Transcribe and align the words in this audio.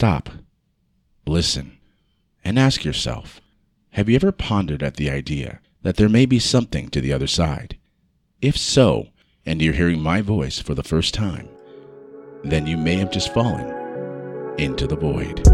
Stop, 0.00 0.30
listen, 1.26 1.76
and 2.44 2.56
ask 2.56 2.84
yourself 2.84 3.40
Have 3.94 4.08
you 4.08 4.14
ever 4.14 4.30
pondered 4.30 4.80
at 4.80 4.94
the 4.94 5.10
idea 5.10 5.58
that 5.82 5.96
there 5.96 6.08
may 6.08 6.24
be 6.24 6.38
something 6.38 6.88
to 6.90 7.00
the 7.00 7.12
other 7.12 7.26
side? 7.26 7.76
If 8.40 8.56
so, 8.56 9.08
and 9.44 9.60
you're 9.60 9.72
hearing 9.72 10.00
my 10.00 10.20
voice 10.20 10.60
for 10.60 10.76
the 10.76 10.84
first 10.84 11.14
time, 11.14 11.48
then 12.44 12.64
you 12.64 12.76
may 12.76 12.94
have 12.94 13.10
just 13.10 13.34
fallen 13.34 14.54
into 14.56 14.86
the 14.86 14.94
void. 14.94 15.44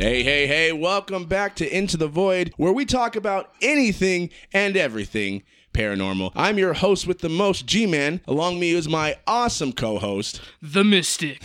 Hey, 0.00 0.24
hey, 0.24 0.48
hey, 0.48 0.72
welcome 0.72 1.26
back 1.26 1.54
to 1.56 1.76
Into 1.76 1.96
the 1.96 2.08
Void, 2.08 2.52
where 2.56 2.72
we 2.72 2.86
talk 2.86 3.14
about 3.14 3.52
anything 3.62 4.30
and 4.52 4.76
everything 4.76 5.44
paranormal. 5.76 6.32
I'm 6.34 6.58
your 6.58 6.72
host 6.72 7.06
with 7.06 7.18
the 7.18 7.28
most, 7.28 7.66
G 7.66 7.86
Man. 7.86 8.20
Along 8.26 8.58
me 8.58 8.70
is 8.72 8.88
my 8.88 9.16
awesome 9.26 9.72
co 9.72 9.98
host, 9.98 10.40
The 10.62 10.82
Mystic. 10.84 11.42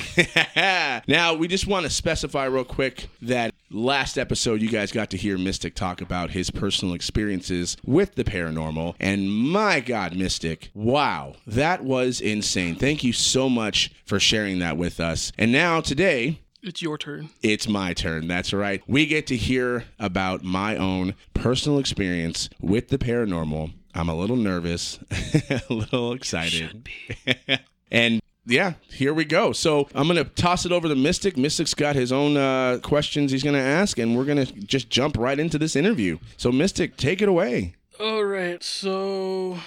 now, 1.07 1.33
we 1.33 1.47
just 1.47 1.67
want 1.67 1.83
to 1.85 1.89
specify 1.89 2.45
real 2.45 2.63
quick 2.63 3.07
that 3.21 3.53
last 3.69 4.17
episode 4.17 4.61
you 4.61 4.69
guys 4.69 4.91
got 4.91 5.09
to 5.11 5.17
hear 5.17 5.37
Mystic 5.37 5.75
talk 5.75 6.01
about 6.01 6.31
his 6.31 6.49
personal 6.49 6.93
experiences 6.93 7.75
with 7.85 8.15
the 8.15 8.23
paranormal. 8.23 8.95
And 8.99 9.29
my 9.31 9.79
God, 9.81 10.15
Mystic, 10.15 10.69
wow, 10.73 11.33
that 11.45 11.83
was 11.83 12.21
insane. 12.21 12.75
Thank 12.75 13.03
you 13.03 13.13
so 13.13 13.49
much 13.49 13.91
for 14.05 14.19
sharing 14.19 14.59
that 14.59 14.77
with 14.77 14.99
us. 14.99 15.31
And 15.37 15.51
now, 15.51 15.81
today, 15.81 16.39
It's 16.63 16.81
your 16.81 16.97
turn. 16.97 17.29
it's 17.43 17.67
my 17.67 17.93
turn. 17.93 18.27
That's 18.27 18.53
right. 18.53 18.81
We 18.87 19.05
get 19.05 19.27
to 19.27 19.35
hear 19.35 19.85
about 19.99 20.43
my 20.43 20.77
own 20.77 21.15
personal 21.33 21.79
experience 21.79 22.49
with 22.61 22.89
the 22.89 22.97
paranormal. 22.97 23.73
I'm 23.93 24.09
a 24.09 24.15
little 24.15 24.35
nervous, 24.35 24.99
a 25.49 25.73
little 25.73 26.13
excited. 26.13 26.51
Should 26.53 26.83
be. 26.83 27.17
and 27.91 28.21
yeah, 28.45 28.73
here 28.89 29.13
we 29.13 29.25
go. 29.25 29.51
So 29.51 29.87
I'm 29.93 30.07
going 30.07 30.23
to 30.23 30.29
toss 30.29 30.65
it 30.65 30.71
over 30.71 30.87
to 30.87 30.95
Mystic. 30.95 31.37
Mystic's 31.37 31.73
got 31.73 31.95
his 31.95 32.11
own 32.11 32.37
uh, 32.37 32.79
questions 32.81 33.31
he's 33.31 33.43
going 33.43 33.55
to 33.55 33.61
ask, 33.61 33.99
and 33.99 34.17
we're 34.17 34.25
going 34.25 34.45
to 34.45 34.53
just 34.53 34.89
jump 34.89 35.17
right 35.17 35.39
into 35.39 35.57
this 35.57 35.75
interview. 35.75 36.17
So, 36.37 36.51
Mystic, 36.51 36.97
take 36.97 37.21
it 37.21 37.29
away. 37.29 37.75
All 37.99 38.23
right, 38.23 38.63
so 38.63 39.59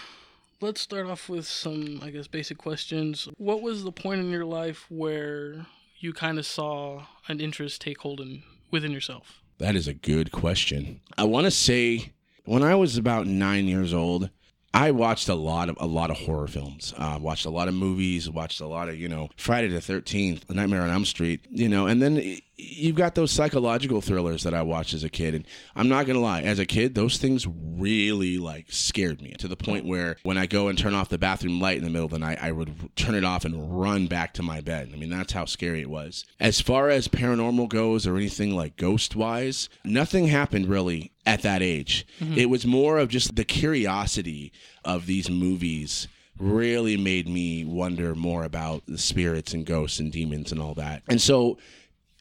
let's 0.61 0.81
start 0.81 1.07
off 1.07 1.29
with 1.29 1.47
some, 1.47 2.01
I 2.03 2.11
guess, 2.11 2.27
basic 2.27 2.59
questions. 2.59 3.29
What 3.37 3.63
was 3.63 3.85
the 3.85 3.93
point 3.93 4.21
in 4.21 4.31
your 4.31 4.45
life 4.45 4.87
where 4.89 5.67
you 5.99 6.13
kind 6.13 6.39
of 6.39 6.47
saw 6.47 7.07
an 7.29 7.41
interest 7.41 7.81
take 7.81 7.99
hold 7.99 8.21
in 8.21 8.43
within 8.73 8.91
yourself? 8.91 9.41
That 9.59 9.77
is 9.77 9.87
a 9.87 9.95
good 9.95 10.33
question. 10.33 11.01
I 11.17 11.25
want 11.25 11.45
to 11.45 11.51
say 11.53 12.14
when 12.45 12.63
I 12.63 12.75
was 12.75 12.97
about 12.97 13.27
nine 13.27 13.67
years 13.67 13.93
old, 13.93 14.31
I 14.73 14.91
watched 14.91 15.29
a 15.29 15.35
lot 15.35 15.69
of 15.69 15.77
a 15.81 15.87
lot 15.87 16.11
of 16.11 16.19
horror 16.19 16.49
films. 16.49 16.93
Uh, 16.97 17.19
watched 17.21 17.47
a 17.47 17.51
lot 17.51 17.69
of 17.69 17.75
movies. 17.75 18.29
Watched 18.29 18.61
a 18.61 18.67
lot 18.67 18.89
of 18.89 18.97
you 18.97 19.09
know 19.09 19.29
Friday 19.37 19.69
the 19.69 19.81
Thirteenth, 19.81 20.51
Nightmare 20.51 20.83
on 20.83 20.91
Elm 20.91 21.05
Street. 21.05 21.47
You 21.49 21.69
know, 21.69 21.87
and 21.87 22.03
then 22.03 22.39
you've 22.57 22.97
got 22.97 23.15
those 23.15 23.31
psychological 23.31 24.01
thrillers 24.01 24.45
that 24.45 24.55
I 24.55 24.63
watched 24.63 24.95
as 24.95 25.05
a 25.05 25.09
kid. 25.09 25.35
And 25.35 25.47
I'm 25.75 25.89
not 25.89 26.07
gonna 26.07 26.21
lie, 26.21 26.43
as 26.43 26.59
a 26.59 26.67
kid, 26.67 26.95
those 26.95 27.19
things 27.19 27.47
really 27.47 28.39
like 28.39 28.67
scared 28.71 29.21
me 29.21 29.35
to 29.39 29.49
the 29.49 29.57
point 29.57 29.85
where 29.85 30.17
when 30.23 30.39
I 30.39 30.47
go 30.47 30.69
and 30.69 30.79
turn 30.79 30.95
off 30.95 31.09
the 31.09 31.19
bathroom 31.19 31.61
light 31.61 31.79
in 31.79 31.85
the 31.85 31.91
middle 31.91 32.07
of 32.07 32.13
the 32.13 32.19
night, 32.19 32.39
I 32.41 32.53
would 32.53 32.97
turn 32.97 33.15
it 33.15 33.25
off 33.25 33.45
and 33.45 33.81
run 33.81 34.07
back 34.07 34.35
to 34.35 34.43
my 34.43 34.61
bed. 34.61 34.91
I 34.93 34.97
mean, 34.97 35.11
that's 35.11 35.33
how 35.33 35.45
scary 35.45 35.81
it 35.81 35.91
was. 35.91 36.25
As 36.39 36.61
far 36.61 36.91
as 36.91 37.09
paranormal 37.09 37.69
goes 37.69 38.07
or 38.07 38.17
anything 38.17 38.55
like 38.55 38.77
ghost 38.77 39.17
wise, 39.17 39.69
nothing 39.85 40.27
happened 40.27 40.67
really 40.67 41.13
at 41.27 41.43
that 41.43 41.63
age. 41.63 42.07
Mm-hmm. 42.21 42.39
It 42.39 42.51
was 42.51 42.67
more 42.67 42.99
of 42.99 43.09
just 43.09 43.35
the 43.37 43.45
curiosity 43.45 44.53
of 44.85 45.07
these 45.07 45.31
movies 45.31 46.09
really 46.39 46.97
made 46.97 47.29
me 47.29 47.65
wonder 47.65 48.15
more 48.15 48.45
about 48.45 48.83
the 48.87 48.99
spirits 48.99 49.55
and 49.55 49.65
ghosts 49.65 50.01
and 50.01 50.11
demons 50.11 50.51
and 50.51 50.61
all 50.61 50.75
that. 50.75 51.03
And 51.09 51.21
so 51.21 51.59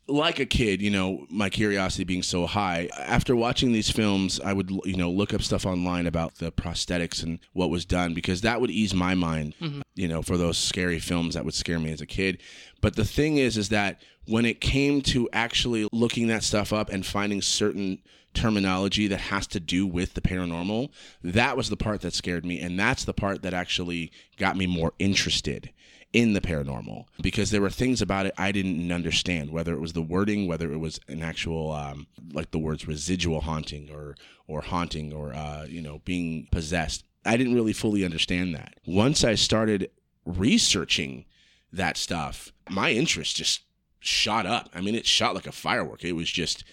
like 0.07 0.39
a 0.39 0.45
kid, 0.45 0.81
you 0.81 0.89
know, 0.89 1.25
my 1.29 1.49
curiosity 1.49 2.03
being 2.03 2.23
so 2.23 2.45
high, 2.45 2.89
after 2.97 3.35
watching 3.35 3.71
these 3.71 3.89
films, 3.89 4.39
I 4.39 4.51
would, 4.51 4.69
you 4.83 4.97
know, 4.97 5.09
look 5.09 5.33
up 5.33 5.41
stuff 5.41 5.65
online 5.65 6.07
about 6.07 6.35
the 6.35 6.51
prosthetics 6.51 7.23
and 7.23 7.39
what 7.53 7.69
was 7.69 7.85
done 7.85 8.13
because 8.13 8.41
that 8.41 8.59
would 8.59 8.71
ease 8.71 8.93
my 8.93 9.15
mind, 9.15 9.55
mm-hmm. 9.61 9.81
you 9.95 10.07
know, 10.07 10.21
for 10.21 10.37
those 10.37 10.57
scary 10.57 10.99
films 10.99 11.35
that 11.35 11.45
would 11.45 11.53
scare 11.53 11.79
me 11.79 11.91
as 11.91 12.01
a 12.01 12.05
kid. 12.05 12.41
But 12.81 12.95
the 12.95 13.05
thing 13.05 13.37
is, 13.37 13.57
is 13.57 13.69
that 13.69 14.01
when 14.27 14.45
it 14.45 14.59
came 14.59 15.01
to 15.03 15.29
actually 15.31 15.87
looking 15.93 16.27
that 16.27 16.43
stuff 16.43 16.73
up 16.73 16.89
and 16.89 17.05
finding 17.05 17.41
certain 17.41 17.99
terminology 18.33 19.07
that 19.07 19.19
has 19.19 19.47
to 19.47 19.59
do 19.59 19.87
with 19.87 20.15
the 20.15 20.21
paranormal, 20.21 20.89
that 21.23 21.55
was 21.55 21.69
the 21.69 21.77
part 21.77 22.01
that 22.01 22.13
scared 22.13 22.43
me. 22.43 22.59
And 22.59 22.77
that's 22.77 23.05
the 23.05 23.13
part 23.13 23.41
that 23.43 23.53
actually 23.53 24.11
got 24.37 24.57
me 24.57 24.67
more 24.67 24.93
interested 24.99 25.71
in 26.13 26.33
the 26.33 26.41
paranormal 26.41 27.05
because 27.21 27.49
there 27.49 27.61
were 27.61 27.71
things 27.71 28.01
about 28.01 28.27
it 28.27 28.33
I 28.37 28.51
didn't 28.51 28.91
understand, 28.91 29.49
whether 29.49 29.73
it 29.73 29.79
was 29.79 29.93
the 29.93 30.01
wording, 30.01 30.47
whether 30.47 30.71
it 30.71 30.77
was 30.77 30.99
an 31.07 31.23
actual, 31.23 31.71
um, 31.71 32.07
like 32.31 32.51
the 32.51 32.59
words 32.59 32.87
residual 32.87 33.41
haunting 33.41 33.89
or, 33.91 34.15
or 34.47 34.61
haunting 34.61 35.11
or, 35.11 35.33
uh, 35.33 35.65
you 35.67 35.81
know, 35.81 36.01
being 36.05 36.47
possessed. 36.51 37.03
I 37.25 37.35
didn't 37.35 37.55
really 37.55 37.73
fully 37.73 38.05
understand 38.05 38.53
that. 38.53 38.75
Once 38.85 39.23
I 39.23 39.33
started 39.35 39.89
researching 40.25 41.25
that 41.71 41.97
stuff, 41.97 42.53
my 42.69 42.91
interest 42.91 43.35
just 43.35 43.63
shot 43.99 44.45
up. 44.45 44.69
I 44.75 44.81
mean, 44.81 44.95
it 44.95 45.07
shot 45.07 45.33
like 45.33 45.47
a 45.47 45.51
firework. 45.51 46.03
It 46.03 46.13
was 46.13 46.29
just 46.29 46.63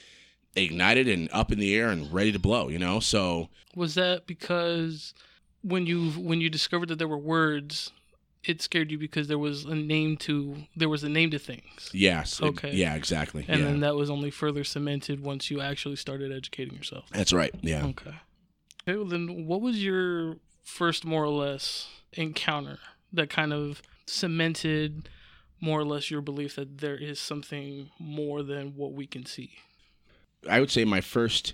ignited 0.55 1.09
and 1.09 1.31
up 1.33 1.51
in 1.51 1.59
the 1.59 1.75
air 1.75 1.89
and 1.89 2.13
ready 2.13 2.33
to 2.33 2.39
blow, 2.39 2.69
you 2.69 2.79
know? 2.79 3.01
So, 3.01 3.49
Was 3.75 3.95
that 3.95 4.27
because 4.27 5.15
when 5.63 5.87
you 5.87 6.11
when 6.11 6.41
you 6.41 6.51
discovered 6.51 6.89
that 6.89 6.99
there 6.99 7.09
were 7.09 7.19
words, 7.19 7.93
it 8.45 8.63
scared 8.63 8.91
you 8.91 8.99
because 8.99 9.29
there 9.29 9.39
was 9.39 9.65
a 9.65 9.75
name 9.75 10.17
to 10.17 10.57
there 10.75 10.89
was 10.89 11.05
a 11.05 11.09
name 11.09 11.31
to 11.31 11.39
things, 11.39 11.91
yes. 11.93 12.41
it- 12.41 12.45
Okay. 12.47 12.75
yeah, 12.75 12.95
exactly. 12.95 13.45
and 13.49 13.61
yeah. 13.61 13.67
then 13.67 13.81
that 13.81 13.95
was 13.97 14.11
only 14.11 14.31
further 14.31 14.65
cemented 14.65 15.21
once 15.21 15.51
you 15.51 15.61
actually 15.61 15.97
started 15.97 16.33
educating 16.33 16.75
yourself. 16.75 17.05
That's 17.13 17.33
right. 17.33 17.55
Yeah. 17.61 17.85
Okay. 17.87 18.11
Okay. 18.89 18.97
Well, 18.97 19.05
then, 19.07 19.47
what 19.47 19.61
was 19.61 19.83
your 19.85 20.37
first 20.63 21.05
more 21.05 21.25
or 21.25 21.29
less 21.29 21.89
encounter 22.15 22.79
that 23.13 23.29
kind 23.29 23.53
of 23.53 23.83
cemented 24.07 25.09
more 25.61 25.81
or 25.81 25.85
less 25.85 26.11
your 26.11 26.23
belief 26.23 26.57
that 26.57 26.79
there 26.79 26.97
is 26.97 27.21
something 27.21 27.91
more 27.99 28.43
than 28.43 28.75
what 28.77 28.93
we 28.93 29.07
can 29.07 29.27
see? 29.27 29.53
I 30.49 30.61
would 30.61 30.71
say 30.71 30.85
my 30.87 31.03
first 31.03 31.53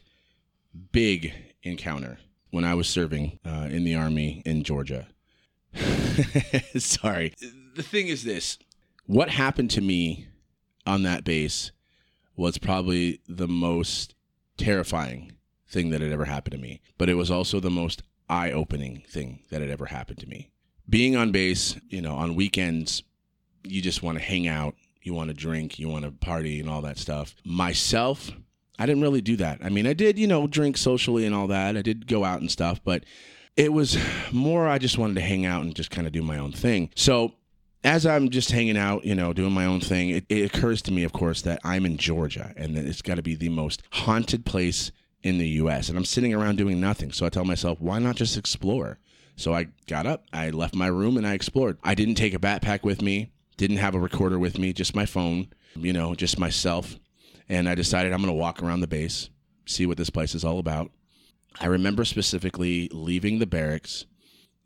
big 0.93 1.33
encounter 1.63 2.19
when 2.51 2.65
I 2.65 2.75
was 2.75 2.89
serving 2.89 3.41
uh, 3.45 3.69
in 3.71 3.85
the 3.85 3.95
army 3.97 4.43
in 4.47 4.63
Georgia. 4.63 5.09
Sorry. 6.79 7.35
The 7.75 7.83
thing 7.83 8.09
is 8.09 8.25
this 8.25 8.59
what 9.07 9.31
happened 9.31 9.71
to 9.71 9.81
me 9.81 10.27
on 10.87 11.03
that 11.05 11.25
base 11.25 11.71
was 12.37 12.59
probably 12.59 13.21
the 13.29 13.49
most 13.49 14.15
terrifying 14.57 15.33
thing 15.69 15.91
that 15.91 16.01
had 16.01 16.13
ever 16.13 16.25
happened 16.25 16.53
to 16.53 16.59
me, 16.59 16.81
but 16.99 17.09
it 17.09 17.15
was 17.15 17.31
also 17.31 17.61
the 17.61 17.71
most 17.71 18.03
eye 18.29 18.51
opening 18.51 19.05
thing 19.09 19.41
that 19.51 19.61
had 19.61 19.71
ever 19.71 19.87
happened 19.87 20.19
to 20.19 20.27
me. 20.27 20.51
Being 20.89 21.17
on 21.17 21.33
base, 21.33 21.77
you 21.89 22.01
know, 22.01 22.15
on 22.15 22.35
weekends, 22.35 23.03
you 23.65 23.83
just 23.83 24.03
want 24.03 24.19
to 24.19 24.25
hang 24.25 24.47
out, 24.47 24.75
you 25.03 25.15
want 25.15 25.29
to 25.29 25.35
drink, 25.35 25.79
you 25.79 25.89
want 25.89 26.05
to 26.05 26.11
party 26.11 26.61
and 26.61 26.69
all 26.69 26.83
that 26.83 26.99
stuff. 26.99 27.35
Myself, 27.45 28.31
I 28.79 28.87
didn't 28.87 29.03
really 29.03 29.21
do 29.21 29.37
that. 29.37 29.59
I 29.63 29.69
mean, 29.69 29.87
I 29.87 29.93
did, 29.93 30.19
you 30.19 30.27
know, 30.27 30.47
drink 30.47 30.77
socially 30.77 31.25
and 31.27 31.35
all 31.35 31.49
that. 31.49 31.77
I 31.77 31.83
did 31.83 32.07
go 32.07 32.25
out 32.25 32.41
and 32.41 32.51
stuff, 32.51 32.81
but 32.85 33.05
it 33.57 33.73
was 33.73 33.99
more 34.33 34.69
I 34.69 34.79
just 34.79 34.99
wanted 34.99 35.15
to 35.15 35.23
hang 35.23 35.47
out 35.47 35.63
and 35.63 35.75
just 35.75 35.91
kind 35.91 36.07
of 36.07 36.13
do 36.13 36.23
my 36.23 36.39
own 36.39 36.53
thing. 36.53 36.91
So 36.95 37.33
as 37.83 38.05
I'm 38.05 38.31
just 38.31 38.51
hanging 38.51 38.77
out, 38.77 39.05
you 39.05 39.15
know, 39.15 39.33
doing 39.33 39.53
my 39.53 39.65
own 39.65 39.81
thing, 39.81 40.11
it, 40.11 40.25
it 40.29 40.55
occurs 40.55 40.83
to 40.83 40.93
me, 40.93 41.05
of 41.05 41.13
course, 41.13 41.43
that 41.43 41.61
I'm 41.65 41.87
in 41.87 41.97
Georgia 41.97 42.53
and 42.57 42.77
that 42.77 42.85
it's 42.85 43.03
got 43.03 43.15
to 43.15 43.23
be 43.23 43.35
the 43.35 43.49
most 43.49 43.83
haunted 43.93 44.45
place 44.45 44.93
in 45.23 45.39
the 45.39 45.49
U.S. 45.49 45.89
And 45.89 45.97
I'm 45.97 46.05
sitting 46.05 46.35
around 46.35 46.57
doing 46.57 46.81
nothing. 46.81 47.13
So 47.13 47.25
I 47.25 47.31
tell 47.31 47.45
myself, 47.45 47.81
why 47.81 47.99
not 47.99 48.17
just 48.17 48.37
explore? 48.37 48.99
So 49.37 49.55
I 49.55 49.69
got 49.87 50.07
up, 50.07 50.25
I 50.33 50.51
left 50.51 50.75
my 50.75 50.87
room, 50.87 51.17
and 51.17 51.27
I 51.27 51.35
explored. 51.35 51.79
I 51.85 51.95
didn't 51.95 52.15
take 52.15 52.35
a 52.35 52.39
backpack 52.39 52.83
with 52.83 53.03
me, 53.03 53.33
didn't 53.57 53.77
have 53.77 53.95
a 53.95 54.01
recorder 54.01 54.39
with 54.39 54.59
me, 54.59 54.73
just 54.73 54.97
my 54.97 55.05
phone, 55.05 55.49
you 55.75 55.93
know, 55.93 56.15
just 56.15 56.39
myself. 56.39 56.99
And 57.49 57.69
I 57.69 57.75
decided 57.75 58.13
I'm 58.13 58.21
going 58.21 58.33
to 58.33 58.41
walk 58.41 58.63
around 58.63 58.81
the 58.81 58.87
base, 58.87 59.29
see 59.67 59.87
what 59.87 59.99
this 59.99 60.11
place 60.11 60.35
is 60.35 60.45
all 60.45 60.59
about. 60.59 60.91
I 61.61 61.67
remember 61.67 62.05
specifically 62.05 62.89
leaving 62.93 63.39
the 63.39 63.47
barracks. 63.47 64.05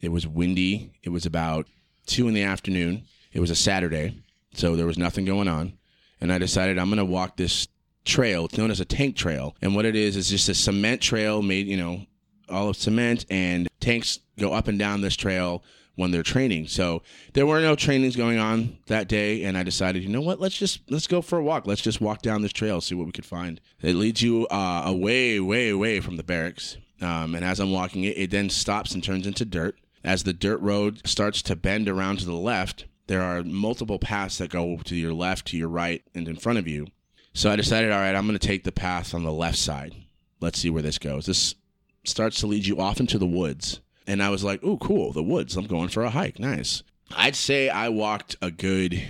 It 0.00 0.10
was 0.10 0.26
windy. 0.26 0.92
It 1.02 1.10
was 1.10 1.26
about 1.26 1.66
two 2.06 2.26
in 2.28 2.34
the 2.34 2.42
afternoon. 2.42 3.04
It 3.32 3.40
was 3.40 3.50
a 3.50 3.56
Saturday, 3.56 4.22
so 4.54 4.74
there 4.74 4.86
was 4.86 4.98
nothing 4.98 5.24
going 5.24 5.48
on. 5.48 5.74
And 6.20 6.32
I 6.32 6.38
decided 6.38 6.78
I'm 6.78 6.88
going 6.88 6.98
to 6.98 7.04
walk 7.04 7.36
this 7.36 7.68
trail. 8.04 8.46
It's 8.46 8.58
known 8.58 8.70
as 8.70 8.80
a 8.80 8.84
tank 8.84 9.16
trail. 9.16 9.56
And 9.62 9.74
what 9.74 9.84
it 9.84 9.94
is, 9.94 10.16
is 10.16 10.28
just 10.30 10.48
a 10.48 10.54
cement 10.54 11.00
trail 11.00 11.42
made, 11.42 11.66
you 11.66 11.76
know, 11.76 12.06
all 12.48 12.68
of 12.68 12.76
cement, 12.76 13.24
and 13.30 13.68
tanks 13.78 14.18
go 14.38 14.52
up 14.52 14.66
and 14.66 14.78
down 14.78 15.00
this 15.00 15.16
trail 15.16 15.62
when 15.96 16.10
they're 16.10 16.22
training. 16.22 16.66
So 16.68 17.02
there 17.34 17.46
were 17.46 17.60
no 17.60 17.76
trainings 17.76 18.16
going 18.16 18.38
on 18.38 18.78
that 18.86 19.08
day, 19.08 19.44
and 19.44 19.58
I 19.58 19.62
decided, 19.62 20.02
you 20.02 20.08
know 20.08 20.20
what, 20.20 20.40
let's 20.40 20.56
just 20.56 20.80
let's 20.90 21.06
go 21.06 21.20
for 21.20 21.38
a 21.38 21.42
walk. 21.42 21.66
Let's 21.66 21.82
just 21.82 22.00
walk 22.00 22.22
down 22.22 22.42
this 22.42 22.52
trail, 22.52 22.80
see 22.80 22.94
what 22.94 23.06
we 23.06 23.12
could 23.12 23.26
find. 23.26 23.60
It 23.82 23.96
leads 23.96 24.22
you 24.22 24.46
uh, 24.48 24.82
away, 24.86 25.40
way, 25.40 25.68
away 25.68 26.00
from 26.00 26.16
the 26.16 26.22
barracks. 26.22 26.78
Um, 27.02 27.34
and 27.34 27.44
as 27.44 27.60
I'm 27.60 27.72
walking 27.72 28.04
it, 28.04 28.18
it 28.18 28.30
then 28.30 28.50
stops 28.50 28.92
and 28.92 29.02
turns 29.02 29.26
into 29.26 29.44
dirt. 29.44 29.76
As 30.04 30.22
the 30.22 30.32
dirt 30.32 30.60
road 30.60 31.06
starts 31.06 31.42
to 31.42 31.56
bend 31.56 31.88
around 31.88 32.20
to 32.20 32.26
the 32.26 32.32
left, 32.32 32.86
There 33.10 33.22
are 33.22 33.42
multiple 33.42 33.98
paths 33.98 34.38
that 34.38 34.50
go 34.50 34.76
to 34.76 34.94
your 34.94 35.12
left, 35.12 35.48
to 35.48 35.56
your 35.56 35.66
right, 35.66 36.00
and 36.14 36.28
in 36.28 36.36
front 36.36 36.60
of 36.60 36.68
you. 36.68 36.86
So 37.34 37.50
I 37.50 37.56
decided, 37.56 37.90
all 37.90 37.98
right, 37.98 38.14
I'm 38.14 38.24
going 38.24 38.38
to 38.38 38.46
take 38.46 38.62
the 38.62 38.70
path 38.70 39.14
on 39.14 39.24
the 39.24 39.32
left 39.32 39.58
side. 39.58 39.96
Let's 40.40 40.60
see 40.60 40.70
where 40.70 40.80
this 40.80 40.96
goes. 40.96 41.26
This 41.26 41.56
starts 42.04 42.38
to 42.38 42.46
lead 42.46 42.66
you 42.66 42.80
off 42.80 43.00
into 43.00 43.18
the 43.18 43.26
woods. 43.26 43.80
And 44.06 44.22
I 44.22 44.30
was 44.30 44.42
like, 44.42 44.60
oh, 44.62 44.76
cool, 44.78 45.12
the 45.12 45.22
woods. 45.22 45.56
I'm 45.56 45.66
going 45.66 45.88
for 45.88 46.02
a 46.02 46.10
hike. 46.10 46.38
Nice. 46.38 46.82
I'd 47.16 47.36
say 47.36 47.68
I 47.68 47.88
walked 47.88 48.36
a 48.40 48.50
good 48.50 49.02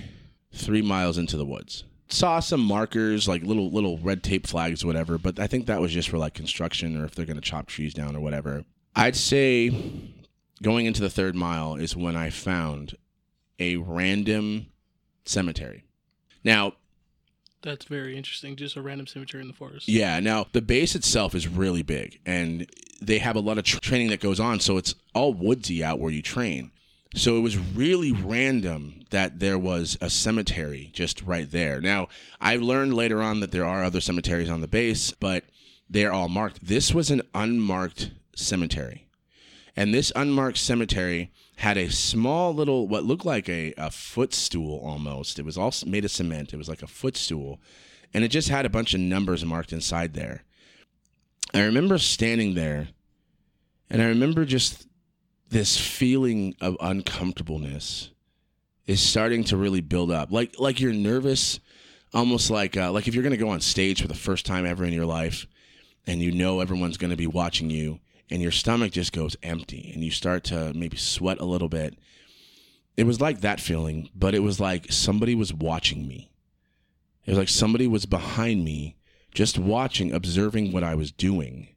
three 0.52 0.82
miles 0.82 1.16
into 1.18 1.36
the 1.36 1.44
woods. 1.44 1.84
Saw 2.08 2.40
some 2.40 2.60
markers, 2.60 3.28
like 3.28 3.42
little 3.42 3.70
little 3.70 3.98
red 3.98 4.22
tape 4.24 4.46
flags 4.46 4.82
or 4.82 4.88
whatever, 4.88 5.16
but 5.16 5.38
I 5.38 5.46
think 5.46 5.66
that 5.66 5.80
was 5.80 5.92
just 5.92 6.08
for 6.08 6.18
like 6.18 6.34
construction 6.34 7.00
or 7.00 7.04
if 7.04 7.14
they're 7.14 7.24
going 7.26 7.36
to 7.36 7.40
chop 7.40 7.66
trees 7.66 7.94
down 7.94 8.16
or 8.16 8.20
whatever. 8.20 8.64
I'd 8.96 9.14
say 9.14 9.70
going 10.60 10.86
into 10.86 11.00
the 11.02 11.10
third 11.10 11.36
mile 11.36 11.76
is 11.76 11.96
when 11.96 12.16
I 12.16 12.30
found 12.30 12.96
a 13.60 13.76
random 13.76 14.66
cemetery. 15.24 15.84
Now, 16.42 16.72
That's 17.62 17.84
very 17.84 18.16
interesting. 18.16 18.56
Just 18.56 18.74
a 18.76 18.82
random 18.82 19.06
cemetery 19.06 19.42
in 19.42 19.48
the 19.48 19.54
forest. 19.54 19.86
yeah, 19.88 20.18
now 20.18 20.46
the 20.52 20.62
base 20.62 20.96
itself 20.96 21.34
is 21.34 21.46
really 21.46 21.82
big 21.82 22.18
and 22.26 22.66
they 23.00 23.18
have 23.18 23.36
a 23.36 23.40
lot 23.40 23.58
of 23.58 23.64
tr- 23.64 23.78
training 23.78 24.08
that 24.08 24.20
goes 24.20 24.40
on, 24.40 24.60
so 24.60 24.76
it's 24.76 24.94
all 25.14 25.32
woodsy 25.32 25.82
out 25.82 25.98
where 25.98 26.12
you 26.12 26.22
train. 26.22 26.70
So 27.14 27.36
it 27.36 27.40
was 27.40 27.58
really 27.58 28.12
random 28.12 29.02
that 29.10 29.40
there 29.40 29.58
was 29.58 29.98
a 30.00 30.08
cemetery 30.08 30.90
just 30.92 31.22
right 31.22 31.50
there. 31.50 31.80
Now, 31.80 32.06
I 32.40 32.56
learned 32.56 32.94
later 32.94 33.20
on 33.20 33.40
that 33.40 33.50
there 33.50 33.64
are 33.64 33.82
other 33.82 34.00
cemeteries 34.00 34.48
on 34.48 34.60
the 34.60 34.68
base, 34.68 35.10
but 35.10 35.44
they're 35.88 36.12
all 36.12 36.28
marked. 36.28 36.64
This 36.64 36.94
was 36.94 37.10
an 37.10 37.22
unmarked 37.34 38.12
cemetery. 38.36 39.08
And 39.74 39.92
this 39.92 40.12
unmarked 40.14 40.58
cemetery 40.58 41.32
had 41.56 41.76
a 41.76 41.90
small 41.90 42.54
little, 42.54 42.86
what 42.86 43.04
looked 43.04 43.24
like 43.24 43.48
a, 43.48 43.74
a 43.76 43.90
footstool 43.90 44.80
almost. 44.84 45.38
It 45.38 45.44
was 45.44 45.58
all 45.58 45.74
made 45.86 46.04
of 46.04 46.10
cement. 46.12 46.54
It 46.54 46.58
was 46.58 46.68
like 46.68 46.82
a 46.82 46.86
footstool. 46.86 47.60
And 48.14 48.22
it 48.22 48.28
just 48.28 48.48
had 48.48 48.66
a 48.66 48.70
bunch 48.70 48.94
of 48.94 49.00
numbers 49.00 49.44
marked 49.44 49.72
inside 49.72 50.14
there. 50.14 50.44
I 51.52 51.64
remember 51.64 51.98
standing 51.98 52.54
there 52.54 52.88
and 53.90 54.00
I 54.00 54.06
remember 54.06 54.44
just 54.44 54.86
this 55.48 55.76
feeling 55.76 56.54
of 56.60 56.76
uncomfortableness 56.80 58.10
is 58.86 59.00
starting 59.00 59.44
to 59.44 59.56
really 59.56 59.80
build 59.80 60.10
up. 60.10 60.30
Like 60.30 60.58
like 60.58 60.80
you're 60.80 60.92
nervous, 60.92 61.60
almost 62.14 62.50
like 62.50 62.76
uh, 62.76 62.92
like 62.92 63.08
if 63.08 63.14
you're 63.14 63.22
going 63.22 63.32
to 63.32 63.36
go 63.36 63.50
on 63.50 63.60
stage 63.60 64.00
for 64.00 64.08
the 64.08 64.14
first 64.14 64.46
time 64.46 64.64
ever 64.64 64.84
in 64.84 64.92
your 64.92 65.06
life 65.06 65.46
and 66.06 66.20
you 66.20 66.30
know 66.30 66.60
everyone's 66.60 66.96
going 66.96 67.10
to 67.10 67.16
be 67.16 67.26
watching 67.26 67.70
you 67.70 68.00
and 68.30 68.40
your 68.40 68.52
stomach 68.52 68.92
just 68.92 69.12
goes 69.12 69.36
empty 69.42 69.90
and 69.92 70.04
you 70.04 70.10
start 70.10 70.44
to 70.44 70.72
maybe 70.74 70.96
sweat 70.96 71.40
a 71.40 71.44
little 71.44 71.68
bit. 71.68 71.98
It 72.96 73.04
was 73.04 73.20
like 73.20 73.40
that 73.40 73.60
feeling, 73.60 74.08
but 74.14 74.34
it 74.34 74.40
was 74.40 74.60
like 74.60 74.92
somebody 74.92 75.34
was 75.34 75.52
watching 75.52 76.06
me. 76.06 76.30
It 77.26 77.30
was 77.30 77.38
like 77.38 77.48
somebody 77.48 77.86
was 77.86 78.06
behind 78.06 78.64
me 78.64 78.96
just 79.32 79.58
watching, 79.58 80.12
observing 80.12 80.72
what 80.72 80.82
I 80.84 80.94
was 80.94 81.12
doing. 81.12 81.68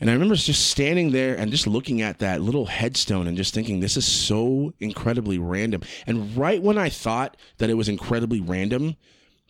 And 0.00 0.08
I 0.08 0.12
remember 0.12 0.36
just 0.36 0.68
standing 0.68 1.10
there 1.10 1.34
and 1.34 1.50
just 1.50 1.66
looking 1.66 2.02
at 2.02 2.20
that 2.20 2.40
little 2.40 2.66
headstone 2.66 3.26
and 3.26 3.36
just 3.36 3.52
thinking, 3.52 3.80
this 3.80 3.96
is 3.96 4.06
so 4.06 4.72
incredibly 4.78 5.38
random. 5.38 5.82
And 6.06 6.36
right 6.36 6.62
when 6.62 6.78
I 6.78 6.88
thought 6.88 7.36
that 7.56 7.68
it 7.68 7.74
was 7.74 7.88
incredibly 7.88 8.40
random, 8.40 8.94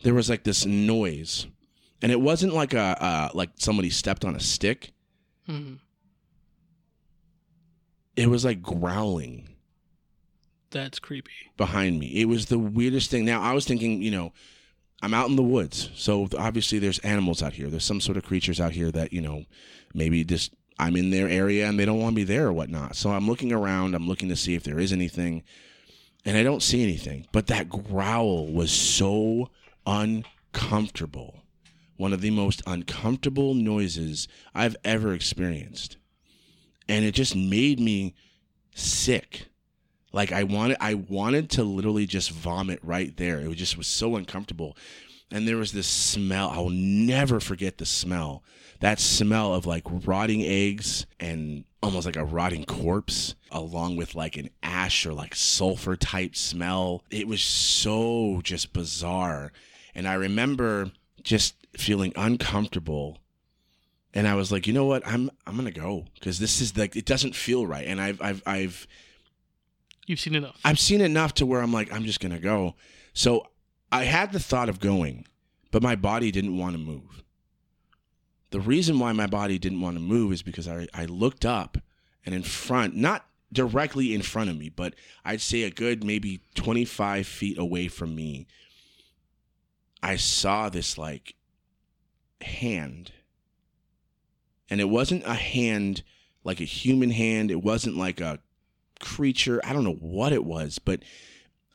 there 0.01 0.15
was 0.15 0.27
like 0.27 0.43
this 0.43 0.65
noise. 0.65 1.45
And 2.01 2.11
it 2.11 2.19
wasn't 2.19 2.53
like 2.53 2.73
a 2.73 2.79
uh, 3.03 3.29
like 3.35 3.51
somebody 3.57 3.91
stepped 3.91 4.25
on 4.25 4.35
a 4.35 4.39
stick. 4.39 4.91
hmm 5.45 5.73
It 8.15 8.27
was 8.27 8.43
like 8.43 8.61
growling 8.63 9.49
That's 10.71 10.97
creepy. 10.99 11.31
behind 11.57 11.99
me. 11.99 12.07
It 12.21 12.25
was 12.25 12.47
the 12.47 12.57
weirdest 12.59 13.11
thing. 13.11 13.23
Now 13.25 13.41
I 13.41 13.53
was 13.53 13.65
thinking, 13.65 14.01
you 14.01 14.11
know, 14.11 14.33
I'm 15.01 15.13
out 15.13 15.29
in 15.29 15.35
the 15.37 15.43
woods, 15.43 15.89
so 15.95 16.27
obviously 16.37 16.79
there's 16.79 16.99
animals 16.99 17.41
out 17.41 17.53
here. 17.53 17.69
There's 17.69 17.85
some 17.85 18.01
sort 18.01 18.17
of 18.17 18.25
creatures 18.25 18.59
out 18.59 18.73
here 18.73 18.91
that 18.91 19.13
you 19.13 19.21
know, 19.21 19.45
maybe 19.93 20.23
just 20.23 20.53
I'm 20.77 20.95
in 20.95 21.09
their 21.09 21.27
area 21.27 21.67
and 21.67 21.79
they 21.79 21.85
don't 21.85 21.99
want 21.99 22.15
me 22.15 22.23
there 22.23 22.47
or 22.47 22.53
whatnot. 22.53 22.95
So 22.95 23.11
I'm 23.11 23.27
looking 23.27 23.51
around. 23.51 23.95
I'm 23.95 24.07
looking 24.07 24.29
to 24.29 24.35
see 24.35 24.55
if 24.55 24.63
there 24.63 24.79
is 24.79 24.93
anything, 24.93 25.43
and 26.25 26.37
I 26.37 26.43
don't 26.43 26.63
see 26.63 26.83
anything. 26.83 27.27
But 27.31 27.47
that 27.47 27.69
growl 27.69 28.47
was 28.47 28.71
so 28.71 29.49
uncomfortable. 29.85 31.43
One 31.97 32.13
of 32.13 32.21
the 32.21 32.31
most 32.31 32.61
uncomfortable 32.65 33.53
noises 33.53 34.29
I've 34.55 34.77
ever 34.85 35.13
experienced, 35.13 35.97
and 36.87 37.03
it 37.03 37.11
just 37.11 37.35
made 37.35 37.79
me 37.79 38.15
sick. 38.73 39.48
Like 40.11 40.31
I 40.31 40.43
wanted, 40.43 40.77
I 40.79 40.95
wanted 40.95 41.49
to 41.51 41.63
literally 41.63 42.05
just 42.05 42.31
vomit 42.31 42.79
right 42.83 43.15
there. 43.17 43.39
It 43.39 43.47
was 43.47 43.57
just 43.57 43.77
was 43.77 43.87
so 43.87 44.15
uncomfortable, 44.15 44.75
and 45.31 45.47
there 45.47 45.57
was 45.57 45.71
this 45.71 45.87
smell. 45.87 46.49
I'll 46.49 46.69
never 46.69 47.39
forget 47.39 47.77
the 47.77 47.85
smell. 47.85 48.43
That 48.79 48.99
smell 48.99 49.53
of 49.53 49.65
like 49.65 49.83
rotting 49.85 50.41
eggs 50.41 51.05
and 51.19 51.65
almost 51.83 52.05
like 52.05 52.15
a 52.15 52.23
rotting 52.23 52.65
corpse, 52.65 53.35
along 53.51 53.97
with 53.97 54.15
like 54.15 54.37
an 54.37 54.49
ash 54.63 55.05
or 55.05 55.13
like 55.13 55.35
sulfur 55.35 55.95
type 55.95 56.35
smell. 56.35 57.03
It 57.11 57.27
was 57.27 57.41
so 57.41 58.41
just 58.43 58.73
bizarre, 58.73 59.51
and 59.93 60.07
I 60.07 60.13
remember 60.15 60.91
just 61.23 61.55
feeling 61.77 62.13
uncomfortable 62.15 63.19
and 64.13 64.27
I 64.27 64.35
was 64.35 64.51
like, 64.51 64.65
you 64.67 64.73
know 64.73 64.85
what, 64.85 65.05
I'm 65.05 65.29
I'm 65.45 65.55
gonna 65.55 65.71
go 65.71 66.05
because 66.15 66.39
this 66.39 66.61
is 66.61 66.75
like 66.75 66.95
it 66.95 67.05
doesn't 67.05 67.35
feel 67.35 67.67
right, 67.67 67.85
and 67.85 68.01
I've 68.01 68.21
I've 68.21 68.43
I've 68.45 68.87
You've 70.09 70.19
seen 70.19 70.33
enough. 70.33 70.59
I've 70.65 70.79
seen 70.79 71.01
enough 71.01 71.35
to 71.35 71.45
where 71.45 71.61
I'm 71.61 71.71
like, 71.71 71.93
I'm 71.93 72.03
just 72.03 72.19
gonna 72.19 72.39
go. 72.39 72.73
So 73.13 73.45
I 73.91 74.05
had 74.05 74.31
the 74.31 74.39
thought 74.39 74.67
of 74.67 74.79
going, 74.79 75.27
but 75.69 75.83
my 75.83 75.95
body 75.95 76.31
didn't 76.31 76.57
want 76.57 76.73
to 76.73 76.79
move. 76.79 77.21
The 78.49 78.59
reason 78.59 78.97
why 78.97 79.11
my 79.11 79.27
body 79.27 79.59
didn't 79.59 79.81
want 79.81 79.97
to 79.97 80.01
move 80.01 80.31
is 80.31 80.41
because 80.41 80.67
I, 80.67 80.87
I 80.95 81.05
looked 81.05 81.45
up 81.45 81.77
and 82.25 82.33
in 82.33 82.41
front, 82.41 82.95
not 82.95 83.27
directly 83.53 84.15
in 84.15 84.23
front 84.23 84.49
of 84.49 84.57
me, 84.57 84.69
but 84.69 84.95
I'd 85.23 85.41
say 85.41 85.61
a 85.61 85.69
good 85.69 86.03
maybe 86.03 86.41
25 86.55 87.27
feet 87.27 87.59
away 87.59 87.87
from 87.87 88.15
me, 88.15 88.47
I 90.01 90.15
saw 90.15 90.69
this 90.69 90.97
like 90.97 91.35
hand. 92.41 93.11
And 94.71 94.81
it 94.81 94.89
wasn't 94.89 95.23
a 95.27 95.35
hand 95.35 96.01
like 96.43 96.59
a 96.59 96.65
human 96.65 97.11
hand. 97.11 97.51
It 97.51 97.61
wasn't 97.61 97.95
like 97.95 98.19
a 98.19 98.39
creature. 98.99 99.61
I 99.63 99.73
don't 99.73 99.83
know 99.83 99.93
what 99.99 100.33
it 100.33 100.43
was, 100.43 100.79
but 100.79 101.03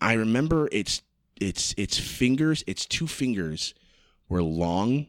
I 0.01 0.15
remember 0.15 0.69
its 0.73 1.03
its 1.41 1.75
its 1.77 1.99
fingers, 1.99 2.63
its 2.67 2.87
two 2.87 3.07
fingers 3.07 3.75
were 4.29 4.43
long 4.43 5.07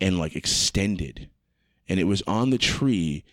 and 0.00 0.18
like 0.18 0.36
extended. 0.36 1.28
And 1.88 2.00
it 2.00 2.04
was 2.04 2.22
on 2.26 2.50
the 2.50 2.58
tree. 2.58 3.24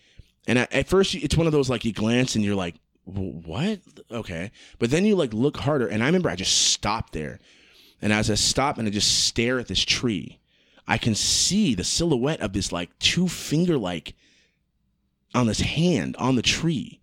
And 0.46 0.58
at, 0.58 0.72
at 0.72 0.88
first 0.88 1.14
it's 1.14 1.36
one 1.36 1.46
of 1.46 1.52
those 1.52 1.70
like 1.70 1.84
you 1.84 1.92
glance 1.92 2.34
and 2.34 2.44
you're 2.44 2.54
like, 2.54 2.76
"What?" 3.04 3.80
Okay. 4.10 4.50
But 4.78 4.90
then 4.90 5.04
you 5.04 5.16
like 5.16 5.32
look 5.32 5.56
harder 5.56 5.86
and 5.86 6.02
I 6.02 6.06
remember 6.06 6.28
I 6.28 6.36
just 6.36 6.72
stopped 6.72 7.12
there. 7.12 7.40
And 8.00 8.12
as 8.12 8.30
I 8.30 8.34
stop 8.34 8.78
and 8.78 8.88
I 8.88 8.90
just 8.90 9.26
stare 9.26 9.60
at 9.60 9.68
this 9.68 9.84
tree, 9.84 10.40
I 10.88 10.98
can 10.98 11.14
see 11.14 11.74
the 11.74 11.84
silhouette 11.84 12.40
of 12.40 12.52
this 12.52 12.72
like 12.72 12.98
two 12.98 13.28
finger 13.28 13.78
like 13.78 14.14
on 15.34 15.46
this 15.46 15.60
hand 15.60 16.16
on 16.16 16.34
the 16.34 16.42
tree. 16.42 17.00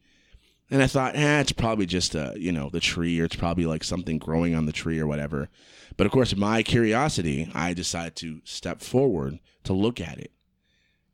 And 0.72 0.84
I 0.84 0.88
thought, 0.88 1.16
eh, 1.16 1.40
it's 1.40 1.52
probably 1.52 1.86
just 1.86 2.16
uh, 2.16 2.34
you 2.36 2.52
know, 2.52 2.70
the 2.70 2.80
tree 2.80 3.20
or 3.20 3.26
it's 3.26 3.36
probably 3.36 3.66
like 3.66 3.84
something 3.84 4.18
growing 4.20 4.56
on 4.56 4.66
the 4.66 4.72
tree 4.72 5.00
or 5.00 5.08
whatever. 5.08 5.50
But 5.98 6.06
of 6.06 6.12
course, 6.12 6.36
my 6.36 6.64
curiosity, 6.64 7.52
I 7.54 7.74
decided 7.74 8.16
to 8.18 8.42
step 8.44 8.82
forward 8.82 9.40
to 9.64 9.74
look 9.74 10.00
at 10.00 10.20
it. 10.20 10.32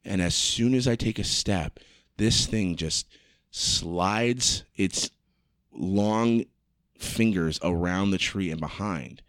And 0.03 0.21
as 0.21 0.35
soon 0.35 0.75
as 0.75 0.88
I 0.88 0.95
take 0.95 1.17
a 1.17 1.24
step, 1.24 1.79
this 2.17 2.45
thing 2.45 2.75
just 2.75 3.07
slides 3.50 4.63
its 4.75 5.09
long 5.71 6.45
fingers 6.97 7.59
around 7.63 8.12
the 8.12 8.17
tree 8.17 8.51
and 8.51 8.59
behind. 8.59 9.21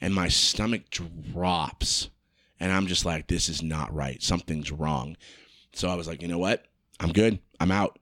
And 0.00 0.14
my 0.14 0.28
stomach 0.28 0.90
drops. 0.90 2.10
And 2.58 2.72
I'm 2.72 2.86
just 2.86 3.04
like, 3.04 3.26
this 3.26 3.48
is 3.48 3.62
not 3.62 3.94
right. 3.94 4.22
Something's 4.22 4.72
wrong. 4.72 5.16
So 5.72 5.88
I 5.88 5.94
was 5.94 6.08
like, 6.08 6.22
you 6.22 6.28
know 6.28 6.38
what? 6.38 6.64
I'm 6.98 7.12
good. 7.12 7.38
I'm 7.60 7.70
out. 7.70 7.98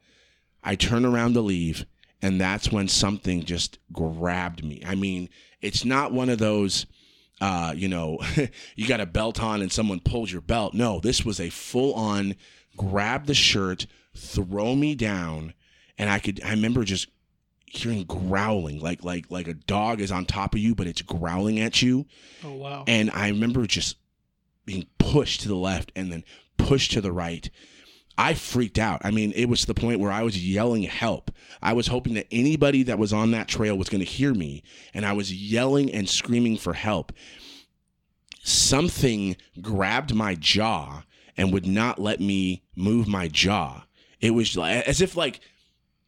I 0.64 0.74
turn 0.74 1.04
around 1.04 1.34
to 1.34 1.40
leave, 1.40 1.86
and 2.22 2.40
that's 2.40 2.72
when 2.72 2.88
something 2.88 3.44
just 3.44 3.78
grabbed 3.92 4.64
me. 4.64 4.82
I 4.86 4.94
mean, 4.94 5.28
it's 5.60 5.84
not 5.84 6.12
one 6.12 6.28
of 6.28 6.38
those, 6.38 6.86
uh, 7.40 7.74
you 7.76 7.88
know, 7.88 8.18
you 8.76 8.88
got 8.88 9.00
a 9.00 9.06
belt 9.06 9.42
on 9.42 9.62
and 9.62 9.70
someone 9.70 10.00
pulls 10.00 10.32
your 10.32 10.40
belt. 10.40 10.74
No, 10.74 11.00
this 11.00 11.24
was 11.24 11.40
a 11.40 11.50
full 11.50 11.94
on 11.94 12.34
grab 12.76 13.26
the 13.26 13.34
shirt, 13.34 13.86
throw 14.14 14.74
me 14.74 14.94
down, 14.94 15.54
and 15.98 16.10
I 16.10 16.18
could. 16.18 16.42
I 16.42 16.50
remember 16.50 16.84
just 16.84 17.08
hearing 17.66 18.04
growling, 18.04 18.80
like 18.80 19.04
like 19.04 19.30
like 19.30 19.48
a 19.48 19.54
dog 19.54 20.00
is 20.00 20.12
on 20.12 20.24
top 20.24 20.54
of 20.54 20.60
you, 20.60 20.74
but 20.74 20.86
it's 20.86 21.02
growling 21.02 21.60
at 21.60 21.82
you. 21.82 22.06
Oh 22.44 22.54
wow. 22.54 22.84
And 22.86 23.10
I 23.10 23.28
remember 23.28 23.66
just 23.66 23.96
being 24.64 24.86
pushed 24.98 25.42
to 25.42 25.48
the 25.48 25.56
left 25.56 25.92
and 25.94 26.10
then 26.10 26.24
pushed 26.56 26.92
to 26.92 27.00
the 27.00 27.12
right. 27.12 27.50
I 28.16 28.34
freaked 28.34 28.78
out. 28.78 29.00
I 29.04 29.10
mean, 29.10 29.32
it 29.34 29.46
was 29.46 29.62
to 29.62 29.66
the 29.66 29.74
point 29.74 30.00
where 30.00 30.12
I 30.12 30.22
was 30.22 30.46
yelling 30.46 30.84
help. 30.84 31.30
I 31.60 31.72
was 31.72 31.88
hoping 31.88 32.14
that 32.14 32.28
anybody 32.30 32.84
that 32.84 32.98
was 32.98 33.12
on 33.12 33.32
that 33.32 33.48
trail 33.48 33.76
was 33.76 33.88
going 33.88 34.04
to 34.04 34.10
hear 34.10 34.32
me, 34.32 34.62
and 34.92 35.04
I 35.04 35.12
was 35.12 35.32
yelling 35.32 35.92
and 35.92 36.08
screaming 36.08 36.56
for 36.56 36.74
help. 36.74 37.12
Something 38.42 39.36
grabbed 39.60 40.14
my 40.14 40.34
jaw 40.34 41.02
and 41.36 41.52
would 41.52 41.66
not 41.66 41.98
let 41.98 42.20
me 42.20 42.62
move 42.76 43.08
my 43.08 43.26
jaw. 43.26 43.84
It 44.20 44.30
was 44.30 44.56
as 44.56 45.00
if 45.00 45.16
like 45.16 45.40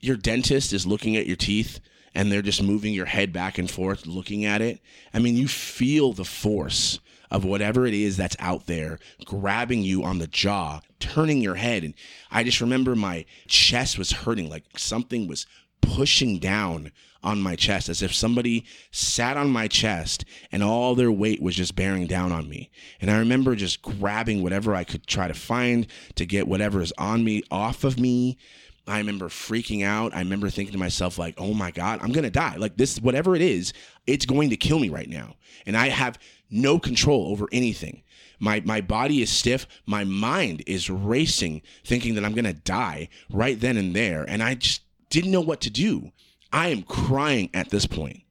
your 0.00 0.16
dentist 0.16 0.72
is 0.72 0.86
looking 0.86 1.16
at 1.16 1.26
your 1.26 1.36
teeth 1.36 1.80
and 2.14 2.30
they're 2.30 2.42
just 2.42 2.62
moving 2.62 2.94
your 2.94 3.06
head 3.06 3.32
back 3.32 3.58
and 3.58 3.70
forth 3.70 4.06
looking 4.06 4.44
at 4.44 4.62
it. 4.62 4.80
I 5.12 5.18
mean, 5.18 5.36
you 5.36 5.48
feel 5.48 6.12
the 6.12 6.24
force 6.24 7.00
of 7.30 7.44
whatever 7.44 7.86
it 7.86 7.94
is 7.94 8.16
that's 8.16 8.36
out 8.38 8.66
there 8.66 8.98
grabbing 9.24 9.82
you 9.82 10.04
on 10.04 10.18
the 10.18 10.26
jaw, 10.26 10.80
turning 11.00 11.40
your 11.40 11.56
head. 11.56 11.84
And 11.84 11.94
I 12.30 12.44
just 12.44 12.60
remember 12.60 12.94
my 12.94 13.24
chest 13.48 13.98
was 13.98 14.12
hurting, 14.12 14.48
like 14.48 14.64
something 14.76 15.26
was 15.26 15.46
pushing 15.80 16.38
down 16.38 16.92
on 17.22 17.40
my 17.40 17.56
chest 17.56 17.88
as 17.88 18.02
if 18.02 18.14
somebody 18.14 18.64
sat 18.92 19.36
on 19.36 19.50
my 19.50 19.66
chest 19.66 20.24
and 20.52 20.62
all 20.62 20.94
their 20.94 21.10
weight 21.10 21.42
was 21.42 21.56
just 21.56 21.74
bearing 21.74 22.06
down 22.06 22.30
on 22.30 22.48
me. 22.48 22.70
And 23.00 23.10
I 23.10 23.18
remember 23.18 23.56
just 23.56 23.82
grabbing 23.82 24.42
whatever 24.42 24.74
I 24.74 24.84
could 24.84 25.06
try 25.06 25.26
to 25.26 25.34
find 25.34 25.86
to 26.14 26.24
get 26.24 26.46
whatever 26.46 26.80
is 26.80 26.92
on 26.96 27.24
me 27.24 27.42
off 27.50 27.82
of 27.82 27.98
me. 27.98 28.38
I 28.86 28.98
remember 28.98 29.28
freaking 29.28 29.84
out. 29.84 30.14
I 30.14 30.20
remember 30.20 30.48
thinking 30.48 30.72
to 30.72 30.78
myself, 30.78 31.18
like, 31.18 31.34
oh 31.38 31.52
my 31.52 31.72
God, 31.72 31.98
I'm 32.00 32.12
going 32.12 32.22
to 32.22 32.30
die. 32.30 32.54
Like, 32.56 32.76
this, 32.76 33.00
whatever 33.00 33.34
it 33.34 33.42
is, 33.42 33.72
it's 34.06 34.26
going 34.26 34.50
to 34.50 34.56
kill 34.56 34.78
me 34.78 34.88
right 34.88 35.08
now. 35.08 35.34
And 35.66 35.76
I 35.76 35.88
have 35.88 36.20
no 36.50 36.78
control 36.78 37.28
over 37.30 37.48
anything. 37.52 38.02
My, 38.38 38.60
my 38.64 38.80
body 38.80 39.22
is 39.22 39.30
stiff. 39.30 39.66
My 39.86 40.04
mind 40.04 40.62
is 40.66 40.90
racing, 40.90 41.62
thinking 41.84 42.14
that 42.14 42.24
I'm 42.24 42.34
going 42.34 42.44
to 42.44 42.52
die 42.52 43.08
right 43.30 43.58
then 43.58 43.76
and 43.76 43.94
there. 43.94 44.24
And 44.28 44.42
I 44.42 44.54
just 44.54 44.82
didn't 45.08 45.30
know 45.30 45.40
what 45.40 45.60
to 45.62 45.70
do. 45.70 46.12
I 46.52 46.68
am 46.68 46.82
crying 46.82 47.48
at 47.54 47.70
this 47.70 47.86
point. 47.86 48.22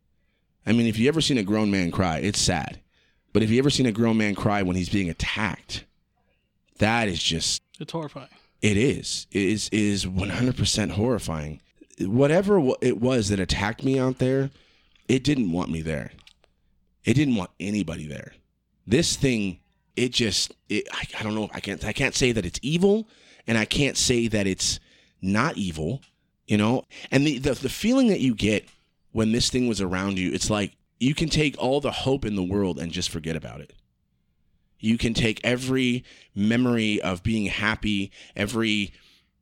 I 0.66 0.72
mean, 0.74 0.88
if 0.88 0.98
you 1.00 1.08
ever 1.08 1.22
seen 1.22 1.38
a 1.38 1.44
grown 1.44 1.72
man 1.72 1.92
cry, 1.92 2.18
it's 2.20 2.40
sad. 2.40 2.80
But 3.34 3.44
if 3.44 3.50
you 3.50 3.58
ever 3.60 3.70
seen 3.70 3.86
a 3.86 3.92
grown 3.92 4.18
man 4.18 4.36
cry 4.36 4.62
when 4.62 4.76
he's 4.76 4.90
being 4.90 5.10
attacked, 5.10 5.86
that 6.78 7.08
is 7.08 7.22
just 7.22 7.62
It's 7.80 7.92
horrifying. 7.92 8.30
it 8.62 8.78
is. 8.78 9.28
It 9.32 9.44
is 9.44 9.68
it 9.70 9.80
is 9.80 10.06
100% 10.06 10.92
horrifying. 10.92 11.62
Whatever 12.00 12.62
it 12.82 13.00
was 13.00 13.30
that 13.30 13.40
attacked 13.40 13.84
me 13.84 13.98
out 14.00 14.20
there, 14.20 14.52
it 15.08 15.24
didn't 15.24 15.52
want 15.52 15.70
me 15.70 15.82
there. 15.82 16.12
It 17.06 17.14
didn't 17.14 17.36
want 17.36 17.52
anybody 17.60 18.08
there. 18.08 18.34
This 18.86 19.16
thing, 19.16 19.60
it 19.96 20.12
just 20.12 20.54
it 20.70 20.88
I, 20.92 21.06
I 21.20 21.24
don't 21.24 21.36
know, 21.36 21.50
I 21.54 21.60
can't 21.60 21.84
I 21.86 21.94
can't 21.94 22.16
say 22.16 22.32
that 22.32 22.46
it's 22.46 22.60
evil 22.62 23.08
and 23.48 23.58
I 23.58 23.66
can't 23.66 23.96
say 23.96 24.28
that 24.28 24.48
it's 24.48 24.80
not 25.22 25.58
evil, 25.58 26.02
you 26.48 26.58
know? 26.58 26.84
And 27.12 27.26
the 27.26 27.38
the, 27.38 27.54
the 27.54 27.70
feeling 27.70 28.08
that 28.08 28.20
you 28.20 28.36
get 28.36 28.68
when 29.12 29.32
this 29.32 29.50
thing 29.50 29.68
was 29.68 29.80
around 29.80 30.18
you, 30.18 30.32
it's 30.34 30.50
like 30.50 30.76
you 31.00 31.16
can 31.16 31.30
take 31.30 31.56
all 31.58 31.80
the 31.80 31.92
hope 31.92 32.26
in 32.26 32.36
the 32.36 32.44
world 32.44 32.80
and 32.80 32.92
just 32.92 33.10
forget 33.10 33.36
about 33.36 33.62
it 33.62 33.74
you 34.86 34.98
can 34.98 35.14
take 35.14 35.42
every 35.44 36.04
memory 36.36 37.02
of 37.02 37.24
being 37.24 37.48
happy, 37.48 38.12
every 38.36 38.94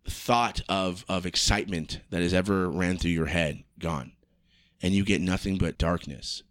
thought 0.07 0.61
of 0.67 1.05
of 1.07 1.25
excitement 1.25 1.99
that 2.09 2.21
has 2.21 2.33
ever 2.33 2.69
ran 2.69 2.97
through 2.97 3.11
your 3.11 3.27
head 3.27 3.63
gone, 3.79 4.13
and 4.81 4.93
you 4.93 5.03
get 5.03 5.21
nothing 5.21 5.57
but 5.57 5.77
darkness. 5.77 6.43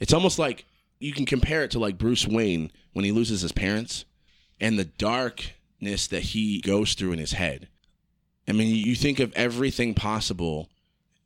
It's 0.00 0.12
almost 0.12 0.38
like 0.38 0.66
you 0.98 1.12
can 1.12 1.26
compare 1.26 1.62
it 1.62 1.70
to 1.72 1.78
like 1.78 1.98
Bruce 1.98 2.26
Wayne 2.26 2.70
when 2.92 3.04
he 3.04 3.12
loses 3.12 3.42
his 3.42 3.52
parents 3.52 4.04
and 4.60 4.78
the 4.78 4.84
darkness 4.84 6.06
that 6.08 6.22
he 6.22 6.60
goes 6.60 6.94
through 6.94 7.12
in 7.12 7.18
his 7.18 7.32
head. 7.32 7.68
I 8.48 8.52
mean, 8.52 8.74
you 8.74 8.94
think 8.94 9.18
of 9.18 9.32
everything 9.34 9.94
possible 9.94 10.68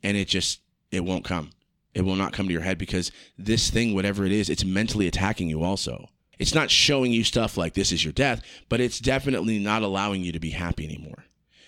and 0.02 0.16
it 0.16 0.28
just 0.28 0.60
it 0.90 1.04
won't 1.04 1.24
come. 1.24 1.50
It 1.94 2.02
will 2.02 2.16
not 2.16 2.32
come 2.32 2.46
to 2.46 2.52
your 2.52 2.62
head 2.62 2.78
because 2.78 3.12
this 3.36 3.70
thing 3.70 3.94
whatever 3.94 4.24
it 4.24 4.32
is, 4.32 4.48
it's 4.48 4.64
mentally 4.64 5.06
attacking 5.06 5.48
you 5.48 5.62
also 5.62 6.08
it's 6.40 6.54
not 6.54 6.70
showing 6.70 7.12
you 7.12 7.22
stuff 7.22 7.58
like 7.58 7.74
this 7.74 7.92
is 7.92 8.02
your 8.02 8.14
death, 8.14 8.40
but 8.70 8.80
it's 8.80 8.98
definitely 8.98 9.58
not 9.58 9.82
allowing 9.82 10.24
you 10.24 10.32
to 10.32 10.40
be 10.40 10.50
happy 10.50 10.86
anymore. 10.86 11.26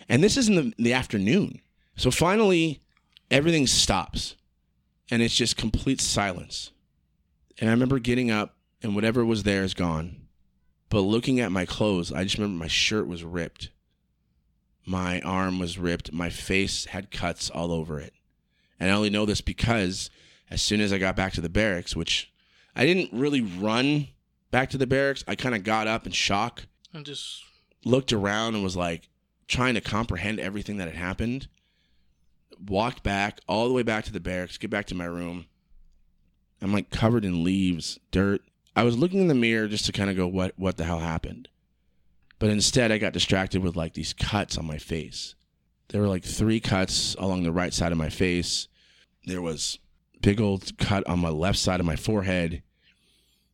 And 0.09 0.25
this 0.25 0.39
is 0.39 0.49
in 0.49 0.55
the, 0.55 0.73
the 0.79 0.95
afternoon. 0.95 1.61
So 1.95 2.11
finally, 2.11 2.81
everything 3.31 3.67
stops 3.67 4.35
and 5.11 5.21
it's 5.21 5.37
just 5.37 5.59
complete 5.59 6.01
silence. 6.01 6.72
And 7.63 7.71
I 7.71 7.75
remember 7.75 8.01
getting 8.01 8.29
up 8.29 8.57
and 8.83 8.97
whatever 8.97 9.25
was 9.25 9.45
there 9.45 9.63
is 9.63 9.73
gone. 9.73 10.27
But 10.89 11.03
looking 11.03 11.39
at 11.39 11.53
my 11.53 11.65
clothes, 11.65 12.13
I 12.13 12.25
just 12.25 12.37
remember 12.37 12.59
my 12.59 12.67
shirt 12.67 13.07
was 13.07 13.23
ripped. 13.23 13.71
My 14.85 15.21
arm 15.21 15.61
was 15.61 15.79
ripped. 15.79 16.13
My 16.13 16.29
face 16.29 16.87
had 16.87 17.13
cuts 17.13 17.51
all 17.51 17.71
over 17.71 18.01
it. 18.01 18.15
And 18.81 18.91
I 18.91 18.95
only 18.95 19.11
know 19.11 19.27
this 19.27 19.41
because 19.41 20.11
as 20.51 20.61
soon 20.61 20.81
as 20.81 20.93
I 20.93 20.99
got 20.99 21.15
back 21.15 21.35
to 21.35 21.41
the 21.41 21.49
barracks, 21.49 21.95
which 21.95 22.33
I 22.75 22.85
didn't 22.85 23.13
really 23.13 23.43
run 23.43 24.09
back 24.51 24.71
to 24.71 24.77
the 24.77 24.85
barracks, 24.89 25.23
I 25.29 25.37
kind 25.37 25.55
of 25.55 25.63
got 25.63 25.87
up 25.87 26.05
in 26.05 26.11
shock, 26.11 26.67
And 26.93 27.07
just 27.07 27.45
looked 27.85 28.13
around, 28.13 28.57
and 28.57 28.65
was 28.65 28.77
like 28.77 29.09
trying 29.47 29.75
to 29.75 29.81
comprehend 29.81 30.41
everything 30.41 30.79
that 30.79 30.89
had 30.89 30.97
happened. 30.97 31.47
Walked 32.67 33.05
back 33.05 33.39
all 33.47 33.69
the 33.69 33.73
way 33.73 33.85
back 33.85 34.05
to 34.07 34.13
the 34.13 34.19
barracks, 34.19 34.59
get 34.59 34.71
back 34.71 34.87
to 34.87 34.97
my 34.97 35.05
room. 35.05 35.47
I'm 36.63 36.73
like 36.73 36.91
covered 36.91 37.25
in 37.25 37.45
leaves, 37.45 37.99
dirt. 38.11 38.41
I 38.75 38.85
was 38.85 38.97
looking 38.97 39.21
in 39.21 39.29
the 39.29 39.35
mirror 39.35 39.69
just 39.69 39.85
to 39.87 39.93
kind 39.93 40.09
of 40.09 40.17
go, 40.17 40.27
what, 40.27 40.53
what 40.57 40.77
the 40.77 40.85
hell 40.85 41.01
happened? 41.01 41.49
But 42.39 42.51
instead, 42.51 42.91
I 42.91 42.99
got 42.99 43.13
distracted 43.13 43.63
with 43.63 43.77
like 43.77 43.95
these 43.95 44.15
cuts 44.15 44.57
on 44.57 44.65
my 44.65 44.79
face. 44.79 45.35
There 45.89 46.01
were 46.01 46.09
like 46.09 46.25
three 46.25 46.61
cuts 46.61 47.15
along 47.19 47.43
the 47.43 47.53
right 47.53 47.75
side 47.75 47.93
of 47.93 47.99
my 47.99 48.09
face. 48.09 48.69
There 49.27 49.43
was 49.43 49.79
big 50.21 50.41
old 50.41 50.79
cut 50.79 51.07
on 51.07 51.19
my 51.19 51.29
left 51.29 51.59
side 51.59 51.81
of 51.81 51.87
my 51.87 51.97
forehead. 51.97 52.63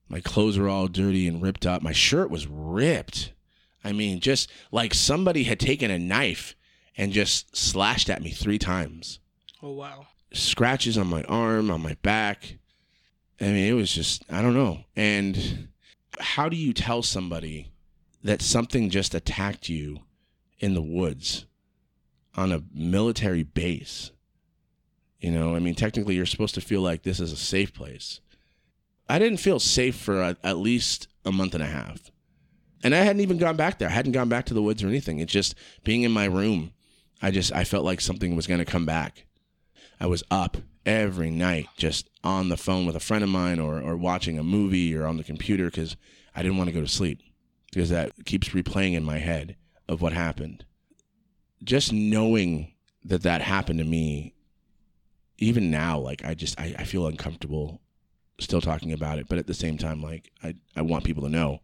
My 0.09 0.21
clothes 0.21 0.59
were 0.59 0.69
all 0.69 0.87
dirty 0.87 1.27
and 1.27 1.43
ripped 1.43 1.67
up. 1.67 1.83
My 1.83 1.93
shirt 1.93 2.31
was 2.31 2.47
ripped. 2.47 3.33
I 3.83 3.93
mean, 3.93 4.21
just 4.21 4.51
like 4.71 4.95
somebody 4.95 5.45
had 5.45 5.61
taken 5.61 5.91
a 5.91 5.99
knife 5.99 6.55
and 6.97 7.13
just 7.13 7.57
slashed 7.57 8.11
at 8.11 8.23
me 8.23 8.31
three 8.31 8.59
times. 8.59 9.19
oh 9.63 9.73
wow. 9.73 10.07
Scratches 10.33 10.99
on 10.99 11.07
my 11.07 11.23
arm, 11.25 11.71
on 11.71 11.83
my 11.83 11.97
back. 12.03 12.59
I 13.41 13.45
mean, 13.45 13.71
it 13.71 13.75
was 13.75 13.93
just, 13.93 14.25
I 14.31 14.43
don't 14.43 14.55
know. 14.55 14.85
And 14.97 15.69
how 16.19 16.49
do 16.49 16.57
you 16.57 16.73
tell 16.73 17.03
somebody 17.03 17.71
that 18.25 18.43
something 18.43 18.91
just 18.91 19.15
attacked 19.15 19.69
you 19.69 20.01
in 20.59 20.75
the 20.75 20.83
woods 20.83 21.47
on 22.35 22.53
a 22.53 22.63
military 22.75 23.45
base? 23.45 24.11
You 25.21 25.31
know, 25.31 25.55
I 25.55 25.59
mean, 25.59 25.75
technically, 25.75 26.15
you're 26.15 26.27
supposed 26.27 26.55
to 26.55 26.61
feel 26.61 26.81
like 26.81 27.03
this 27.03 27.21
is 27.21 27.33
a 27.33 27.37
safe 27.37 27.73
place. 27.73 28.21
I 29.09 29.19
didn't 29.19 29.39
feel 29.39 29.59
safe 29.59 29.97
for 29.97 30.21
a, 30.21 30.37
at 30.45 30.59
least 30.59 31.09
a 31.25 31.33
month 31.33 31.55
and 31.55 31.63
a 31.63 31.67
half. 31.67 32.11
And 32.85 32.95
I 32.95 32.99
hadn't 32.99 33.23
even 33.23 33.39
gone 33.39 33.57
back 33.57 33.79
there. 33.79 33.89
I 33.89 33.93
hadn't 33.93 34.13
gone 34.13 34.29
back 34.29 34.47
to 34.47 34.55
the 34.55 34.63
woods 34.63 34.83
or 34.85 34.89
anything. 34.89 35.19
It's 35.19 35.33
just 35.33 35.55
being 35.83 36.03
in 36.03 36.13
my 36.13 36.27
room. 36.27 36.73
I 37.21 37.31
just, 37.33 37.53
I 37.53 37.65
felt 37.65 37.85
like 37.85 38.01
something 38.01 38.37
was 38.37 38.47
going 38.47 38.59
to 38.59 38.65
come 38.65 38.87
back. 38.87 39.27
I 39.99 40.07
was 40.07 40.23
up 40.31 40.57
every 40.89 41.31
night 41.31 41.69
just 41.77 42.09
on 42.25 42.49
the 42.49 42.57
phone 42.57 42.87
with 42.87 42.97
a 42.97 43.01
friend 43.01 43.23
of 43.23 43.29
mine 43.29 43.61
or, 43.61 43.79
or 43.79 43.95
watching 43.95 44.39
a 44.39 44.43
movie 44.43 44.97
or 44.97 45.07
on 45.07 45.19
the 45.19 45.23
computer 45.23 45.67
because 45.67 45.97
I 46.35 46.43
didn't 46.43 46.57
want 46.57 46.69
to 46.69 46.75
go 46.75 46.81
to 46.81 46.89
sleep 46.89 47.21
because 47.71 47.91
that 47.91 48.25
keeps 48.25 48.49
replaying 48.49 48.95
in 48.95 49.05
my 49.05 49.19
head 49.19 49.57
of 49.87 50.01
what 50.01 50.15
happened. 50.15 50.65
Just 51.63 51.93
knowing 51.93 52.73
that 53.05 53.23
that 53.23 53.43
happened 53.43 53.81
to 53.81 53.85
me, 53.85 54.33
even 55.37 55.71
now, 55.71 55.99
like 55.99 56.25
I 56.25 56.33
just, 56.33 56.59
I, 56.59 56.75
I 56.79 56.85
feel 56.85 57.07
uncomfortable 57.07 57.83
still 58.41 58.63
talking 58.63 58.93
about 58.95 59.19
it, 59.19 59.29
but 59.29 59.37
at 59.37 59.47
the 59.47 59.55
same 59.55 59.77
time, 59.77 60.03
like 60.03 60.33
I, 60.43 60.55
I 60.75 60.83
want 60.83 61.05
people 61.05 61.25
to 61.25 61.29
know. 61.29 61.61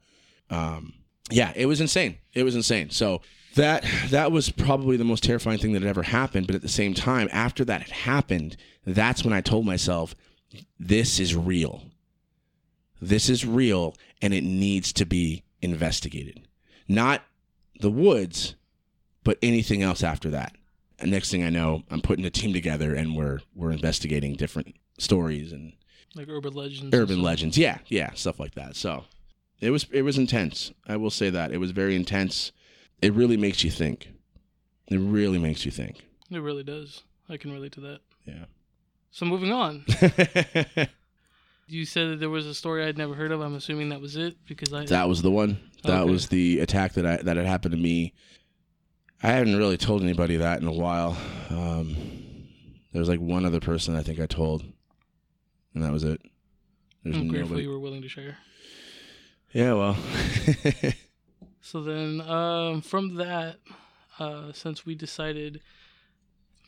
Um, 0.50 0.92
yeah, 1.34 1.52
it 1.54 1.66
was 1.66 1.80
insane. 1.80 2.18
It 2.32 2.42
was 2.44 2.54
insane. 2.54 2.90
So 2.90 3.20
that 3.54 3.84
that 4.10 4.32
was 4.32 4.50
probably 4.50 4.96
the 4.96 5.04
most 5.04 5.22
terrifying 5.24 5.58
thing 5.58 5.72
that 5.72 5.82
had 5.82 5.88
ever 5.88 6.02
happened. 6.02 6.46
But 6.46 6.56
at 6.56 6.62
the 6.62 6.68
same 6.68 6.94
time, 6.94 7.28
after 7.32 7.64
that 7.64 7.82
had 7.82 7.90
happened, 7.90 8.56
that's 8.86 9.24
when 9.24 9.32
I 9.32 9.40
told 9.40 9.66
myself, 9.66 10.14
this 10.78 11.18
is 11.20 11.34
real. 11.36 11.82
This 13.00 13.28
is 13.28 13.44
real, 13.44 13.94
and 14.22 14.32
it 14.32 14.44
needs 14.44 14.92
to 14.94 15.04
be 15.04 15.42
investigated. 15.60 16.46
Not 16.88 17.22
the 17.80 17.90
woods, 17.90 18.54
but 19.24 19.38
anything 19.42 19.82
else 19.82 20.02
after 20.02 20.30
that. 20.30 20.56
And 20.98 21.10
next 21.10 21.30
thing 21.30 21.42
I 21.44 21.50
know, 21.50 21.82
I'm 21.90 22.00
putting 22.00 22.24
a 22.24 22.30
team 22.30 22.52
together, 22.52 22.94
and 22.94 23.16
we're 23.16 23.40
we're 23.54 23.72
investigating 23.72 24.34
different 24.36 24.74
stories 24.98 25.52
and 25.52 25.72
Like 26.14 26.28
urban 26.28 26.54
legends. 26.54 26.94
urban 26.94 27.20
legends. 27.22 27.58
Yeah, 27.58 27.78
yeah, 27.88 28.10
stuff 28.14 28.38
like 28.40 28.54
that. 28.54 28.76
So 28.76 29.04
it 29.60 29.70
was 29.70 29.86
it 29.92 30.02
was 30.02 30.18
intense. 30.18 30.72
I 30.86 30.96
will 30.96 31.10
say 31.10 31.30
that 31.30 31.52
it 31.52 31.58
was 31.58 31.70
very 31.70 31.94
intense. 31.96 32.52
It 33.02 33.12
really 33.12 33.36
makes 33.36 33.64
you 33.64 33.70
think. 33.70 34.08
It 34.88 34.98
really 34.98 35.38
makes 35.38 35.64
you 35.64 35.70
think. 35.70 36.04
It 36.30 36.38
really 36.38 36.62
does. 36.62 37.02
I 37.28 37.36
can 37.36 37.52
relate 37.52 37.72
to 37.72 37.80
that. 37.80 38.00
Yeah. 38.26 38.44
So 39.10 39.24
moving 39.26 39.52
on. 39.52 39.84
You 41.66 41.86
said 41.86 42.10
that 42.10 42.20
there 42.20 42.28
was 42.28 42.44
a 42.44 42.52
story 42.54 42.84
I'd 42.84 42.98
never 42.98 43.14
heard 43.14 43.32
of. 43.32 43.40
I'm 43.40 43.54
assuming 43.54 43.88
that 43.88 44.00
was 44.02 44.16
it 44.16 44.36
because 44.46 44.70
I 44.74 44.84
that 44.84 45.08
was 45.08 45.22
the 45.22 45.30
one. 45.30 45.58
That 45.84 46.02
Okay. 46.02 46.10
was 46.10 46.28
the 46.28 46.60
attack 46.60 46.92
that 46.92 47.06
I 47.06 47.16
that 47.16 47.38
had 47.38 47.46
happened 47.46 47.72
to 47.72 47.80
me. 47.80 48.12
I 49.22 49.28
haven't 49.28 49.56
really 49.56 49.78
told 49.78 50.02
anybody 50.02 50.36
that 50.36 50.60
in 50.60 50.68
a 50.68 50.72
while. 50.72 51.16
Um, 51.48 51.96
there 52.92 53.00
was 53.00 53.08
like 53.08 53.18
one 53.20 53.46
other 53.46 53.60
person 53.60 53.96
I 53.96 54.02
think 54.02 54.20
I 54.20 54.26
told, 54.26 54.62
and 55.74 55.82
that 55.82 55.90
was 55.90 56.04
it. 56.04 56.20
There's 57.02 57.16
I'm 57.16 57.28
grateful 57.28 57.48
nobody. 57.52 57.62
you 57.62 57.70
were 57.70 57.78
willing 57.80 58.02
to 58.02 58.08
share. 58.10 58.36
Yeah, 59.54 59.72
well, 59.74 59.96
So 61.60 61.80
then, 61.82 62.20
um, 62.22 62.82
from 62.82 63.14
that, 63.14 63.56
uh, 64.18 64.52
since 64.52 64.84
we 64.84 64.94
decided 64.96 65.60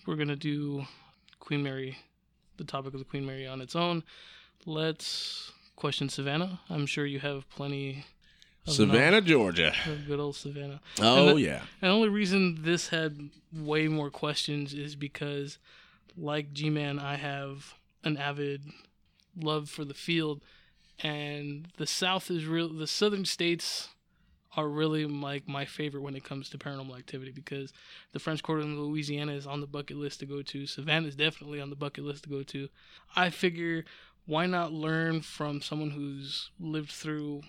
we're 0.06 0.14
gonna 0.16 0.36
do 0.36 0.86
Queen 1.40 1.62
Mary, 1.62 1.98
the 2.56 2.64
topic 2.64 2.94
of 2.94 3.00
the 3.00 3.04
Queen 3.04 3.26
Mary 3.26 3.46
on 3.46 3.60
its 3.60 3.74
own, 3.76 4.04
let's 4.64 5.52
question 5.74 6.08
Savannah. 6.08 6.60
I'm 6.70 6.86
sure 6.86 7.04
you 7.04 7.18
have 7.20 7.48
plenty. 7.50 8.04
Of 8.66 8.74
Savannah, 8.74 9.20
Georgia. 9.20 9.72
good 10.06 10.18
old 10.18 10.36
Savannah. 10.36 10.80
Oh 11.00 11.34
the- 11.34 11.40
yeah. 11.40 11.62
And 11.82 11.90
the 11.90 11.94
only 11.94 12.08
reason 12.08 12.58
this 12.62 12.88
had 12.88 13.30
way 13.52 13.88
more 13.88 14.10
questions 14.10 14.72
is 14.72 14.94
because, 14.96 15.58
like 16.16 16.52
G 16.52 16.70
Man, 16.70 16.98
I 17.00 17.16
have 17.16 17.74
an 18.02 18.16
avid 18.16 18.62
love 19.38 19.68
for 19.68 19.84
the 19.84 19.94
field, 19.94 20.42
and 21.00 21.68
the 21.76 21.86
South 21.86 22.30
is 22.30 22.46
real. 22.46 22.68
The 22.68 22.86
Southern 22.86 23.24
states 23.24 23.88
are 24.56 24.68
really 24.68 25.04
like 25.04 25.46
my 25.48 25.64
favorite 25.66 26.02
when 26.02 26.16
it 26.16 26.24
comes 26.24 26.48
to 26.50 26.58
paranormal 26.58 26.96
activity 26.98 27.30
because 27.30 27.72
the 28.12 28.18
French 28.18 28.42
Quarter 28.42 28.62
in 28.62 28.80
Louisiana 28.80 29.32
is 29.32 29.46
on 29.46 29.60
the 29.60 29.66
bucket 29.66 29.98
list 29.98 30.20
to 30.20 30.26
go 30.26 30.42
to. 30.42 30.66
Savannah 30.66 31.08
is 31.08 31.16
definitely 31.16 31.60
on 31.60 31.70
the 31.70 31.76
bucket 31.76 32.04
list 32.04 32.24
to 32.24 32.30
go 32.30 32.42
to. 32.44 32.68
I 33.14 33.30
figure 33.30 33.84
why 34.26 34.46
not 34.46 34.72
learn 34.72 35.20
from 35.20 35.60
someone 35.60 35.90
who's 35.90 36.50
lived 36.58 36.90
through 36.90 37.42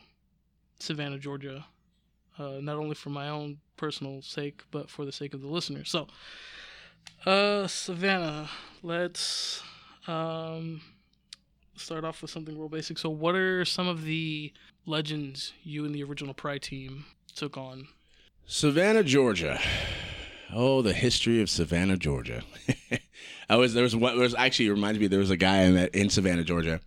Savannah, 0.80 1.20
Georgia, 1.20 1.66
uh, 2.39 2.60
not 2.62 2.77
only 2.77 2.96
for 2.96 3.10
my 3.10 3.30
own 3.30 3.60
personal 3.77 4.22
sake, 4.22 4.63
but 4.72 4.89
for 4.89 5.06
the 5.06 5.12
sake 5.12 5.34
of 5.34 5.42
the 5.42 5.48
listener. 5.48 5.86
So, 5.86 6.08
uh, 7.25 7.68
Savannah, 7.68 8.50
let's 8.84 9.62
um, 10.08 10.82
start 11.79 12.03
off 12.03 12.22
with 12.22 12.31
something 12.31 12.57
real 12.57 12.69
basic. 12.69 12.98
So, 12.98 13.10
what 13.10 13.36
are 13.36 13.65
some 13.65 13.88
of 13.88 14.03
the 14.03 14.53
legends 14.86 15.53
you 15.63 15.86
and 15.86 15.93
the 15.93 16.03
original 16.03 16.34
Pry 16.34 16.57
team 16.57 17.05
took 17.36 17.57
on? 17.57 17.88
Savannah, 18.46 19.03
Georgia. 19.03 19.60
Oh, 20.53 20.81
the 20.81 20.93
history 20.93 21.41
of 21.41 21.50
Savannah, 21.50 21.98
Georgia. 21.98 22.43
I 23.50 23.55
was 23.57 23.74
there 23.74 23.84
was 23.84 23.96
was 23.96 24.36
actually 24.36 24.69
reminds 24.69 25.00
me 25.00 25.07
there 25.07 25.19
was 25.19 25.31
a 25.31 25.38
guy 25.38 25.63
I 25.63 25.72
met 25.72 25.93
in 25.96 26.10
Savannah, 26.10 26.43
Georgia, 26.43 26.79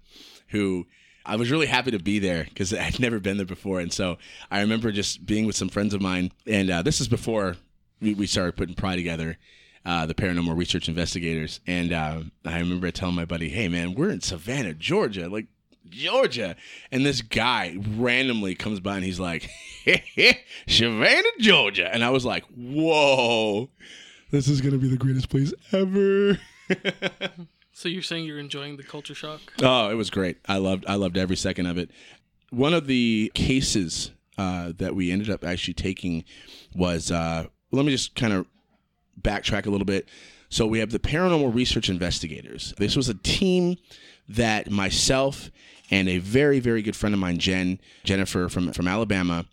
who 0.49 0.87
I 1.25 1.37
was 1.37 1.51
really 1.51 1.67
happy 1.67 1.91
to 1.91 1.99
be 1.99 2.19
there 2.19 2.45
because 2.45 2.73
I'd 2.75 3.01
never 3.01 3.21
been 3.21 3.37
there 3.37 3.47
before, 3.47 3.81
and 3.81 3.93
so 3.93 4.19
I 4.51 4.61
remember 4.61 4.91
just 4.93 5.27
being 5.27 5.47
with 5.47 5.57
some 5.57 5.69
friends 5.69 5.95
of 5.95 6.01
mine, 6.01 6.33
and 6.47 6.71
uh, 6.71 6.83
this 6.83 7.01
is 7.01 7.09
before 7.09 7.57
we, 8.01 8.15
we 8.15 8.27
started 8.27 8.57
putting 8.57 8.75
Pry 8.75 8.97
together. 8.97 9.37
Uh, 9.85 10.05
the 10.05 10.15
paranormal 10.15 10.57
research 10.57 10.89
investigators, 10.89 11.61
and 11.67 11.91
uh, 11.93 12.21
I 12.45 12.59
remember 12.59 12.91
telling 12.91 13.15
my 13.15 13.25
buddy, 13.25 13.49
"Hey, 13.49 13.67
man, 13.69 13.95
we're 13.95 14.11
in 14.11 14.21
Savannah, 14.21 14.75
Georgia, 14.75 15.29
like 15.29 15.47
Georgia," 15.89 16.55
and 16.93 17.05
this 17.07 17.23
guy 17.23 17.79
randomly 17.97 18.55
comes 18.55 18.79
by 18.81 18.97
and 18.97 19.05
he's 19.05 19.19
like, 19.19 19.49
"Savannah, 20.69 21.23
Georgia," 21.39 21.89
and 21.93 22.05
I 22.05 22.11
was 22.11 22.27
like, 22.27 22.45
"Whoa, 22.55 23.71
this 24.31 24.49
is 24.49 24.61
gonna 24.61 24.77
be 24.77 24.89
the 24.91 24.99
greatest 24.99 25.31
place 25.31 25.53
ever." 25.73 26.39
So, 27.73 27.89
you're 27.89 28.03
saying 28.03 28.27
you're 28.27 28.39
enjoying 28.39 28.77
the 28.77 28.83
culture 28.83 29.15
shock? 29.15 29.41
Oh, 29.63 29.89
it 29.89 29.95
was 29.95 30.11
great. 30.11 30.37
I 30.47 30.59
loved 30.59 30.85
I 30.87 30.97
loved 30.97 31.17
every 31.17 31.37
second 31.37 31.65
of 31.65 31.79
it. 31.79 31.91
One 32.51 32.75
of 32.75 32.87
the 32.87 33.33
cases 33.35 34.11
uh, 34.37 34.73
that 34.77 34.95
we 34.95 35.11
ended 35.11 35.31
up 35.31 35.45
actually 35.45 35.73
taking 35.75 36.25
was 36.75 37.11
uh, 37.11 37.47
let 37.71 37.87
me 37.87 37.93
just 37.93 38.15
kind 38.17 38.35
of 38.35 38.45
backtrack 39.23 39.67
a 39.67 39.71
little 39.71 39.85
bit. 39.85 40.09
So 40.49 40.67
we 40.67 40.81
have 40.81 40.91
the 40.91 40.99
paranormal 40.99 41.55
research 41.55 41.89
investigators. 41.89 42.75
This 42.79 42.97
was 42.97 43.09
a 43.09 43.15
team 43.15 43.77
that 44.29 44.71
myself 44.71 45.51
and 45.91 46.09
a 46.09 46.19
very 46.19 46.61
very 46.61 46.83
good 46.83 46.97
friend 46.97 47.15
of 47.15 47.21
mine, 47.21 47.39
Jen 47.39 47.81
Jennifer 48.05 48.49
from 48.49 48.73
from 48.73 48.89
Alabama, 48.89 49.47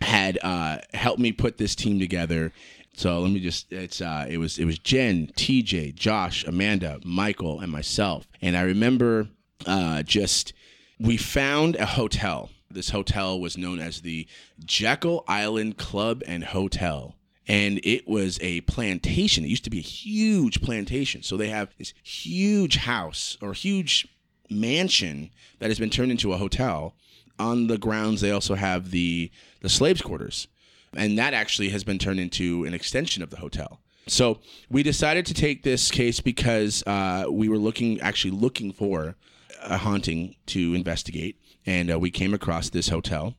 had 0.00 0.38
uh, 0.42 0.78
helped 0.92 1.20
me 1.20 1.32
put 1.32 1.58
this 1.58 1.74
team 1.74 1.98
together. 1.98 2.52
So 2.96 3.20
let 3.20 3.32
me 3.32 3.40
just 3.40 3.72
it's 3.72 4.00
uh 4.00 4.26
it 4.28 4.38
was 4.38 4.58
it 4.58 4.64
was 4.64 4.78
Jen, 4.78 5.28
TJ, 5.36 5.94
Josh, 5.94 6.44
Amanda, 6.44 7.00
Michael, 7.04 7.60
and 7.60 7.70
myself. 7.70 8.26
And 8.40 8.56
I 8.56 8.62
remember 8.62 9.28
uh 9.66 10.02
just 10.02 10.52
we 11.00 11.16
found 11.16 11.76
a 11.76 11.86
hotel. 11.86 12.50
This 12.70 12.90
hotel 12.90 13.40
was 13.40 13.56
known 13.56 13.78
as 13.78 14.00
the 14.00 14.26
Jekyll 14.64 15.24
Island 15.28 15.76
Club 15.76 16.22
and 16.26 16.44
Hotel. 16.44 17.14
And 17.46 17.78
it 17.82 18.08
was 18.08 18.38
a 18.40 18.62
plantation. 18.62 19.44
It 19.44 19.48
used 19.48 19.64
to 19.64 19.70
be 19.70 19.78
a 19.78 19.82
huge 19.82 20.62
plantation. 20.62 21.22
So 21.22 21.36
they 21.36 21.48
have 21.48 21.68
this 21.78 21.92
huge 22.02 22.76
house 22.76 23.36
or 23.42 23.52
huge 23.52 24.08
mansion 24.50 25.30
that 25.58 25.70
has 25.70 25.78
been 25.78 25.90
turned 25.90 26.10
into 26.10 26.32
a 26.32 26.38
hotel. 26.38 26.94
On 27.38 27.66
the 27.66 27.78
grounds, 27.78 28.20
they 28.20 28.30
also 28.30 28.54
have 28.54 28.90
the 28.92 29.30
the 29.60 29.68
slaves' 29.68 30.00
quarters, 30.00 30.46
and 30.96 31.18
that 31.18 31.34
actually 31.34 31.70
has 31.70 31.82
been 31.82 31.98
turned 31.98 32.20
into 32.20 32.64
an 32.64 32.74
extension 32.74 33.22
of 33.22 33.30
the 33.30 33.38
hotel. 33.38 33.80
So 34.06 34.38
we 34.70 34.82
decided 34.82 35.26
to 35.26 35.34
take 35.34 35.62
this 35.62 35.90
case 35.90 36.20
because 36.20 36.84
uh, 36.86 37.24
we 37.30 37.48
were 37.48 37.58
looking, 37.58 38.00
actually 38.00 38.32
looking 38.32 38.72
for 38.72 39.16
a 39.62 39.78
haunting 39.78 40.36
to 40.46 40.74
investigate, 40.74 41.40
and 41.66 41.90
uh, 41.90 41.98
we 41.98 42.10
came 42.10 42.34
across 42.34 42.70
this 42.70 42.88
hotel. 42.88 43.34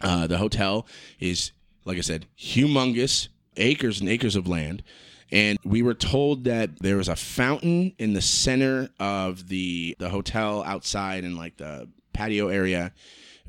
Uh, 0.00 0.26
the 0.26 0.38
hotel 0.38 0.86
is, 1.18 1.52
like 1.84 1.98
I 1.98 2.02
said, 2.02 2.26
humongous, 2.38 3.28
acres 3.56 4.00
and 4.00 4.08
acres 4.08 4.36
of 4.36 4.48
land. 4.48 4.82
And 5.30 5.58
we 5.64 5.80
were 5.80 5.94
told 5.94 6.44
that 6.44 6.80
there 6.80 6.96
was 6.96 7.08
a 7.08 7.16
fountain 7.16 7.94
in 7.98 8.12
the 8.12 8.20
center 8.20 8.90
of 9.00 9.48
the 9.48 9.96
the 9.98 10.10
hotel 10.10 10.62
outside 10.64 11.24
in 11.24 11.36
like 11.36 11.56
the 11.56 11.88
patio 12.12 12.48
area. 12.48 12.92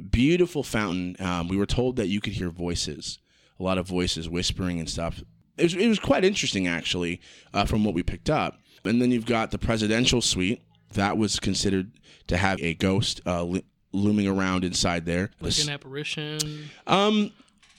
Beautiful 0.10 0.64
fountain. 0.64 1.18
Um, 1.20 1.50
we 1.50 1.58
were 1.58 1.66
told 1.66 1.98
that 1.98 2.08
you 2.08 2.22
could 2.22 2.34
hear 2.34 2.50
voices, 2.50 3.20
a 3.60 3.64
lot 3.64 3.78
of 3.78 3.86
voices 3.88 4.30
whispering 4.30 4.80
and 4.80 4.90
stuff. 4.90 5.22
It 5.58 5.64
was, 5.64 5.76
it 5.76 5.88
was 5.88 6.00
quite 6.00 6.24
interesting 6.24 6.68
actually, 6.68 7.22
uh, 7.54 7.66
from 7.66 7.84
what 7.84 7.94
we 7.94 8.02
picked 8.02 8.30
up. 8.30 8.60
And 8.86 9.02
then 9.02 9.12
you've 9.12 9.26
got 9.26 9.52
the 9.52 9.60
presidential 9.60 10.22
suite 10.22 10.62
that 10.94 11.18
was 11.18 11.40
considered 11.40 11.92
to 12.28 12.38
have 12.38 12.60
a 12.62 12.74
ghost 12.74 13.22
uh, 13.26 13.44
lo- 13.44 13.62
looming 13.92 14.28
around 14.28 14.64
inside 14.64 15.06
there. 15.06 15.32
Like 15.42 15.60
an 15.60 15.70
apparition? 15.70 16.70
um, 16.88 17.32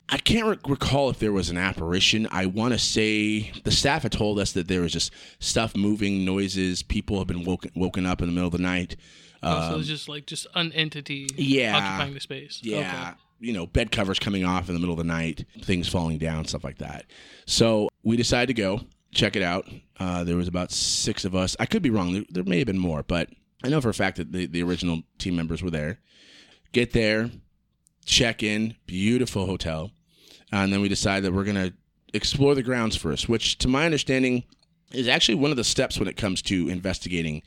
I 0.09 0.19
can't 0.19 0.47
rec- 0.47 0.69
recall 0.69 1.09
if 1.11 1.19
there 1.19 1.33
was 1.33 1.49
an 1.51 1.57
apparition. 1.57 2.29
I 2.31 2.47
want 2.47 2.73
to 2.75 2.79
say 2.79 3.51
the 3.65 3.71
staff 3.71 4.03
had 4.03 4.13
told 4.13 4.39
us 4.39 4.53
that 4.53 4.69
there 4.69 4.83
was 4.83 4.93
just 4.93 5.13
stuff 5.39 5.75
moving, 5.75 6.25
noises. 6.25 6.83
People 6.83 7.19
have 7.19 7.27
been 7.27 7.45
woken 7.45 7.71
woken 7.75 8.05
up 8.07 8.21
in 8.21 8.29
the 8.29 8.33
middle 8.33 8.49
of 8.49 8.53
the 8.53 8.59
night. 8.59 8.97
oh, 9.43 9.71
so 9.71 9.79
it's 9.79 9.89
just 9.89 10.09
like 10.09 10.27
just 10.27 10.47
an 10.55 10.73
entity 10.73 11.25
Um, 11.31 11.37
yeah. 11.39 11.77
occupying 11.77 12.15
the 12.15 12.21
space. 12.21 12.61
Yeah. 12.63 12.79
Okay. 13.13 13.19
You 13.41 13.53
know, 13.53 13.67
bed 13.67 13.91
covers 13.91 14.19
coming 14.19 14.45
off 14.45 14.69
in 14.69 14.75
the 14.75 14.81
middle 14.81 14.93
of 14.95 14.99
the 14.99 15.05
night, 15.05 15.45
things 15.63 15.89
falling 15.89 16.19
down, 16.19 16.45
stuff 16.47 16.65
like 16.65 16.79
that. 16.79 17.07
So 17.47 17.89
we 18.03 18.17
decided 18.17 18.55
to 18.55 18.63
go 18.63 18.81
check 19.13 19.37
it 19.37 19.43
out. 19.43 19.69
Uh, 19.99 20.25
there 20.25 20.37
was 20.37 20.49
about 20.49 20.71
six 20.71 21.25
of 21.25 21.35
us. 21.35 21.57
I 21.59 21.67
could 21.67 21.83
be 21.83 21.91
wrong. 21.91 22.13
There, 22.13 22.25
there 22.31 22.45
may 22.45 22.59
have 22.59 22.67
been 22.67 22.79
more, 22.79 23.03
but 23.03 23.29
I 23.63 23.69
know 23.69 23.81
for 23.81 23.89
a 23.91 23.95
fact 23.95 24.17
that 24.19 24.33
the, 24.33 24.47
the 24.47 24.63
original 24.63 25.03
team 25.19 25.37
members 25.37 25.63
were 25.63 25.71
there. 25.71 25.99
Get 26.73 26.93
there, 26.93 27.31
check 28.05 28.43
in, 28.43 28.77
beautiful 28.87 29.47
hotel. 29.47 29.91
And 30.53 30.73
then 30.73 30.81
we 30.81 30.89
decide 30.89 31.23
that 31.25 31.33
we're 31.33 31.45
going 31.45 31.57
to 31.57 31.75
explore 32.13 32.55
the 32.55 32.63
grounds 32.63 32.97
first, 32.97 33.29
which, 33.29 33.59
to 33.59 33.69
my 33.69 33.85
understanding, 33.85 34.45
is 34.93 35.09
actually 35.09 35.35
one 35.35 35.51
of 35.51 35.57
the 35.57 35.65
steps 35.65 35.99
when 35.99 36.09
it 36.09 36.17
comes 36.17 36.41
to 36.43 36.69
investigating 36.69 37.43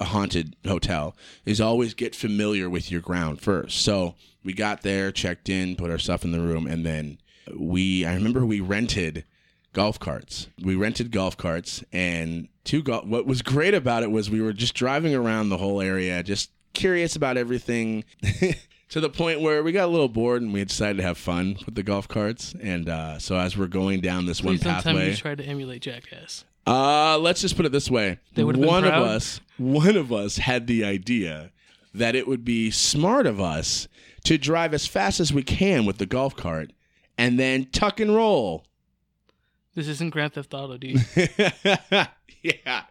a 0.00 0.04
haunted 0.04 0.56
hotel 0.66 1.16
is 1.44 1.60
always 1.60 1.94
get 1.94 2.14
familiar 2.14 2.68
with 2.70 2.90
your 2.90 3.00
ground 3.00 3.40
first. 3.40 3.82
So 3.82 4.14
we 4.44 4.52
got 4.52 4.82
there, 4.82 5.12
checked 5.12 5.48
in, 5.48 5.76
put 5.76 5.90
our 5.90 5.98
stuff 5.98 6.24
in 6.24 6.32
the 6.32 6.40
room, 6.40 6.66
and 6.66 6.84
then 6.84 7.18
we 7.56 8.04
I 8.04 8.14
remember 8.14 8.44
we 8.46 8.60
rented 8.60 9.24
golf 9.72 9.98
carts. 9.98 10.48
We 10.62 10.74
rented 10.74 11.10
golf 11.10 11.36
carts 11.36 11.84
and 11.92 12.48
two 12.64 12.82
golf 12.82 13.06
what 13.06 13.26
was 13.26 13.42
great 13.42 13.74
about 13.74 14.02
it 14.02 14.10
was 14.10 14.30
we 14.30 14.40
were 14.40 14.52
just 14.52 14.74
driving 14.74 15.14
around 15.14 15.48
the 15.48 15.58
whole 15.58 15.80
area, 15.80 16.22
just 16.22 16.50
curious 16.74 17.16
about 17.16 17.36
everything. 17.36 18.04
To 18.92 19.00
the 19.00 19.08
point 19.08 19.40
where 19.40 19.62
we 19.62 19.72
got 19.72 19.86
a 19.86 19.90
little 19.90 20.08
bored 20.08 20.42
and 20.42 20.52
we 20.52 20.62
decided 20.62 20.98
to 20.98 21.02
have 21.02 21.16
fun 21.16 21.56
with 21.64 21.74
the 21.74 21.82
golf 21.82 22.08
carts. 22.08 22.54
And 22.60 22.90
uh, 22.90 23.18
so 23.18 23.36
as 23.36 23.56
we're 23.56 23.66
going 23.66 24.02
down 24.02 24.26
this 24.26 24.42
one 24.42 24.58
Please 24.58 24.64
don't 24.64 24.82
tell 24.82 24.92
me 24.92 24.98
pathway, 24.98 25.10
you 25.12 25.16
tried 25.16 25.38
to 25.38 25.44
emulate 25.44 25.80
Jackass. 25.80 26.44
uh, 26.66 27.16
let's 27.18 27.40
just 27.40 27.56
put 27.56 27.64
it 27.64 27.72
this 27.72 27.90
way. 27.90 28.18
They 28.34 28.44
would've 28.44 28.60
been 28.60 28.68
one 28.68 28.84
of 28.84 28.90
proud. 28.90 29.02
us, 29.04 29.40
one 29.56 29.96
of 29.96 30.12
us 30.12 30.36
had 30.36 30.66
the 30.66 30.84
idea 30.84 31.52
that 31.94 32.14
it 32.14 32.28
would 32.28 32.44
be 32.44 32.70
smart 32.70 33.26
of 33.26 33.40
us 33.40 33.88
to 34.24 34.36
drive 34.36 34.74
as 34.74 34.86
fast 34.86 35.20
as 35.20 35.32
we 35.32 35.42
can 35.42 35.86
with 35.86 35.96
the 35.96 36.04
golf 36.04 36.36
cart 36.36 36.74
and 37.16 37.40
then 37.40 37.64
tuck 37.72 37.98
and 37.98 38.14
roll. 38.14 38.66
This 39.74 39.88
isn't 39.88 40.10
Grand 40.10 40.34
Theft 40.34 40.52
Auto, 40.52 40.76
dude. 40.76 41.02
yeah. 42.42 42.82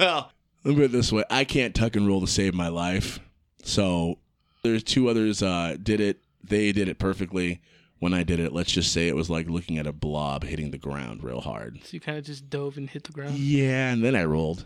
Well, 0.00 0.32
let 0.64 0.70
me 0.70 0.74
put 0.74 0.84
it 0.86 0.92
this 0.92 1.12
way. 1.12 1.22
I 1.30 1.44
can't 1.44 1.76
tuck 1.76 1.94
and 1.94 2.08
roll 2.08 2.22
to 2.22 2.26
save 2.26 2.54
my 2.54 2.66
life. 2.66 3.20
So 3.62 4.18
there's 4.62 4.82
two 4.82 5.08
others 5.08 5.42
uh, 5.42 5.76
did 5.82 6.00
it. 6.00 6.20
They 6.42 6.72
did 6.72 6.88
it 6.88 6.98
perfectly. 6.98 7.60
when 7.98 8.14
I 8.14 8.22
did 8.22 8.38
it. 8.38 8.52
Let's 8.52 8.70
just 8.70 8.92
say 8.92 9.08
it 9.08 9.16
was 9.16 9.28
like 9.28 9.48
looking 9.48 9.76
at 9.78 9.86
a 9.86 9.92
blob 9.92 10.44
hitting 10.44 10.70
the 10.70 10.78
ground 10.78 11.22
real 11.24 11.40
hard. 11.40 11.80
So 11.82 11.90
you 11.92 12.00
kind 12.00 12.16
of 12.18 12.24
just 12.24 12.48
dove 12.48 12.76
and 12.76 12.88
hit 12.88 13.04
the 13.04 13.12
ground. 13.12 13.34
Yeah, 13.36 13.90
and 13.90 14.04
then 14.04 14.14
I 14.14 14.24
rolled. 14.24 14.64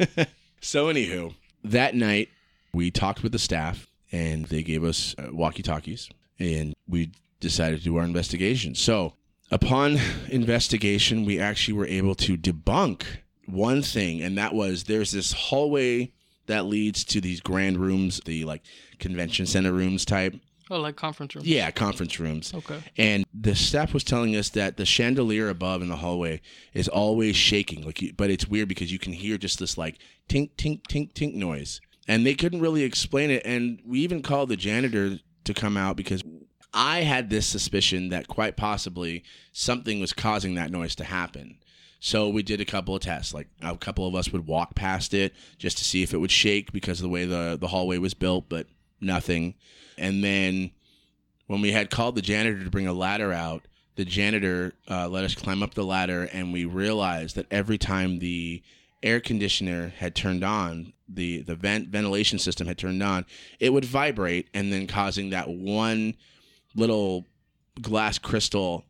so, 0.60 0.86
anywho, 0.86 1.34
that 1.62 1.94
night 1.94 2.30
we 2.72 2.90
talked 2.90 3.22
with 3.22 3.32
the 3.32 3.38
staff 3.38 3.86
and 4.10 4.46
they 4.46 4.62
gave 4.62 4.82
us 4.84 5.14
uh, 5.18 5.28
walkie 5.32 5.62
talkies 5.62 6.08
and 6.38 6.74
we 6.88 7.12
decided 7.40 7.78
to 7.78 7.84
do 7.84 7.96
our 7.96 8.04
investigation. 8.04 8.74
So, 8.74 9.14
upon 9.50 9.98
investigation, 10.28 11.24
we 11.24 11.38
actually 11.38 11.74
were 11.74 11.86
able 11.86 12.14
to 12.16 12.36
debunk 12.36 13.04
one 13.46 13.82
thing, 13.82 14.22
and 14.22 14.36
that 14.38 14.54
was 14.54 14.84
there's 14.84 15.12
this 15.12 15.32
hallway 15.32 16.12
that 16.46 16.66
leads 16.66 17.04
to 17.04 17.20
these 17.20 17.40
grand 17.40 17.78
rooms, 17.78 18.20
the 18.24 18.44
like 18.44 18.62
convention 18.98 19.46
center 19.46 19.72
rooms 19.72 20.04
type. 20.04 20.34
Oh, 20.70 20.80
like 20.80 20.96
conference 20.96 21.34
rooms. 21.34 21.46
Yeah, 21.46 21.70
conference 21.70 22.18
rooms. 22.18 22.54
Okay. 22.54 22.80
And 22.96 23.26
the 23.34 23.54
staff 23.54 23.92
was 23.92 24.02
telling 24.02 24.34
us 24.34 24.48
that 24.50 24.78
the 24.78 24.86
chandelier 24.86 25.50
above 25.50 25.82
in 25.82 25.88
the 25.88 25.96
hallway 25.96 26.40
is 26.72 26.88
always 26.88 27.36
shaking. 27.36 27.84
Like, 27.84 28.00
you- 28.00 28.14
but 28.14 28.30
it's 28.30 28.48
weird 28.48 28.68
because 28.68 28.90
you 28.90 28.98
can 28.98 29.12
hear 29.12 29.36
just 29.36 29.58
this 29.58 29.76
like 29.76 29.98
tink, 30.28 30.52
tink, 30.56 30.80
tink, 30.88 31.12
tink 31.12 31.34
noise, 31.34 31.80
and 32.08 32.24
they 32.24 32.34
couldn't 32.34 32.60
really 32.62 32.82
explain 32.82 33.30
it. 33.30 33.42
And 33.44 33.80
we 33.84 34.00
even 34.00 34.22
called 34.22 34.48
the 34.48 34.56
janitor 34.56 35.18
to 35.44 35.54
come 35.54 35.76
out 35.76 35.96
because 35.96 36.22
I 36.72 37.02
had 37.02 37.28
this 37.28 37.46
suspicion 37.46 38.08
that 38.08 38.26
quite 38.26 38.56
possibly 38.56 39.22
something 39.52 40.00
was 40.00 40.12
causing 40.14 40.54
that 40.54 40.70
noise 40.70 40.94
to 40.96 41.04
happen. 41.04 41.58
So 42.04 42.28
we 42.28 42.42
did 42.42 42.60
a 42.60 42.66
couple 42.66 42.94
of 42.94 43.00
tests. 43.00 43.32
Like 43.32 43.48
a 43.62 43.78
couple 43.78 44.06
of 44.06 44.14
us 44.14 44.30
would 44.30 44.46
walk 44.46 44.74
past 44.74 45.14
it 45.14 45.32
just 45.56 45.78
to 45.78 45.84
see 45.84 46.02
if 46.02 46.12
it 46.12 46.18
would 46.18 46.30
shake 46.30 46.70
because 46.70 47.00
of 47.00 47.04
the 47.04 47.08
way 47.08 47.24
the 47.24 47.56
the 47.58 47.68
hallway 47.68 47.96
was 47.96 48.12
built, 48.12 48.44
but 48.50 48.66
nothing. 49.00 49.54
And 49.96 50.22
then 50.22 50.72
when 51.46 51.62
we 51.62 51.72
had 51.72 51.88
called 51.88 52.14
the 52.14 52.20
janitor 52.20 52.62
to 52.62 52.68
bring 52.68 52.86
a 52.86 52.92
ladder 52.92 53.32
out, 53.32 53.62
the 53.96 54.04
janitor 54.04 54.74
uh, 54.86 55.08
let 55.08 55.24
us 55.24 55.34
climb 55.34 55.62
up 55.62 55.72
the 55.72 55.82
ladder, 55.82 56.28
and 56.30 56.52
we 56.52 56.66
realized 56.66 57.36
that 57.36 57.46
every 57.50 57.78
time 57.78 58.18
the 58.18 58.62
air 59.02 59.18
conditioner 59.18 59.94
had 59.96 60.14
turned 60.14 60.44
on, 60.44 60.92
the 61.08 61.40
the 61.40 61.54
vent 61.54 61.88
ventilation 61.88 62.38
system 62.38 62.66
had 62.66 62.76
turned 62.76 63.02
on, 63.02 63.24
it 63.60 63.72
would 63.72 63.86
vibrate, 63.86 64.50
and 64.52 64.70
then 64.70 64.86
causing 64.86 65.30
that 65.30 65.48
one 65.48 66.16
little 66.74 67.24
glass 67.80 68.18
crystal 68.18 68.84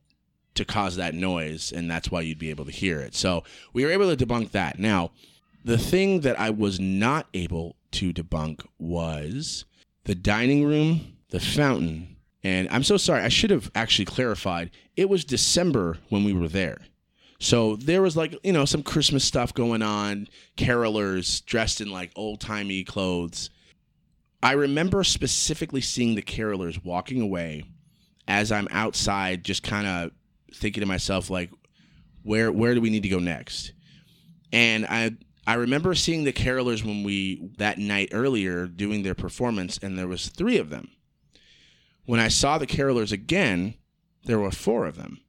to 0.54 0.64
cause 0.64 0.96
that 0.96 1.14
noise, 1.14 1.72
and 1.72 1.90
that's 1.90 2.10
why 2.10 2.20
you'd 2.20 2.38
be 2.38 2.50
able 2.50 2.64
to 2.64 2.70
hear 2.70 3.00
it. 3.00 3.14
So 3.14 3.44
we 3.72 3.84
were 3.84 3.90
able 3.90 4.14
to 4.14 4.26
debunk 4.26 4.52
that. 4.52 4.78
Now, 4.78 5.10
the 5.64 5.78
thing 5.78 6.20
that 6.20 6.38
I 6.38 6.50
was 6.50 6.78
not 6.78 7.26
able 7.34 7.76
to 7.92 8.12
debunk 8.12 8.64
was 8.78 9.64
the 10.04 10.14
dining 10.14 10.64
room, 10.64 11.16
the 11.30 11.40
fountain, 11.40 12.16
and 12.42 12.68
I'm 12.70 12.84
so 12.84 12.98
sorry. 12.98 13.22
I 13.22 13.28
should 13.28 13.50
have 13.50 13.70
actually 13.74 14.04
clarified. 14.04 14.70
It 14.96 15.08
was 15.08 15.24
December 15.24 15.98
when 16.10 16.24
we 16.24 16.34
were 16.34 16.48
there. 16.48 16.78
So 17.40 17.76
there 17.76 18.02
was 18.02 18.16
like, 18.16 18.38
you 18.44 18.52
know, 18.52 18.64
some 18.64 18.82
Christmas 18.82 19.24
stuff 19.24 19.52
going 19.54 19.82
on, 19.82 20.28
carolers 20.56 21.44
dressed 21.44 21.80
in 21.80 21.90
like 21.90 22.12
old 22.14 22.40
timey 22.40 22.84
clothes. 22.84 23.50
I 24.42 24.52
remember 24.52 25.02
specifically 25.04 25.80
seeing 25.80 26.14
the 26.14 26.22
carolers 26.22 26.84
walking 26.84 27.22
away 27.22 27.64
as 28.28 28.52
I'm 28.52 28.68
outside, 28.70 29.44
just 29.44 29.62
kind 29.62 29.86
of 29.86 30.10
thinking 30.54 30.80
to 30.80 30.86
myself, 30.86 31.30
like, 31.30 31.50
where 32.22 32.50
where 32.50 32.74
do 32.74 32.80
we 32.80 32.90
need 32.90 33.02
to 33.02 33.08
go 33.08 33.18
next? 33.18 33.72
And 34.52 34.86
I 34.86 35.16
I 35.46 35.54
remember 35.54 35.94
seeing 35.94 36.24
the 36.24 36.32
carolers 36.32 36.84
when 36.84 37.02
we 37.02 37.50
that 37.58 37.78
night 37.78 38.10
earlier 38.12 38.66
doing 38.66 39.02
their 39.02 39.14
performance, 39.14 39.78
and 39.78 39.98
there 39.98 40.08
was 40.08 40.28
three 40.28 40.58
of 40.58 40.70
them. 40.70 40.88
When 42.06 42.20
I 42.20 42.28
saw 42.28 42.58
the 42.58 42.66
carolers 42.66 43.12
again, 43.12 43.74
there 44.24 44.38
were 44.38 44.50
four 44.50 44.86
of 44.86 44.96
them, 44.96 45.20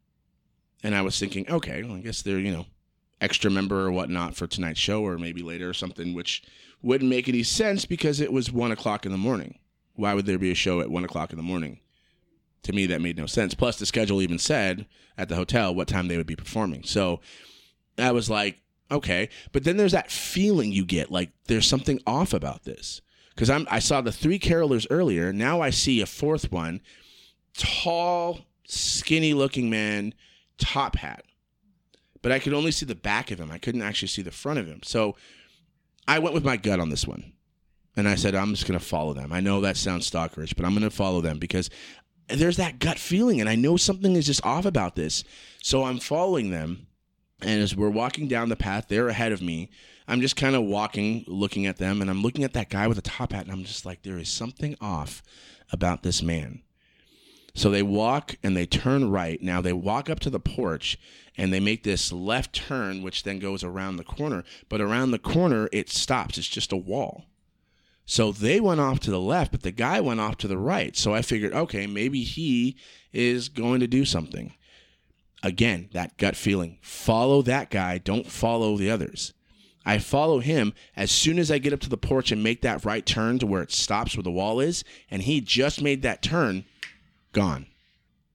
and 0.83 0.95
I 0.95 1.01
was 1.01 1.19
thinking, 1.19 1.49
okay, 1.49 1.83
well, 1.83 1.97
I 1.97 2.01
guess 2.01 2.21
they're 2.21 2.39
you 2.39 2.51
know 2.51 2.65
extra 3.19 3.51
member 3.51 3.85
or 3.85 3.91
whatnot 3.91 4.35
for 4.35 4.47
tonight's 4.47 4.79
show, 4.79 5.01
or 5.03 5.17
maybe 5.17 5.41
later 5.41 5.69
or 5.69 5.73
something, 5.73 6.13
which 6.13 6.43
wouldn't 6.81 7.09
make 7.09 7.27
any 7.27 7.43
sense 7.43 7.85
because 7.85 8.19
it 8.19 8.31
was 8.31 8.51
one 8.51 8.71
o'clock 8.71 9.05
in 9.05 9.11
the 9.11 9.17
morning. 9.17 9.59
Why 9.95 10.13
would 10.13 10.25
there 10.25 10.37
be 10.37 10.51
a 10.51 10.55
show 10.55 10.81
at 10.81 10.91
one 10.91 11.03
o'clock 11.03 11.31
in 11.31 11.37
the 11.37 11.43
morning? 11.43 11.79
To 12.65 12.73
me, 12.73 12.87
that 12.87 13.01
made 13.01 13.17
no 13.17 13.27
sense. 13.27 13.53
Plus, 13.53 13.77
the 13.77 13.85
schedule 13.85 14.23
even 14.23 14.39
said 14.39 14.87
at 15.19 15.29
the 15.29 15.35
hotel 15.35 15.73
what 15.73 15.87
time 15.87 16.07
they 16.07 16.17
would 16.17 16.25
be 16.25 16.35
performing. 16.35 16.83
So 16.83 17.21
I 17.97 18.11
was 18.11 18.27
like, 18.27 18.57
okay. 18.89 19.29
But 19.51 19.63
then 19.63 19.77
there's 19.77 19.91
that 19.91 20.11
feeling 20.11 20.71
you 20.71 20.83
get 20.83 21.11
like 21.11 21.29
there's 21.45 21.67
something 21.67 22.01
off 22.07 22.33
about 22.33 22.63
this. 22.63 23.01
Because 23.29 23.51
I'm 23.51 23.67
I 23.69 23.79
saw 23.79 24.01
the 24.01 24.11
three 24.11 24.39
carolers 24.39 24.87
earlier. 24.89 25.31
Now 25.31 25.61
I 25.61 25.69
see 25.69 26.01
a 26.01 26.07
fourth 26.07 26.51
one, 26.51 26.81
tall, 27.55 28.39
skinny 28.65 29.35
looking 29.35 29.69
man, 29.69 30.15
top 30.57 30.95
hat. 30.95 31.23
But 32.23 32.31
I 32.31 32.39
could 32.39 32.53
only 32.53 32.71
see 32.71 32.87
the 32.87 32.95
back 32.95 33.29
of 33.29 33.39
him. 33.39 33.51
I 33.51 33.59
couldn't 33.59 33.83
actually 33.83 34.07
see 34.07 34.23
the 34.23 34.31
front 34.31 34.57
of 34.57 34.65
him. 34.65 34.81
So 34.83 35.15
I 36.07 36.17
went 36.17 36.33
with 36.33 36.43
my 36.43 36.57
gut 36.57 36.79
on 36.79 36.89
this 36.89 37.05
one. 37.05 37.33
And 37.97 38.09
I 38.09 38.15
said, 38.15 38.35
I'm 38.35 38.53
just 38.53 38.67
going 38.67 38.77
to 38.77 38.85
follow 38.85 39.13
them. 39.13 39.31
I 39.31 39.39
know 39.39 39.61
that 39.61 39.77
sounds 39.77 40.09
stalkerish, 40.09 40.55
but 40.55 40.65
I'm 40.65 40.73
going 40.73 40.83
to 40.83 40.89
follow 40.89 41.21
them 41.21 41.39
because 41.39 41.69
there's 42.27 42.57
that 42.57 42.79
gut 42.79 42.99
feeling. 42.99 43.39
And 43.39 43.49
I 43.49 43.55
know 43.55 43.77
something 43.77 44.15
is 44.15 44.25
just 44.25 44.45
off 44.45 44.65
about 44.65 44.95
this. 44.95 45.23
So 45.61 45.83
I'm 45.83 45.99
following 45.99 46.49
them. 46.51 46.87
And 47.41 47.61
as 47.61 47.75
we're 47.75 47.89
walking 47.89 48.27
down 48.27 48.49
the 48.49 48.55
path, 48.55 48.85
they're 48.87 49.09
ahead 49.09 49.31
of 49.31 49.41
me. 49.41 49.69
I'm 50.07 50.21
just 50.21 50.35
kind 50.35 50.55
of 50.55 50.63
walking, 50.63 51.23
looking 51.27 51.65
at 51.65 51.77
them. 51.77 52.01
And 52.01 52.09
I'm 52.09 52.21
looking 52.21 52.43
at 52.43 52.53
that 52.53 52.69
guy 52.69 52.87
with 52.87 52.97
the 52.97 53.01
top 53.01 53.33
hat. 53.33 53.45
And 53.45 53.51
I'm 53.51 53.63
just 53.63 53.85
like, 53.85 54.03
there 54.03 54.17
is 54.17 54.29
something 54.29 54.75
off 54.79 55.21
about 55.71 56.03
this 56.03 56.21
man. 56.21 56.61
So 57.53 57.69
they 57.69 57.83
walk 57.83 58.35
and 58.43 58.55
they 58.55 58.65
turn 58.65 59.09
right. 59.09 59.41
Now 59.41 59.61
they 59.61 59.73
walk 59.73 60.09
up 60.09 60.19
to 60.21 60.29
the 60.29 60.41
porch 60.41 60.99
and 61.37 61.53
they 61.53 61.61
make 61.61 61.83
this 61.83 62.11
left 62.11 62.53
turn, 62.53 63.01
which 63.01 63.23
then 63.23 63.39
goes 63.39 63.63
around 63.63 63.95
the 63.95 64.03
corner. 64.03 64.43
But 64.67 64.81
around 64.81 65.11
the 65.11 65.19
corner, 65.19 65.69
it 65.71 65.89
stops. 65.89 66.37
It's 66.37 66.47
just 66.47 66.73
a 66.73 66.77
wall. 66.77 67.25
So 68.05 68.31
they 68.31 68.59
went 68.59 68.79
off 68.79 68.99
to 69.01 69.11
the 69.11 69.19
left, 69.19 69.51
but 69.51 69.63
the 69.63 69.71
guy 69.71 69.99
went 69.99 70.19
off 70.19 70.37
to 70.37 70.47
the 70.47 70.57
right. 70.57 70.95
So 70.95 71.13
I 71.13 71.21
figured, 71.21 71.53
okay, 71.53 71.87
maybe 71.87 72.23
he 72.23 72.77
is 73.11 73.49
going 73.49 73.79
to 73.79 73.87
do 73.87 74.05
something. 74.05 74.53
Again, 75.41 75.89
that 75.93 76.17
gut 76.17 76.35
feeling. 76.35 76.77
Follow 76.81 77.41
that 77.43 77.69
guy, 77.69 77.97
don't 77.97 78.27
follow 78.27 78.77
the 78.77 78.91
others. 78.91 79.33
I 79.85 79.99
follow 79.99 80.39
him 80.39 80.73
as 80.95 81.11
soon 81.11 81.37
as 81.37 81.51
I 81.51 81.59
get 81.59 81.73
up 81.73 81.79
to 81.81 81.89
the 81.89 81.97
porch 81.97 82.31
and 82.31 82.43
make 82.43 82.61
that 82.61 82.85
right 82.85 83.05
turn 83.05 83.37
to 83.39 83.47
where 83.47 83.61
it 83.61 83.71
stops 83.71 84.15
where 84.15 84.23
the 84.23 84.31
wall 84.31 84.59
is. 84.59 84.83
And 85.11 85.21
he 85.21 85.41
just 85.41 85.81
made 85.81 86.01
that 86.01 86.23
turn, 86.23 86.65
gone. 87.33 87.67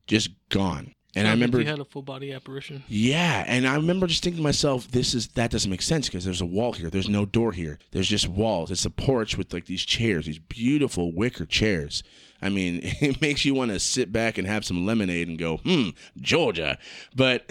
Just 0.06 0.30
gone. 0.48 0.94
And 1.16 1.26
I 1.26 1.30
like 1.30 1.36
remember 1.36 1.60
you 1.60 1.66
had 1.66 1.80
a 1.80 1.84
full 1.84 2.02
body 2.02 2.32
apparition. 2.32 2.84
yeah, 2.86 3.44
and 3.48 3.66
I 3.66 3.74
remember 3.74 4.06
just 4.06 4.22
thinking 4.22 4.38
to 4.38 4.42
myself, 4.44 4.88
this 4.88 5.12
is 5.12 5.28
that 5.28 5.50
doesn't 5.50 5.70
make 5.70 5.82
sense 5.82 6.06
because 6.08 6.24
there's 6.24 6.40
a 6.40 6.46
wall 6.46 6.72
here. 6.72 6.88
There's 6.88 7.08
no 7.08 7.26
door 7.26 7.52
here. 7.52 7.78
There's 7.90 8.08
just 8.08 8.28
walls. 8.28 8.70
It's 8.70 8.84
a 8.84 8.90
porch 8.90 9.36
with 9.36 9.52
like 9.52 9.66
these 9.66 9.84
chairs, 9.84 10.26
these 10.26 10.38
beautiful 10.38 11.12
wicker 11.12 11.46
chairs. 11.46 12.04
I 12.40 12.48
mean, 12.48 12.80
it 12.82 13.20
makes 13.20 13.44
you 13.44 13.54
want 13.54 13.72
to 13.72 13.80
sit 13.80 14.12
back 14.12 14.38
and 14.38 14.46
have 14.46 14.64
some 14.64 14.86
lemonade 14.86 15.26
and 15.26 15.38
go, 15.38 15.56
hmm, 15.58 15.90
Georgia. 16.20 16.78
But 17.14 17.50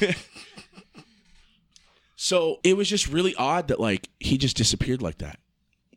so 2.16 2.60
it 2.62 2.76
was 2.76 2.88
just 2.88 3.08
really 3.08 3.34
odd 3.36 3.68
that 3.68 3.80
like 3.80 4.08
he 4.18 4.36
just 4.36 4.56
disappeared 4.56 5.00
like 5.00 5.18
that. 5.18 5.38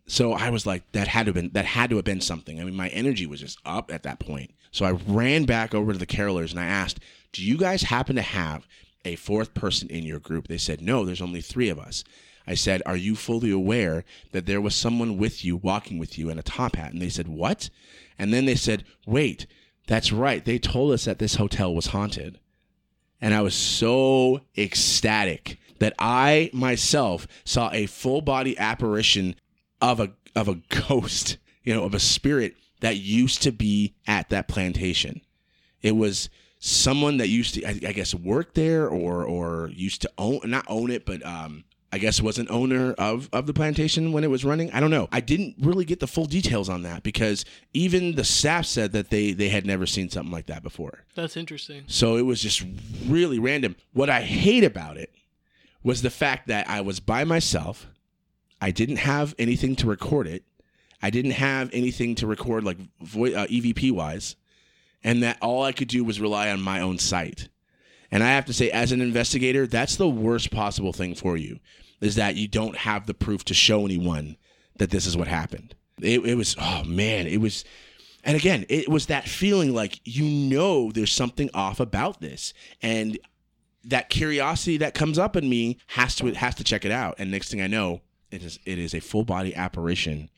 So 0.06 0.34
I 0.34 0.50
was 0.50 0.66
like, 0.66 0.92
that 0.92 1.08
had 1.08 1.26
to 1.26 1.30
have 1.30 1.36
been 1.36 1.52
that 1.54 1.66
had 1.66 1.90
to 1.90 1.96
have 1.96 2.06
been 2.06 2.22
something. 2.22 2.60
I 2.60 2.64
mean, 2.64 2.76
my 2.76 2.90
energy 2.90 3.26
was 3.26 3.40
just 3.40 3.60
up 3.66 3.92
at 3.92 4.04
that 4.04 4.20
point. 4.20 4.52
So 4.72 4.86
I 4.86 4.92
ran 4.92 5.46
back 5.46 5.74
over 5.74 5.94
to 5.94 6.00
the 6.00 6.06
carolers 6.06 6.52
and 6.52 6.60
I 6.60 6.66
asked, 6.66 7.00
"Do 7.32 7.44
you 7.44 7.58
guys 7.58 7.84
happen 7.84 8.16
to 8.18 8.22
have 8.22 8.68
a 9.06 9.16
fourth 9.16 9.54
person 9.54 9.90
in 9.90 10.04
your 10.04 10.20
group?" 10.20 10.48
They 10.48 10.58
said, 10.58 10.82
"No, 10.82 11.06
there's 11.06 11.22
only 11.22 11.42
three 11.42 11.70
of 11.70 11.80
us." 11.80 12.04
I 12.46 12.56
said, 12.56 12.82
"Are 12.86 12.98
you 12.98 13.16
fully 13.16 13.52
aware 13.52 14.04
that 14.34 14.46
there 14.46 14.60
was 14.60 14.76
someone 14.76 15.18
with 15.18 15.46
you, 15.46 15.56
walking 15.56 15.98
with 15.98 16.18
you 16.18 16.30
in 16.30 16.38
a 16.38 16.44
top 16.44 16.76
hat?" 16.76 16.92
And 16.92 17.02
they 17.02 17.10
said, 17.10 17.30
"What?" 17.30 17.70
And 18.20 18.34
then 18.34 18.46
they 18.46 18.56
said, 18.56 18.84
"Wait, 19.06 19.46
that's 19.88 20.12
right. 20.12 20.44
They 20.44 20.60
told 20.60 20.92
us 20.92 21.06
that 21.06 21.20
this 21.20 21.36
hotel 21.36 21.74
was 21.74 21.88
haunted." 21.88 22.40
And 23.22 23.34
I 23.34 23.42
was 23.42 23.56
so 23.56 24.42
ecstatic 24.58 25.58
that 25.80 25.94
I 25.98 26.50
myself 26.52 27.26
saw 27.46 27.70
a 27.72 27.86
full 27.86 28.22
body 28.22 28.58
apparition 28.58 29.36
of 29.84 30.00
a 30.00 30.12
of 30.36 30.48
a 30.48 30.56
ghost, 30.70 31.38
you 31.64 31.74
know, 31.74 31.84
of 31.84 31.94
a 31.94 32.00
spirit 32.00 32.56
that 32.80 32.98
used 32.98 33.44
to 33.44 33.52
be 33.52 33.94
at 34.08 34.30
that 34.30 34.48
plantation. 34.48 35.22
It 35.82 35.96
was 35.96 36.30
someone 36.60 37.18
that 37.18 37.28
used 37.28 37.56
to, 37.56 37.66
I, 37.66 37.90
I 37.90 37.92
guess, 37.92 38.16
work 38.16 38.54
there 38.54 38.88
or 38.88 39.24
or 39.26 39.70
used 39.74 40.02
to 40.04 40.12
own, 40.18 40.40
not 40.46 40.66
own 40.68 40.90
it, 40.90 41.06
but 41.06 41.24
um, 41.26 41.66
I 41.92 41.98
guess 41.98 42.22
was 42.22 42.40
an 42.40 42.48
owner 42.50 42.94
of 42.94 43.30
of 43.34 43.46
the 43.46 43.54
plantation 43.54 44.14
when 44.14 44.24
it 44.24 44.30
was 44.30 44.46
running. 44.46 44.72
I 44.72 44.80
don't 44.80 44.90
know. 44.90 45.10
I 45.12 45.20
didn't 45.20 45.56
really 45.60 45.86
get 45.86 46.00
the 46.00 46.08
full 46.08 46.26
details 46.26 46.70
on 46.70 46.84
that 46.84 47.04
because 47.04 47.44
even 47.74 48.16
the 48.16 48.24
staff 48.24 48.66
said 48.66 48.94
that 48.94 49.10
they 49.10 49.34
they 49.34 49.50
had 49.50 49.66
never 49.66 49.86
seen 49.86 50.10
something 50.10 50.32
like 50.32 50.48
that 50.48 50.64
before. 50.64 51.04
That's 51.16 51.36
interesting. 51.38 51.84
So 51.88 52.16
it 52.16 52.24
was 52.24 52.42
just 52.42 52.66
really 53.06 53.40
random. 53.40 53.76
What 53.92 54.10
I 54.10 54.22
hate 54.22 54.64
about 54.64 54.98
it 54.98 55.14
was 55.84 56.02
the 56.02 56.10
fact 56.10 56.48
that 56.48 56.70
I 56.70 56.82
was 56.82 57.00
by 57.00 57.26
myself. 57.26 57.88
I 58.64 58.72
didn't 58.72 58.96
have 58.96 59.36
anything 59.38 59.76
to 59.78 59.88
record 59.88 60.26
it. 60.26 60.46
I 61.02 61.10
didn't 61.10 61.32
have 61.32 61.70
anything 61.74 62.16
to 62.16 62.28
record 62.28 62.64
like 62.64 62.78
vo- 63.02 63.26
uh, 63.26 63.46
EVP 63.48 63.92
wise. 63.92 64.38
and 65.04 65.22
that 65.22 65.38
all 65.42 65.64
I 65.64 65.74
could 65.74 65.90
do 65.90 66.02
was 66.06 66.22
rely 66.22 66.50
on 66.50 66.62
my 66.62 66.80
own 66.80 66.98
sight. 66.98 67.50
And 68.10 68.24
I 68.24 68.30
have 68.30 68.46
to 68.46 68.54
say, 68.54 68.72
as 68.72 68.94
an 68.94 69.02
investigator, 69.02 69.68
that's 69.68 69.98
the 69.98 70.08
worst 70.08 70.50
possible 70.50 70.94
thing 70.94 71.14
for 71.14 71.36
you 71.36 71.60
is 72.00 72.16
that 72.16 72.38
you 72.38 72.48
don't 72.48 72.78
have 72.78 73.06
the 73.06 73.14
proof 73.14 73.44
to 73.46 73.54
show 73.54 73.84
anyone 73.84 74.38
that 74.78 74.92
this 74.92 75.06
is 75.06 75.18
what 75.18 75.28
happened. 75.28 75.76
It, 76.02 76.26
it 76.26 76.36
was, 76.36 76.56
oh 76.58 76.86
man, 76.86 77.28
it 77.28 77.42
was, 77.42 77.66
and 78.24 78.38
again, 78.38 78.66
it 78.70 78.88
was 78.88 79.08
that 79.08 79.28
feeling 79.28 79.74
like 79.74 80.00
you 80.06 80.24
know 80.24 80.90
there's 80.90 81.12
something 81.12 81.50
off 81.54 81.82
about 81.82 82.22
this. 82.22 82.54
And 82.82 83.20
that 83.84 84.10
curiosity 84.10 84.78
that 84.78 84.94
comes 84.94 85.20
up 85.20 85.36
in 85.36 85.50
me 85.50 85.80
has 85.88 86.16
to 86.16 86.32
has 86.34 86.56
to 86.56 86.64
check 86.64 86.86
it 86.86 86.92
out. 86.92 87.16
And 87.18 87.30
next 87.30 87.52
thing 87.52 87.62
I 87.62 87.68
know, 87.68 88.00
it 88.34 88.44
is 88.44 88.60
it 88.66 88.80
is 88.80 88.94
a 88.94 89.00
full 89.00 89.24
body 89.24 89.56
apparition. 89.56 90.30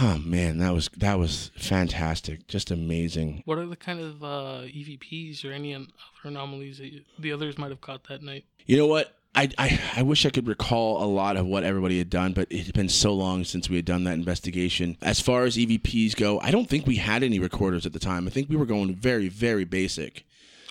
Oh 0.00 0.20
man, 0.24 0.58
that 0.58 0.72
was 0.72 0.90
that 0.96 1.18
was 1.18 1.50
fantastic, 1.56 2.46
just 2.46 2.70
amazing. 2.70 3.42
What 3.46 3.58
are 3.58 3.66
the 3.66 3.76
kind 3.76 4.00
of 4.00 4.22
uh, 4.22 4.62
EVPs 4.66 5.44
or 5.44 5.52
any 5.52 5.74
other 5.74 5.86
anomalies 6.24 6.78
that 6.78 6.92
you, 6.92 7.02
the 7.18 7.32
others 7.32 7.58
might 7.58 7.70
have 7.70 7.80
caught 7.80 8.04
that 8.08 8.22
night? 8.22 8.44
You 8.66 8.76
know 8.76 8.86
what? 8.86 9.16
I, 9.34 9.48
I, 9.56 9.80
I 9.96 10.02
wish 10.02 10.26
I 10.26 10.30
could 10.30 10.46
recall 10.46 11.02
a 11.02 11.06
lot 11.06 11.38
of 11.38 11.46
what 11.46 11.64
everybody 11.64 11.96
had 11.96 12.10
done, 12.10 12.34
but 12.34 12.48
it 12.50 12.66
had 12.66 12.74
been 12.74 12.90
so 12.90 13.14
long 13.14 13.44
since 13.44 13.70
we 13.70 13.76
had 13.76 13.86
done 13.86 14.04
that 14.04 14.12
investigation. 14.12 14.98
As 15.00 15.20
far 15.20 15.44
as 15.44 15.56
EVPs 15.56 16.14
go, 16.16 16.38
I 16.40 16.50
don't 16.50 16.68
think 16.68 16.86
we 16.86 16.96
had 16.96 17.22
any 17.22 17.38
recorders 17.38 17.86
at 17.86 17.94
the 17.94 17.98
time. 17.98 18.26
I 18.26 18.30
think 18.30 18.50
we 18.50 18.56
were 18.56 18.66
going 18.66 18.94
very, 18.94 19.28
very 19.28 19.64
basic. 19.64 20.26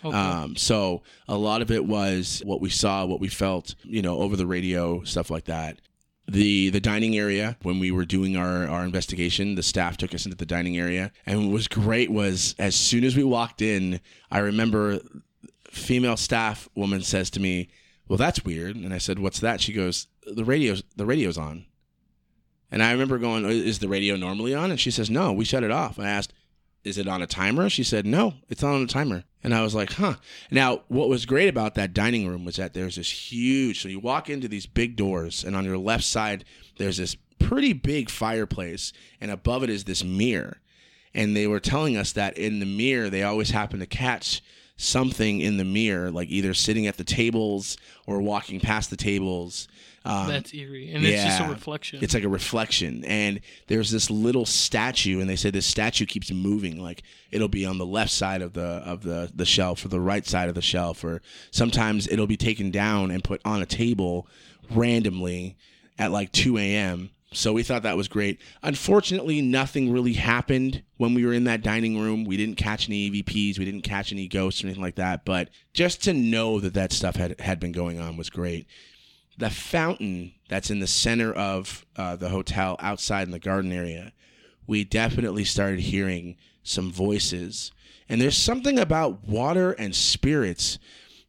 Okay. 0.06 0.16
Um, 0.16 0.56
so 0.56 1.02
a 1.28 1.38
lot 1.38 1.64
of 1.64 1.72
it 1.72 1.86
was 1.86 2.44
what 2.46 2.62
we 2.62 2.70
saw, 2.70 3.04
what 3.06 3.20
we 3.20 3.30
felt, 3.30 3.74
you 3.84 4.04
know, 4.04 4.20
over 4.20 4.36
the 4.36 4.46
radio, 4.46 5.04
stuff 5.04 5.32
like 5.32 5.46
that. 5.46 5.80
The 6.28 6.70
the 6.70 6.80
dining 6.80 7.18
area 7.18 7.58
when 7.62 7.80
we 7.80 7.92
were 7.92 8.06
doing 8.06 8.38
our, 8.38 8.68
our 8.68 8.84
investigation, 8.84 9.56
the 9.56 9.64
staff 9.64 9.98
took 9.98 10.14
us 10.14 10.26
into 10.26 10.38
the 10.38 10.46
dining 10.46 10.78
area, 10.78 11.12
and 11.26 11.46
what 11.46 11.54
was 11.54 11.68
great 11.68 12.12
was 12.12 12.56
as 12.58 12.76
soon 12.76 13.04
as 13.04 13.16
we 13.18 13.24
walked 13.24 13.62
in, 13.62 14.00
I 14.30 14.40
remember 14.40 15.00
female 15.70 16.18
staff 16.18 16.70
woman 16.76 17.02
says 17.02 17.30
to 17.32 17.40
me, 17.40 17.70
"Well, 18.08 18.18
that's 18.18 18.46
weird," 18.46 18.76
and 18.76 18.94
I 18.94 18.98
said, 18.98 19.20
"What's 19.20 19.40
that?" 19.42 19.62
She 19.62 19.74
goes, 19.74 20.08
"The 20.26 20.46
radio's 20.46 20.84
the 20.96 21.06
radio's 21.06 21.38
on." 21.38 21.66
And 22.70 22.82
I 22.82 22.92
remember 22.92 23.18
going, 23.18 23.46
"Is 23.46 23.80
the 23.80 23.90
radio 23.90 24.16
normally 24.16 24.56
on?" 24.56 24.72
And 24.72 24.80
she 24.80 24.92
says, 24.92 25.10
"No, 25.10 25.34
we 25.34 25.44
shut 25.44 25.64
it 25.64 25.72
off." 25.72 26.00
I 26.00 26.08
asked, 26.08 26.34
is 26.84 26.98
it 26.98 27.08
on 27.08 27.22
a 27.22 27.28
timer? 27.28 27.70
She 27.70 27.84
said, 27.84 28.06
no, 28.06 28.36
it's 28.50 28.62
not 28.62 28.74
on 28.74 28.84
a 28.84 28.88
timer. 28.88 29.24
And 29.44 29.56
I 29.56 29.62
was 29.62 29.74
like, 29.74 29.94
huh. 29.94 30.16
Now, 30.52 30.84
what 30.88 31.10
was 31.10 31.26
great 31.26 31.50
about 31.50 31.76
that 31.76 31.94
dining 31.94 32.28
room 32.28 32.46
was 32.46 32.58
that 32.58 32.74
there's 32.74 32.96
this 32.96 33.32
huge, 33.32 33.82
so 33.82 33.90
you 33.90 34.00
walk 34.00 34.30
into 34.30 34.48
these 34.48 34.66
big 34.66 34.96
doors, 34.96 35.44
and 35.44 35.56
on 35.56 35.66
your 35.66 35.78
left 35.78 36.04
side, 36.04 36.46
there's 36.78 36.98
this 36.98 37.16
pretty 37.40 37.74
big 37.74 38.10
fireplace, 38.10 38.94
and 39.20 39.32
above 39.32 39.64
it 39.64 39.70
is 39.70 39.86
this 39.86 40.04
mirror. 40.04 40.58
And 41.14 41.36
they 41.36 41.48
were 41.48 41.60
telling 41.60 41.98
us 41.98 42.12
that 42.14 42.38
in 42.38 42.60
the 42.60 42.66
mirror, 42.66 43.10
they 43.10 43.24
always 43.24 43.50
happen 43.50 43.80
to 43.80 43.86
catch 43.86 44.42
something 44.78 45.42
in 45.42 45.58
the 45.58 45.66
mirror, 45.66 46.12
like 46.12 46.30
either 46.30 46.54
sitting 46.54 46.88
at 46.88 46.98
the 46.98 47.04
tables 47.04 47.78
or 48.08 48.22
walking 48.22 48.60
past 48.60 48.90
the 48.90 48.96
tables. 48.96 49.68
Um, 50.04 50.28
That's 50.28 50.54
eerie, 50.54 50.92
and 50.92 51.06
it's 51.06 51.24
just 51.24 51.42
a 51.42 51.48
reflection. 51.48 52.00
it's 52.02 52.14
like 52.16 52.24
a 52.24 52.30
reflection. 52.30 53.06
And 53.06 53.40
there's 53.68 53.92
this 53.92 54.10
little 54.10 54.46
statue, 54.46 55.20
and 55.20 55.30
they 55.30 55.36
say 55.36 55.52
this 55.52 55.68
statue 55.68 56.08
keeps 56.08 56.32
moving. 56.32 56.82
Like 56.82 57.04
it'll 57.30 57.48
be 57.48 57.66
on 57.66 57.78
the 57.78 57.86
left 57.86 58.12
side 58.12 58.42
of 58.42 58.54
the 58.54 58.62
of 58.62 59.04
the 59.04 59.32
the 59.34 59.46
shelf 59.46 59.86
or 59.86 59.90
the 59.90 60.00
right 60.00 60.26
side 60.26 60.50
of 60.50 60.56
the 60.56 60.62
shelf, 60.62 61.04
or 61.04 61.22
sometimes 61.52 62.08
it'll 62.08 62.26
be 62.28 62.38
taken 62.38 62.72
down 62.72 63.12
and 63.12 63.24
put 63.24 63.42
on 63.46 63.62
a 63.62 63.66
table 63.66 64.28
randomly 64.72 65.58
at 66.00 66.12
like 66.12 66.32
2 66.32 66.58
a.m. 66.58 67.12
So 67.34 67.54
we 67.54 67.64
thought 67.64 67.84
that 67.84 67.96
was 67.96 68.10
great. 68.10 68.42
Unfortunately, 68.62 69.42
nothing 69.42 69.92
really 69.92 70.14
happened 70.14 70.84
when 70.98 71.14
we 71.14 71.26
were 71.26 71.32
in 71.32 71.46
that 71.46 71.62
dining 71.62 71.98
room. 71.98 72.26
We 72.26 72.36
didn't 72.36 72.58
catch 72.58 72.90
any 72.90 73.10
EVPs, 73.10 73.58
we 73.58 73.66
didn't 73.66 73.84
catch 73.84 74.12
any 74.12 74.28
ghosts 74.28 74.64
or 74.64 74.68
anything 74.68 74.84
like 74.84 74.96
that. 74.96 75.24
But 75.24 75.50
just 75.74 76.04
to 76.04 76.14
know 76.14 76.60
that 76.60 76.74
that 76.74 76.92
stuff 76.92 77.16
had 77.16 77.40
had 77.40 77.60
been 77.60 77.72
going 77.72 78.00
on 78.00 78.18
was 78.18 78.30
great 78.30 78.66
the 79.38 79.50
fountain 79.50 80.34
that's 80.50 80.70
in 80.70 80.80
the 80.80 80.88
center 80.88 81.32
of 81.34 81.86
uh, 81.96 82.16
the 82.16 82.30
hotel 82.30 82.76
outside 82.80 83.24
in 83.24 83.32
the 83.32 83.40
garden 83.40 83.72
area, 83.72 84.12
we 84.68 84.84
definitely 84.84 85.44
started 85.44 85.80
hearing 85.80 86.36
some 86.64 86.92
voices. 86.92 87.72
And 88.08 88.22
there's 88.22 88.38
something 88.38 88.78
about 88.78 89.28
water 89.28 89.72
and 89.72 89.96
spirits. 89.96 90.78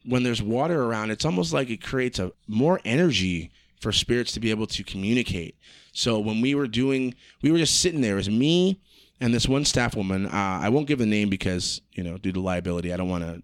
When 0.04 0.22
there's 0.24 0.42
water 0.42 0.82
around, 0.82 1.10
it's 1.10 1.24
almost 1.24 1.52
like 1.52 1.70
it 1.70 1.82
creates 1.82 2.18
a 2.18 2.32
more 2.48 2.80
energy 2.84 3.50
for 3.80 3.92
spirits 3.92 4.32
to 4.32 4.40
be 4.40 4.50
able 4.50 4.66
to 4.66 4.84
communicate. 4.84 5.56
So 5.92 6.18
when 6.18 6.40
we 6.40 6.54
were 6.54 6.66
doing, 6.66 7.14
we 7.42 7.50
were 7.50 7.58
just 7.58 7.80
sitting 7.80 8.00
there. 8.00 8.14
It 8.14 8.16
was 8.16 8.30
me 8.30 8.80
and 9.20 9.32
this 9.32 9.48
one 9.48 9.64
staff 9.64 9.96
woman. 9.96 10.26
Uh, 10.26 10.60
I 10.62 10.68
won't 10.68 10.88
give 10.88 10.98
the 10.98 11.06
name 11.06 11.28
because 11.28 11.80
you 11.92 12.02
know, 12.02 12.18
due 12.18 12.32
to 12.32 12.40
liability, 12.40 12.92
I 12.92 12.96
don't 12.96 13.08
want 13.08 13.24
to 13.24 13.42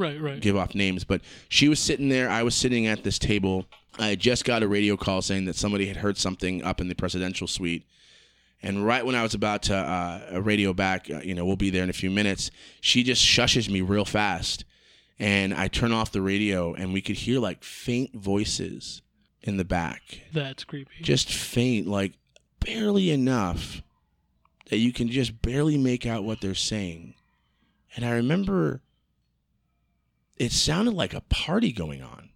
right, 0.00 0.20
right. 0.20 0.40
give 0.40 0.56
off 0.56 0.74
names, 0.74 1.04
but 1.04 1.20
she 1.48 1.68
was 1.68 1.78
sitting 1.78 2.08
there. 2.08 2.28
I 2.28 2.42
was 2.42 2.54
sitting 2.54 2.86
at 2.86 3.04
this 3.04 3.18
table. 3.18 3.66
I 3.98 4.08
had 4.08 4.20
just 4.20 4.44
got 4.44 4.62
a 4.62 4.68
radio 4.68 4.96
call 4.96 5.22
saying 5.22 5.44
that 5.44 5.56
somebody 5.56 5.86
had 5.86 5.98
heard 5.98 6.16
something 6.16 6.64
up 6.64 6.80
in 6.80 6.88
the 6.88 6.94
presidential 6.94 7.46
suite. 7.46 7.84
And 8.62 8.84
right 8.84 9.04
when 9.04 9.14
I 9.14 9.22
was 9.22 9.34
about 9.34 9.62
to 9.64 9.74
uh, 9.74 10.40
radio 10.40 10.72
back, 10.72 11.10
uh, 11.10 11.20
you 11.20 11.34
know, 11.34 11.46
we'll 11.46 11.56
be 11.56 11.70
there 11.70 11.82
in 11.82 11.90
a 11.90 11.94
few 11.94 12.10
minutes, 12.10 12.50
she 12.80 13.02
just 13.02 13.24
shushes 13.24 13.70
me 13.70 13.80
real 13.80 14.04
fast. 14.04 14.64
And 15.18 15.52
I 15.52 15.68
turn 15.68 15.92
off 15.92 16.12
the 16.12 16.22
radio, 16.22 16.72
and 16.72 16.92
we 16.94 17.02
could 17.02 17.16
hear 17.16 17.40
like 17.40 17.62
faint 17.62 18.14
voices 18.14 19.02
in 19.42 19.58
the 19.58 19.64
back. 19.64 20.22
That's 20.32 20.64
creepy. 20.64 21.02
Just 21.02 21.30
faint, 21.32 21.86
like 21.86 22.12
barely 22.60 23.10
enough 23.10 23.82
that 24.70 24.78
you 24.78 24.92
can 24.92 25.08
just 25.08 25.42
barely 25.42 25.76
make 25.76 26.06
out 26.06 26.24
what 26.24 26.40
they're 26.40 26.54
saying. 26.54 27.14
And 27.96 28.04
I 28.04 28.12
remember 28.12 28.82
it 30.40 30.52
sounded 30.52 30.94
like 30.94 31.12
a 31.12 31.20
party 31.20 31.70
going 31.70 32.02
on. 32.02 32.30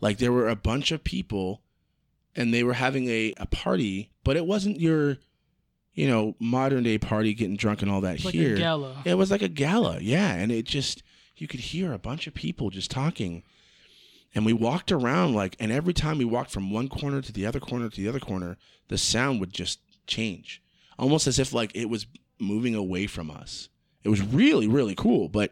Like 0.00 0.18
there 0.18 0.30
were 0.30 0.48
a 0.48 0.54
bunch 0.54 0.92
of 0.92 1.02
people 1.02 1.62
and 2.36 2.54
they 2.54 2.62
were 2.62 2.74
having 2.74 3.08
a, 3.08 3.34
a 3.38 3.46
party, 3.46 4.12
but 4.22 4.36
it 4.36 4.46
wasn't 4.46 4.80
your, 4.80 5.18
you 5.92 6.06
know, 6.06 6.36
modern 6.38 6.84
day 6.84 6.96
party 6.96 7.34
getting 7.34 7.56
drunk 7.56 7.82
and 7.82 7.90
all 7.90 8.02
that 8.02 8.24
like 8.24 8.34
here. 8.34 8.54
a 8.54 8.58
gala. 8.58 9.02
It 9.04 9.14
was 9.14 9.32
like 9.32 9.42
a 9.42 9.48
gala, 9.48 9.98
yeah. 10.00 10.32
And 10.32 10.52
it 10.52 10.64
just, 10.64 11.02
you 11.36 11.48
could 11.48 11.58
hear 11.58 11.92
a 11.92 11.98
bunch 11.98 12.28
of 12.28 12.34
people 12.34 12.70
just 12.70 12.88
talking. 12.88 13.42
And 14.32 14.46
we 14.46 14.52
walked 14.52 14.92
around 14.92 15.34
like, 15.34 15.56
and 15.58 15.72
every 15.72 15.92
time 15.92 16.18
we 16.18 16.24
walked 16.24 16.52
from 16.52 16.70
one 16.70 16.88
corner 16.88 17.20
to 17.20 17.32
the 17.32 17.46
other 17.46 17.58
corner 17.58 17.88
to 17.88 18.00
the 18.00 18.08
other 18.08 18.20
corner, 18.20 18.58
the 18.86 18.96
sound 18.96 19.40
would 19.40 19.52
just 19.52 19.80
change. 20.06 20.62
Almost 21.00 21.26
as 21.26 21.40
if 21.40 21.52
like 21.52 21.72
it 21.74 21.90
was 21.90 22.06
moving 22.38 22.76
away 22.76 23.08
from 23.08 23.28
us. 23.28 23.68
It 24.04 24.08
was 24.08 24.22
really, 24.22 24.68
really 24.68 24.94
cool, 24.94 25.28
but 25.28 25.50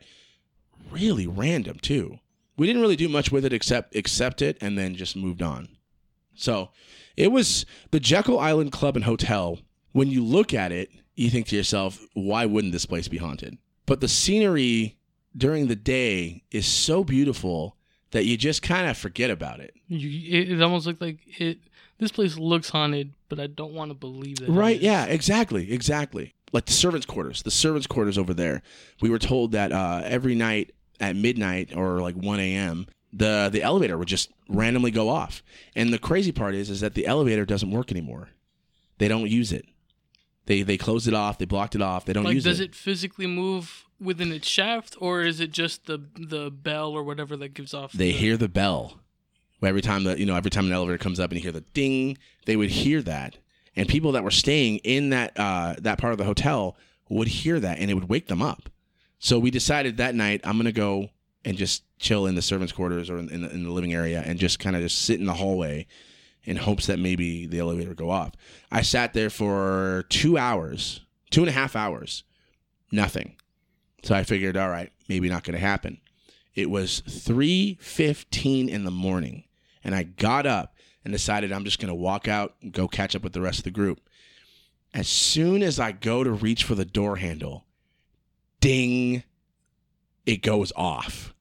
really 0.91 1.27
random 1.27 1.79
too. 1.81 2.19
We 2.57 2.67
didn't 2.67 2.83
really 2.83 2.97
do 2.97 3.09
much 3.09 3.31
with 3.31 3.45
it 3.45 3.53
except 3.53 3.95
accept 3.95 4.43
it 4.43 4.59
and 4.61 4.77
then 4.77 4.95
just 4.95 5.17
moved 5.17 5.43
on. 5.43 5.69
So 6.35 6.71
it 7.17 7.33
was 7.33 7.67
the 7.91 8.01
Jekyll 8.01 8.39
Island 8.39 8.73
Club 8.73 8.97
and 8.97 9.05
Hotel. 9.05 9.59
When 9.93 10.09
you 10.09 10.25
look 10.25 10.55
at 10.55 10.73
it, 10.73 10.91
you 11.15 11.31
think 11.31 11.47
to 11.49 11.57
yourself, 11.57 12.01
why 12.15 12.47
wouldn't 12.47 12.73
this 12.73 12.87
place 12.87 13.09
be 13.09 13.17
haunted? 13.17 13.59
But 13.87 14.01
the 14.01 14.09
scenery 14.09 14.97
during 15.37 15.67
the 15.67 15.77
day 15.77 16.45
is 16.51 16.67
so 16.67 17.05
beautiful 17.05 17.77
that 18.11 18.25
you 18.25 18.37
just 18.37 18.63
kind 18.63 18.89
of 18.89 18.97
forget 18.97 19.31
about 19.31 19.61
it. 19.61 19.75
You, 19.89 20.09
it, 20.39 20.53
it 20.53 20.63
almost 20.63 20.87
looked 20.87 21.01
like 21.01 21.19
it. 21.41 21.59
This 21.99 22.13
place 22.13 22.37
looks 22.37 22.69
haunted, 22.69 23.13
but 23.29 23.41
I 23.41 23.49
don't 23.49 23.75
want 23.75 23.91
to 23.91 23.95
believe 23.95 24.39
that. 24.39 24.49
it 24.49 24.53
Right? 24.53 24.81
Yeah, 24.81 25.07
exactly, 25.07 25.73
exactly. 25.73 26.35
Like 26.53 26.65
the 26.67 26.73
servants' 26.73 27.07
quarters, 27.07 27.43
the 27.43 27.51
servants' 27.51 27.87
quarters 27.87 28.17
over 28.19 28.33
there. 28.33 28.63
We 29.01 29.11
were 29.11 29.19
told 29.19 29.53
that 29.53 29.73
uh, 29.73 30.03
every 30.05 30.35
night 30.35 30.73
at 31.01 31.15
midnight 31.17 31.77
or 31.77 32.01
like 32.01 32.15
1 32.17 32.41
a.m., 32.41 32.87
the 33.13 33.49
the 33.53 33.63
elevator 33.63 33.97
would 33.99 34.09
just 34.09 34.31
randomly 34.49 34.91
go 34.91 35.09
off. 35.09 35.43
And 35.75 35.93
the 35.93 35.99
crazy 35.99 36.33
part 36.33 36.55
is, 36.55 36.69
is 36.71 36.81
that 36.81 36.95
the 36.95 37.07
elevator 37.07 37.45
doesn't 37.47 37.71
work 37.71 37.91
anymore. 37.91 38.31
They 38.99 39.09
don't 39.09 39.29
use 39.31 39.53
it. 39.53 39.65
They 40.47 40.63
they 40.63 40.77
closed 40.79 41.07
it 41.09 41.15
off. 41.15 41.39
They 41.39 41.45
blocked 41.45 41.75
it 41.75 41.83
off. 41.83 42.05
They 42.05 42.13
don't 42.13 42.25
Like, 42.25 42.35
use 42.35 42.45
does 42.45 42.61
it. 42.61 42.71
it 42.71 42.75
physically 42.75 43.27
move 43.27 43.85
within 44.01 44.33
its 44.33 44.49
shaft, 44.49 44.97
or 45.01 45.23
is 45.23 45.41
it 45.41 45.51
just 45.53 45.87
the 45.87 45.99
the 46.19 46.51
bell 46.51 46.93
or 46.93 47.03
whatever 47.03 47.37
that 47.37 47.55
gives 47.55 47.73
off? 47.75 47.93
They 47.93 48.13
the, 48.13 48.19
hear 48.19 48.37
the 48.37 48.49
bell. 48.49 49.01
Every 49.63 49.83
time 49.83 50.05
that 50.05 50.19
you 50.19 50.27
know, 50.27 50.37
every 50.37 50.51
time 50.51 50.67
an 50.67 50.73
elevator 50.73 50.99
comes 50.99 51.19
up 51.21 51.31
and 51.31 51.39
you 51.39 51.43
hear 51.43 51.53
the 51.53 51.63
ding, 51.73 52.17
they 52.47 52.57
would 52.57 52.71
hear 52.71 53.03
that. 53.03 53.37
And 53.79 53.89
people 53.89 54.11
that 54.13 54.25
were 54.25 54.33
staying 54.33 54.79
in 54.79 55.11
that 55.11 55.39
uh, 55.39 55.77
that 55.79 55.99
part 55.99 56.13
of 56.13 56.19
the 56.19 56.25
hotel 56.25 56.77
would 57.09 57.29
hear 57.29 57.61
that, 57.61 57.79
and 57.79 57.89
it 57.89 57.95
would 57.95 58.09
wake 58.09 58.27
them 58.27 58.43
up. 58.43 58.69
So 59.21 59.39
we 59.39 59.53
decided 59.53 59.97
that 59.97 60.17
night, 60.17 60.41
I'm 60.43 60.57
gonna 60.57 60.73
go 60.73 61.11
and 61.45 61.57
just 61.57 61.85
chill 62.01 62.27
in 62.27 62.35
the 62.35 62.43
servants' 62.43 62.73
quarters 62.73 63.09
or 63.09 63.19
in, 63.19 63.29
in, 63.29 63.43
the, 63.43 63.51
in 63.51 63.63
the 63.63 63.71
living 63.71 63.95
area, 63.95 64.21
and 64.27 64.37
just 64.37 64.59
kind 64.59 64.75
of 64.75 64.83
just 64.83 65.03
sit 65.03 65.21
in 65.21 65.27
the 65.27 65.35
hallway, 65.35 65.87
in 66.43 66.57
hopes 66.57 66.87
that 66.87 66.99
maybe 66.99 67.47
the 67.47 67.61
elevator 67.61 67.91
would 67.91 67.97
go 67.97 68.11
off. 68.11 68.33
I 68.69 68.83
sat 68.83 69.13
there 69.13 69.31
for 69.31 70.05
two 70.09 70.37
hours, 70.37 71.01
two 71.31 71.43
and 71.43 71.49
a 71.49 71.53
half 71.53 71.77
hours, 71.77 72.25
nothing. 72.91 73.37
So 74.03 74.13
I 74.13 74.25
figured, 74.25 74.57
all 74.57 74.71
right, 74.71 74.93
maybe 75.09 75.29
not 75.29 75.45
gonna 75.45 75.59
happen. 75.59 76.01
It 76.57 76.69
was 76.69 77.01
3:15 77.07 78.69
in 78.69 78.83
the 78.83 78.91
morning, 78.91 79.45
and 79.85 79.95
I 79.95 80.03
got 80.03 80.47
up 80.47 80.75
and 81.05 81.13
decided 81.13 81.53
I'm 81.53 81.65
just 81.65 81.79
going 81.79 81.89
to 81.89 81.95
walk 81.95 82.29
out 82.29 82.55
and 82.63 82.73
go 82.73 82.89
catch 82.89 83.15
up 83.15 83.23
with 83.23 83.33
the 83.33 83.41
rest 83.41 83.59
of 83.59 83.65
the 83.65 83.71
group. 83.71 84.01
As 84.95 85.09
soon 85.09 85.63
as 85.63 85.79
I 85.79 85.93
go 85.93 86.25
to 86.25 86.31
reach 86.31 86.65
for 86.65 86.75
the 86.75 86.85
door 86.85 87.17
handle, 87.17 87.65
ding, 88.61 89.23
it 90.27 90.43
goes 90.43 90.73
off. 90.77 91.35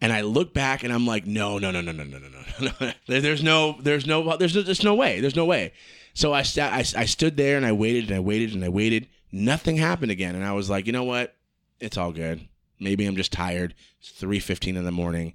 And 0.00 0.12
I 0.12 0.22
look 0.22 0.52
back 0.52 0.82
and 0.82 0.92
I'm 0.92 1.06
like, 1.06 1.26
no, 1.26 1.58
no, 1.58 1.70
no, 1.70 1.80
no, 1.80 1.92
no, 1.92 2.02
no, 2.02 2.18
no, 2.18 2.70
no. 2.80 2.92
There's 3.06 3.42
no, 3.42 3.76
there's 3.80 4.04
no, 4.06 4.36
there's 4.36 4.54
no, 4.54 4.62
there's 4.62 4.82
no 4.82 4.94
way. 4.94 5.20
There's 5.20 5.36
no 5.36 5.44
way. 5.44 5.72
So 6.12 6.32
I, 6.32 6.42
sta- 6.42 6.72
I, 6.72 6.78
I 6.78 7.04
stood 7.04 7.36
there 7.36 7.56
and 7.56 7.64
I 7.64 7.72
waited 7.72 8.08
and 8.08 8.16
I 8.16 8.20
waited 8.20 8.52
and 8.52 8.64
I 8.64 8.68
waited. 8.68 9.08
Nothing 9.30 9.76
happened 9.76 10.10
again. 10.10 10.34
And 10.34 10.44
I 10.44 10.52
was 10.52 10.68
like, 10.68 10.86
you 10.86 10.92
know 10.92 11.04
what? 11.04 11.36
It's 11.78 11.96
all 11.96 12.12
good. 12.12 12.48
Maybe 12.80 13.06
I'm 13.06 13.16
just 13.16 13.32
tired. 13.32 13.74
It's 14.00 14.10
3.15 14.20 14.76
in 14.76 14.84
the 14.84 14.90
morning. 14.90 15.34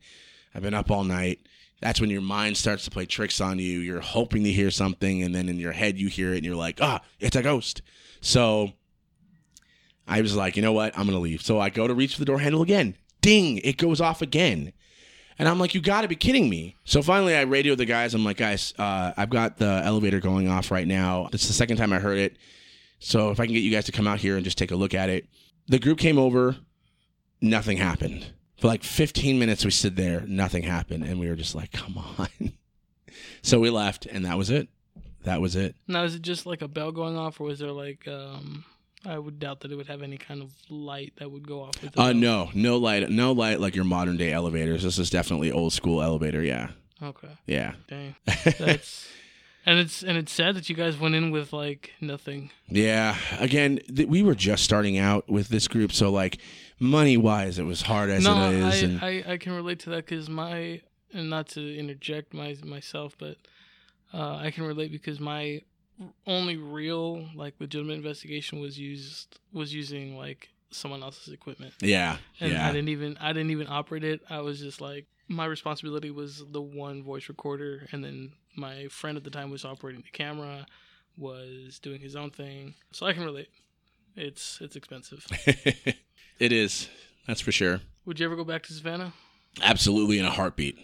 I've 0.54 0.64
been 0.64 0.74
up 0.74 0.92
all 0.92 1.06
night. 1.06 1.40
That's 1.80 2.02
when 2.02 2.10
your 2.10 2.22
mind 2.22 2.58
starts 2.58 2.86
to 2.86 2.92
play 2.92 3.06
tricks 3.06 3.40
on 3.40 3.60
you. 3.60 3.80
You're 3.80 4.02
hoping 4.02 4.44
to 4.44 4.52
hear 4.52 4.72
something, 4.72 5.24
and 5.24 5.34
then 5.34 5.48
in 5.48 5.58
your 5.58 5.74
head 5.74 5.98
you 5.98 6.08
hear 6.08 6.34
it, 6.34 6.38
and 6.38 6.46
you're 6.46 6.56
like, 6.56 6.80
ah, 6.82 7.02
it's 7.20 7.36
a 7.36 7.44
ghost. 7.44 7.82
So 8.22 8.74
I 10.08 10.22
was 10.22 10.36
like, 10.36 10.56
you 10.56 10.62
know 10.62 10.74
what? 10.74 10.98
I'm 10.98 11.06
gonna 11.06 11.20
leave. 11.20 11.42
So 11.42 11.60
I 11.60 11.70
go 11.70 11.88
to 11.88 11.94
reach 11.94 12.14
for 12.14 12.20
the 12.20 12.26
door 12.26 12.40
handle 12.40 12.62
again. 12.62 12.96
Ding! 13.22 13.60
It 13.60 13.78
goes 13.78 14.02
off 14.02 14.22
again. 14.22 14.74
And 15.40 15.48
I'm 15.48 15.60
like, 15.60 15.76
you 15.76 15.82
got 15.82 16.02
to 16.02 16.08
be 16.08 16.16
kidding 16.16 16.50
me. 16.50 16.76
So 16.84 17.04
finally, 17.04 17.36
I 17.36 17.42
radio 17.42 17.76
the 17.76 17.86
guys. 17.86 18.16
I'm 18.16 18.24
like, 18.26 18.38
guys, 18.38 18.74
uh, 18.80 19.14
I've 19.16 19.30
got 19.30 19.58
the 19.58 19.82
elevator 19.84 20.20
going 20.20 20.48
off 20.48 20.72
right 20.72 20.88
now. 20.88 21.30
It's 21.32 21.48
the 21.48 21.54
second 21.54 21.78
time 21.78 21.94
I 21.94 22.00
heard 22.00 22.18
it. 22.18 22.38
So 23.00 23.30
if 23.30 23.40
I 23.40 23.46
can 23.46 23.54
get 23.54 23.62
you 23.62 23.70
guys 23.70 23.86
to 23.86 23.92
come 23.92 24.08
out 24.08 24.20
here 24.20 24.36
and 24.36 24.44
just 24.44 24.58
take 24.58 24.72
a 24.72 24.76
look 24.76 24.96
at 24.96 25.10
it. 25.10 25.28
The 25.68 25.78
group 25.78 26.00
came 26.00 26.18
over. 26.18 26.58
Nothing 27.40 27.78
happened. 27.78 28.26
For 28.58 28.68
like 28.68 28.84
15 28.84 29.38
minutes, 29.38 29.64
we 29.64 29.72
stood 29.72 29.96
there. 29.96 30.22
Nothing 30.22 30.64
happened. 30.64 31.04
And 31.04 31.20
we 31.20 31.30
were 31.30 31.36
just 31.36 31.54
like, 31.56 31.72
come 31.72 31.98
on. 31.98 32.54
so 33.42 33.60
we 33.60 33.70
left, 33.70 34.06
and 34.06 34.26
that 34.26 34.38
was 34.38 34.50
it. 34.50 34.68
That 35.24 35.42
was 35.42 35.56
it. 35.56 35.76
Now, 35.88 36.04
is 36.04 36.16
it 36.16 36.22
just 36.22 36.46
like 36.46 36.62
a 36.62 36.68
bell 36.68 36.92
going 36.92 37.18
off, 37.18 37.40
or 37.40 37.46
was 37.46 37.60
there 37.60 37.72
like 37.72 38.08
um? 38.08 38.64
I 39.06 39.18
would 39.20 39.40
doubt 39.40 39.62
that 39.62 39.72
it 39.72 39.76
would 39.76 39.88
have 39.88 40.02
any 40.02 40.18
kind 40.18 40.42
of 40.42 40.52
light 40.70 41.14
that 41.18 41.32
would 41.32 41.48
go 41.48 41.62
off 41.62 41.82
with 41.82 41.98
Uh, 41.98 42.14
no, 42.14 42.50
no 42.54 42.78
light, 42.78 43.10
no 43.10 43.32
light 43.32 43.60
like 43.60 43.76
your 43.76 43.86
modern 43.86 44.18
day 44.18 44.32
elevators. 44.34 44.84
This 44.84 44.98
is 44.98 45.10
definitely 45.10 45.52
old 45.52 45.72
school 45.72 46.02
elevator. 46.02 46.42
Yeah, 46.42 46.72
Okay, 47.02 47.30
yeah, 47.46 47.74
dang. 47.88 48.16
That's 48.26 49.08
and 49.68 49.80
it's 49.80 50.02
and 50.02 50.18
it's 50.18 50.32
sad 50.32 50.56
that 50.56 50.70
you 50.70 50.76
guys 50.76 50.98
went 50.98 51.14
in 51.14 51.30
with 51.30 51.52
like 51.52 51.92
nothing. 52.00 52.52
yeah. 52.70 53.18
Again, 53.38 53.80
th- 53.94 54.08
we 54.08 54.24
were 54.24 54.34
just 54.34 54.64
starting 54.64 54.98
out 54.98 55.30
with 55.30 55.50
this 55.50 55.68
group, 55.68 55.92
so 55.92 56.10
like 56.10 56.40
money 56.80 57.18
wise, 57.18 57.60
it 57.60 57.66
was 57.66 57.82
hard 57.82 58.10
as 58.10 58.24
no, 58.24 58.50
it 58.50 58.56
is. 58.56 58.84
I, 58.84 58.86
and 58.86 59.00
I 59.04 59.34
I 59.34 59.38
can 59.38 59.52
relate 59.52 59.80
to 59.82 59.90
that 59.92 60.06
because 60.06 60.30
my 60.30 60.82
and 61.14 61.30
not 61.30 61.50
to 61.50 61.78
interject 61.78 62.34
my 62.34 62.56
myself, 62.64 63.16
but 63.20 63.36
uh, 64.14 64.38
I 64.38 64.52
can 64.52 64.64
relate 64.64 64.92
because 64.92 65.20
my 65.20 65.62
only 66.26 66.56
real 66.56 67.28
like 67.36 67.56
legitimate 67.60 67.96
investigation 67.96 68.62
was 68.62 68.80
used 68.80 69.38
was 69.52 69.74
using 69.74 70.18
like 70.18 70.48
someone 70.70 71.04
else's 71.04 71.34
equipment. 71.34 71.74
yeah, 71.82 72.18
and 72.40 72.54
yeah, 72.54 72.68
I 72.68 72.72
didn't 72.72 72.90
even 72.90 73.18
I 73.20 73.34
didn't 73.34 73.52
even 73.52 73.68
operate 73.70 74.06
it. 74.06 74.22
I 74.30 74.40
was 74.40 74.62
just 74.62 74.80
like 74.80 75.08
my 75.28 75.46
responsibility 75.46 76.12
was 76.12 76.44
the 76.52 76.62
one 76.62 77.04
voice 77.04 77.28
recorder, 77.30 77.88
and 77.92 78.04
then 78.04 78.32
my 78.56 78.88
friend 78.90 79.18
at 79.18 79.24
the 79.24 79.30
time 79.30 79.50
was 79.50 79.66
operating 79.66 80.02
the 80.02 80.10
camera, 80.18 80.66
was 81.18 81.80
doing 81.80 82.00
his 82.02 82.16
own 82.16 82.30
thing. 82.32 82.76
So 82.92 83.06
I 83.06 83.14
can 83.14 83.24
relate. 83.26 83.50
It's 84.16 84.60
it's 84.62 84.76
expensive. 84.76 85.26
it 86.40 86.52
is. 86.52 86.90
That's 87.28 87.42
for 87.42 87.52
sure. 87.52 87.82
Would 88.06 88.20
you 88.20 88.26
ever 88.26 88.36
go 88.36 88.44
back 88.46 88.64
to 88.64 88.74
Savannah 88.74 89.14
Absolutely, 89.62 90.18
in 90.20 90.26
a 90.26 90.32
heartbeat. 90.32 90.78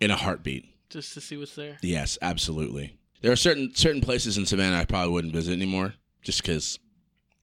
In 0.00 0.10
a 0.10 0.16
heartbeat. 0.16 0.66
just 0.90 1.14
to 1.14 1.20
see 1.20 1.36
what's 1.36 1.54
there? 1.54 1.78
Yes, 1.82 2.18
absolutely. 2.20 2.98
There 3.22 3.32
are 3.32 3.36
certain 3.36 3.74
certain 3.74 4.00
places 4.00 4.36
in 4.38 4.46
Savannah 4.46 4.76
I 4.78 4.84
probably 4.84 5.12
wouldn't 5.12 5.32
visit 5.34 5.52
anymore, 5.52 5.94
just 6.22 6.42
because. 6.42 6.78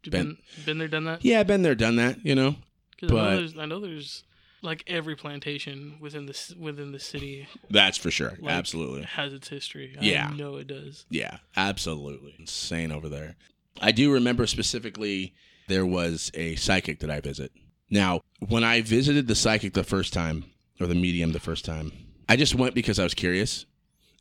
Been 0.10 0.38
been 0.66 0.78
there, 0.78 0.88
done 0.88 1.06
that? 1.06 1.26
Yeah, 1.26 1.40
I've 1.40 1.48
been 1.48 1.64
there, 1.64 1.74
done 1.74 1.96
that. 1.96 2.24
You 2.24 2.36
know. 2.36 2.56
'Cause 3.02 3.10
I 3.10 3.14
but- 3.14 3.30
know 3.32 3.36
there's 3.38 3.58
I 3.58 3.66
know 3.66 3.80
there's 3.80 4.24
like 4.66 4.84
every 4.88 5.16
plantation 5.16 5.98
within 6.02 6.26
the 6.26 6.56
within 6.60 6.92
the 6.92 7.00
city 7.00 7.48
That's 7.70 7.98
for 7.98 8.12
sure. 8.12 8.38
Like- 8.40 8.54
absolutely. 8.54 9.04
has 9.04 9.34
its 9.34 9.48
history. 9.48 9.96
Yeah. 10.00 10.30
I 10.32 10.36
know 10.36 10.58
it 10.58 10.68
does. 10.68 11.06
Yeah, 11.10 11.38
absolutely. 11.56 12.36
Insane 12.40 12.92
over 12.92 13.08
there. 13.08 13.36
I 13.82 13.92
do 13.92 14.12
remember 14.12 14.48
specifically 14.48 15.34
there 15.68 15.86
was 15.86 16.32
a 16.34 16.56
psychic 16.56 17.00
that 17.00 17.10
I 17.10 17.22
visit. 17.22 17.52
Now, 17.90 18.22
when 18.48 18.64
I 18.64 18.82
visited 18.82 19.28
the 19.28 19.36
psychic 19.36 19.74
the 19.74 19.84
first 19.84 20.14
time, 20.14 20.46
or 20.80 20.88
the 20.88 20.96
medium 20.96 21.32
the 21.32 21.40
first 21.40 21.66
time, 21.66 21.92
I 22.28 22.36
just 22.36 22.56
went 22.56 22.76
because 22.76 23.00
I 23.00 23.04
was 23.04 23.14
curious. 23.14 23.66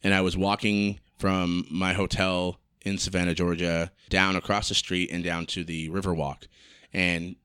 And 0.03 0.13
I 0.13 0.21
was 0.21 0.37
walking 0.37 1.01
from 1.19 1.67
my 1.71 1.95
hotel 1.95 2.61
in 2.83 2.99
Savannah, 2.99 3.35
Georgia, 3.35 3.91
down 4.11 4.37
across 4.37 4.69
the 4.69 4.75
street 4.75 5.11
and 5.11 5.25
down 5.25 5.47
to 5.47 5.65
the 5.65 5.89
Riverwalk. 5.89 6.47
And 6.93 7.37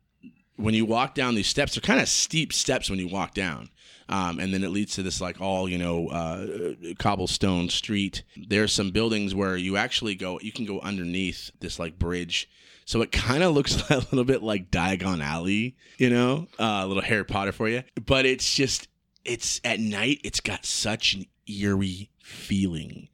when 0.59 0.73
you 0.73 0.85
walk 0.85 1.15
down 1.15 1.35
these 1.35 1.47
steps, 1.47 1.75
they're 1.75 1.81
kind 1.81 2.01
of 2.01 2.09
steep 2.09 2.51
steps 2.53 2.89
when 2.89 2.99
you 2.99 3.07
walk 3.07 3.33
down. 3.33 3.69
Um, 4.09 4.39
and 4.39 4.53
then 4.53 4.63
it 4.63 4.69
leads 4.69 4.95
to 4.95 5.03
this 5.03 5.21
like 5.21 5.39
all 5.39 5.69
you 5.69 5.77
know 5.77 6.07
uh, 6.09 6.73
cobblestone 6.97 7.69
street. 7.69 8.23
There's 8.35 8.73
some 8.73 8.91
buildings 8.91 9.35
where 9.35 9.55
you 9.55 9.77
actually 9.77 10.15
go, 10.15 10.39
you 10.41 10.51
can 10.51 10.65
go 10.65 10.79
underneath 10.79 11.51
this 11.59 11.77
like 11.77 11.99
bridge, 11.99 12.49
so 12.89 13.03
it 13.03 13.11
kind 13.11 13.43
of 13.43 13.53
looks 13.53 13.75
a 13.91 13.97
little 13.97 14.23
bit 14.23 14.41
like 14.41 14.71
Diagon 14.71 15.23
Alley, 15.23 15.77
you 15.99 16.09
know, 16.09 16.47
uh, 16.57 16.81
a 16.83 16.87
little 16.87 17.03
Harry 17.03 17.23
Potter 17.23 17.51
for 17.51 17.69
you. 17.69 17.83
But 18.03 18.25
it's 18.25 18.55
just, 18.55 18.87
it's 19.23 19.61
at 19.63 19.79
night. 19.79 20.21
It's 20.23 20.39
got 20.39 20.65
such 20.65 21.13
an 21.13 21.27
eerie 21.45 22.09
feeling, 22.23 23.09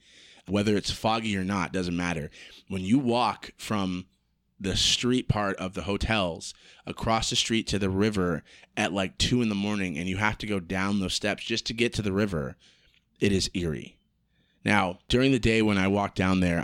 whether 0.47 0.77
it's 0.77 0.91
foggy 0.91 1.35
or 1.35 1.43
not, 1.43 1.73
doesn't 1.73 1.97
matter. 1.97 2.31
When 2.69 2.83
you 2.83 2.99
walk 2.99 3.51
from 3.57 4.05
the 4.59 4.75
street 4.75 5.27
part 5.27 5.55
of 5.57 5.73
the 5.73 5.83
hotels 5.83 6.53
across 6.85 7.29
the 7.29 7.35
street 7.35 7.67
to 7.67 7.79
the 7.79 7.89
river 7.89 8.43
at 8.77 8.93
like 8.93 9.17
two 9.17 9.41
in 9.41 9.49
the 9.49 9.55
morning 9.55 9.97
and 9.97 10.07
you 10.07 10.17
have 10.17 10.37
to 10.37 10.47
go 10.47 10.59
down 10.59 10.99
those 10.99 11.13
steps 11.13 11.43
just 11.43 11.65
to 11.65 11.73
get 11.73 11.93
to 11.93 12.01
the 12.01 12.11
river, 12.11 12.55
it 13.19 13.31
is 13.31 13.49
eerie. 13.53 13.97
Now, 14.63 14.99
during 15.09 15.31
the 15.31 15.39
day 15.39 15.61
when 15.61 15.77
I 15.77 15.87
walk 15.87 16.15
down 16.15 16.39
there, 16.39 16.63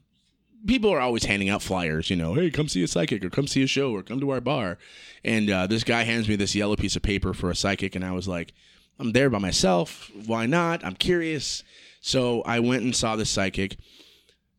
people 0.66 0.92
are 0.92 1.00
always 1.00 1.26
handing 1.26 1.50
out 1.50 1.62
flyers, 1.62 2.10
you 2.10 2.16
know, 2.16 2.34
hey, 2.34 2.50
come 2.50 2.68
see 2.68 2.84
a 2.84 2.88
psychic 2.88 3.24
or 3.24 3.30
come 3.30 3.48
see 3.48 3.64
a 3.64 3.68
show 3.68 3.92
or 3.92 4.04
come 4.04 4.20
to 4.20 4.30
our 4.32 4.42
bar. 4.42 4.78
And 5.24 5.50
uh, 5.50 5.68
this 5.68 5.84
guy 5.84 6.04
hands 6.04 6.28
me 6.28 6.36
this 6.36 6.56
yellow 6.56 6.76
piece 6.76 6.96
of 6.96 7.02
paper 7.02 7.34
for 7.34 7.50
a 7.50 7.56
psychic, 7.56 7.96
and 7.96 8.04
I 8.04 8.12
was 8.12 8.28
like, 8.28 8.54
I'm 9.00 9.12
there 9.12 9.30
by 9.30 9.40
myself. 9.40 10.12
Why 10.26 10.46
not? 10.46 10.84
I'm 10.86 10.96
curious. 10.96 11.64
So 12.02 12.42
I 12.44 12.60
went 12.60 12.84
and 12.84 12.96
saw 12.96 13.16
this 13.16 13.30
psychic. 13.30 13.78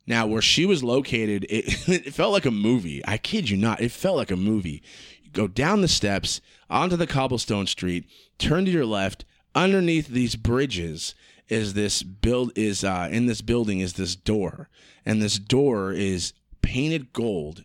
Now, 0.06 0.26
where 0.26 0.42
she 0.42 0.66
was 0.66 0.82
located, 0.82 1.46
it, 1.48 1.88
it 1.88 2.14
felt 2.14 2.32
like 2.32 2.46
a 2.46 2.50
movie. 2.50 3.02
I 3.06 3.18
kid 3.18 3.48
you 3.50 3.56
not. 3.56 3.80
It 3.80 3.92
felt 3.92 4.16
like 4.16 4.30
a 4.30 4.36
movie. 4.36 4.82
You 5.22 5.30
go 5.30 5.46
down 5.46 5.80
the 5.80 5.88
steps 5.88 6.40
onto 6.68 6.96
the 6.96 7.06
cobblestone 7.06 7.66
street, 7.66 8.06
turn 8.38 8.64
to 8.64 8.70
your 8.70 8.86
left. 8.86 9.24
Underneath 9.54 10.08
these 10.08 10.34
bridges 10.34 11.14
is 11.48 11.74
this 11.74 12.02
build 12.02 12.52
is 12.56 12.82
uh, 12.82 13.08
in 13.10 13.26
this 13.26 13.42
building 13.42 13.80
is 13.80 13.94
this 13.94 14.16
door, 14.16 14.68
and 15.04 15.20
this 15.20 15.38
door 15.38 15.92
is 15.92 16.32
painted 16.62 17.12
gold. 17.12 17.64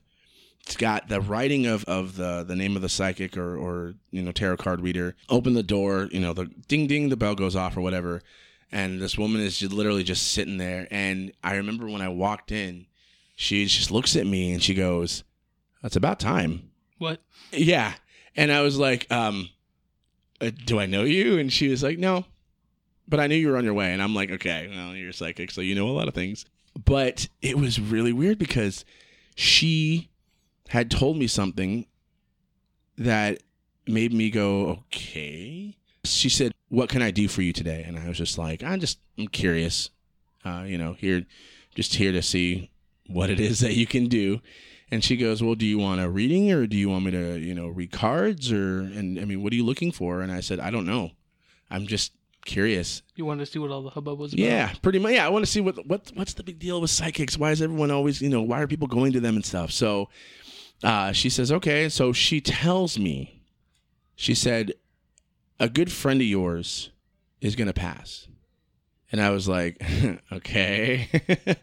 It's 0.65 0.75
got 0.75 1.07
the 1.07 1.21
writing 1.21 1.65
of, 1.65 1.85
of 1.85 2.17
the, 2.17 2.43
the 2.43 2.55
name 2.55 2.75
of 2.75 2.81
the 2.81 2.89
psychic 2.89 3.37
or, 3.37 3.55
or 3.55 3.93
you 4.11 4.21
know 4.21 4.33
tarot 4.33 4.57
card 4.57 4.81
reader. 4.81 5.15
Open 5.29 5.53
the 5.53 5.63
door, 5.63 6.09
you 6.11 6.19
know 6.19 6.33
the 6.33 6.47
ding 6.67 6.87
ding, 6.87 7.07
the 7.07 7.15
bell 7.15 7.35
goes 7.35 7.55
off 7.55 7.77
or 7.77 7.81
whatever 7.81 8.21
and 8.71 9.01
this 9.01 9.17
woman 9.17 9.41
is 9.41 9.57
just 9.57 9.71
literally 9.73 10.03
just 10.03 10.31
sitting 10.31 10.57
there. 10.57 10.87
And 10.91 11.31
I 11.43 11.55
remember 11.55 11.87
when 11.87 12.01
I 12.01 12.09
walked 12.09 12.51
in, 12.51 12.85
she 13.35 13.65
just 13.65 13.91
looks 13.91 14.15
at 14.15 14.25
me 14.25 14.51
and 14.53 14.61
she 14.61 14.73
goes, 14.73 15.23
"That's 15.81 15.95
about 15.95 16.19
time." 16.19 16.71
What? 16.97 17.21
Yeah, 17.51 17.93
and 18.35 18.51
I 18.51 18.61
was 18.61 18.77
like, 18.77 19.09
um, 19.11 19.49
uh, 20.41 20.51
"Do 20.65 20.79
I 20.79 20.85
know 20.85 21.03
you?" 21.03 21.37
And 21.37 21.51
she 21.53 21.67
was 21.67 21.83
like, 21.83 21.97
"No, 21.99 22.25
but 23.07 23.19
I 23.19 23.27
knew 23.27 23.35
you 23.35 23.49
were 23.49 23.57
on 23.57 23.63
your 23.65 23.73
way." 23.73 23.93
And 23.93 24.01
I'm 24.01 24.15
like, 24.15 24.31
"Okay, 24.31 24.67
well, 24.69 24.95
you're 24.95 25.11
psychic, 25.13 25.51
so 25.51 25.61
you 25.61 25.75
know 25.75 25.87
a 25.87 25.91
lot 25.91 26.07
of 26.07 26.13
things." 26.13 26.45
But 26.83 27.27
it 27.41 27.57
was 27.57 27.79
really 27.79 28.13
weird 28.13 28.37
because 28.37 28.85
she 29.35 30.09
had 30.69 30.91
told 30.91 31.17
me 31.17 31.27
something 31.27 31.85
that 32.97 33.43
made 33.87 34.13
me 34.13 34.29
go, 34.29 34.67
"Okay." 34.69 35.77
She 36.13 36.29
said, 36.29 36.53
"What 36.69 36.89
can 36.89 37.01
I 37.01 37.11
do 37.11 37.27
for 37.27 37.41
you 37.41 37.53
today?" 37.53 37.83
And 37.85 37.97
I 37.97 38.07
was 38.07 38.17
just 38.17 38.37
like, 38.37 38.63
"I'm 38.63 38.79
just, 38.79 38.99
I'm 39.17 39.27
curious, 39.27 39.89
uh, 40.45 40.63
you 40.65 40.77
know, 40.77 40.93
here, 40.93 41.25
just 41.75 41.95
here 41.95 42.11
to 42.11 42.21
see 42.21 42.71
what 43.07 43.29
it 43.29 43.39
is 43.39 43.59
that 43.59 43.75
you 43.75 43.87
can 43.87 44.07
do." 44.07 44.41
And 44.89 45.03
she 45.03 45.17
goes, 45.17 45.43
"Well, 45.43 45.55
do 45.55 45.65
you 45.65 45.77
want 45.77 46.01
a 46.01 46.09
reading, 46.09 46.51
or 46.51 46.65
do 46.65 46.77
you 46.77 46.89
want 46.89 47.05
me 47.05 47.11
to, 47.11 47.37
you 47.39 47.53
know, 47.53 47.67
read 47.67 47.91
cards, 47.91 48.51
or 48.51 48.79
and 48.79 49.19
I 49.19 49.25
mean, 49.25 49.43
what 49.43 49.51
are 49.51 49.55
you 49.55 49.65
looking 49.65 49.91
for?" 49.91 50.21
And 50.21 50.31
I 50.31 50.39
said, 50.39 50.59
"I 50.59 50.71
don't 50.71 50.85
know. 50.85 51.11
I'm 51.69 51.87
just 51.87 52.13
curious." 52.45 53.01
You 53.15 53.25
wanted 53.25 53.45
to 53.45 53.51
see 53.51 53.59
what 53.59 53.71
all 53.71 53.81
the 53.81 53.89
hubbub 53.89 54.17
was 54.17 54.33
about? 54.33 54.43
Yeah, 54.43 54.73
pretty 54.81 54.99
much. 54.99 55.13
Yeah, 55.13 55.25
I 55.25 55.29
want 55.29 55.45
to 55.45 55.51
see 55.51 55.59
what 55.59 55.85
what 55.87 56.11
what's 56.13 56.33
the 56.33 56.43
big 56.43 56.59
deal 56.59 56.79
with 56.79 56.89
psychics? 56.89 57.37
Why 57.37 57.51
is 57.51 57.61
everyone 57.61 57.91
always, 57.91 58.21
you 58.21 58.29
know, 58.29 58.41
why 58.41 58.61
are 58.61 58.67
people 58.67 58.87
going 58.87 59.11
to 59.13 59.19
them 59.19 59.35
and 59.35 59.45
stuff? 59.45 59.71
So, 59.71 60.09
uh, 60.83 61.11
she 61.11 61.29
says, 61.29 61.51
"Okay." 61.51 61.89
So 61.89 62.13
she 62.13 62.39
tells 62.39 62.97
me, 62.97 63.43
she 64.15 64.33
said, 64.33 64.73
"A 65.59 65.69
good 65.69 65.91
friend 65.91 66.21
of 66.21 66.27
yours 66.27 66.91
is 67.41 67.55
gonna 67.55 67.73
pass," 67.73 68.27
and 69.11 69.21
I 69.21 69.31
was 69.31 69.47
like, 69.47 69.81
"Okay." 70.31 71.09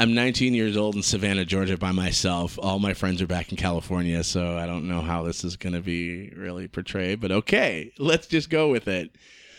I'm 0.00 0.14
19 0.14 0.54
years 0.54 0.76
old 0.76 0.94
in 0.94 1.02
Savannah, 1.02 1.44
Georgia 1.44 1.76
by 1.76 1.90
myself. 1.90 2.56
All 2.62 2.78
my 2.78 2.94
friends 2.94 3.20
are 3.20 3.26
back 3.26 3.50
in 3.50 3.56
California, 3.56 4.22
so 4.22 4.56
I 4.56 4.64
don't 4.64 4.86
know 4.86 5.00
how 5.00 5.24
this 5.24 5.42
is 5.42 5.56
going 5.56 5.72
to 5.72 5.80
be 5.80 6.30
really 6.36 6.68
portrayed, 6.68 7.20
but 7.20 7.32
okay, 7.32 7.90
let's 7.98 8.28
just 8.28 8.48
go 8.48 8.70
with 8.70 8.86
it. 8.86 9.10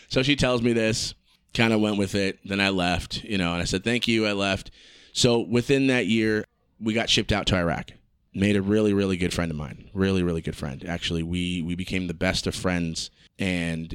So 0.07 0.23
she 0.23 0.37
tells 0.37 0.61
me 0.61 0.71
this, 0.71 1.13
kind 1.53 1.73
of 1.73 1.81
went 1.81 1.97
with 1.97 2.15
it. 2.15 2.39
Then 2.45 2.61
I 2.61 2.69
left, 2.69 3.23
you 3.25 3.37
know, 3.37 3.51
and 3.51 3.61
I 3.61 3.65
said, 3.65 3.83
thank 3.83 4.07
you. 4.07 4.25
I 4.25 4.31
left. 4.31 4.71
So 5.11 5.39
within 5.39 5.87
that 5.87 6.07
year, 6.07 6.45
we 6.79 6.93
got 6.93 7.09
shipped 7.09 7.31
out 7.31 7.45
to 7.47 7.57
Iraq. 7.57 7.91
Made 8.33 8.55
a 8.55 8.61
really, 8.61 8.93
really 8.93 9.17
good 9.17 9.33
friend 9.33 9.51
of 9.51 9.57
mine. 9.57 9.89
Really, 9.93 10.23
really 10.23 10.41
good 10.41 10.55
friend. 10.55 10.85
Actually, 10.87 11.23
we 11.23 11.63
we 11.63 11.75
became 11.75 12.07
the 12.07 12.13
best 12.13 12.45
of 12.45 12.53
friends, 12.53 13.09
and 13.39 13.93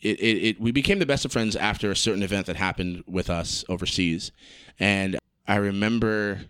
it, 0.00 0.20
it, 0.20 0.44
it 0.44 0.60
we 0.60 0.72
became 0.72 0.98
the 0.98 1.06
best 1.06 1.24
of 1.24 1.32
friends 1.32 1.54
after 1.54 1.90
a 1.90 1.96
certain 1.96 2.22
event 2.22 2.46
that 2.46 2.56
happened 2.56 3.04
with 3.06 3.30
us 3.30 3.64
overseas. 3.68 4.32
And 4.80 5.18
I 5.46 5.56
remember 5.56 6.42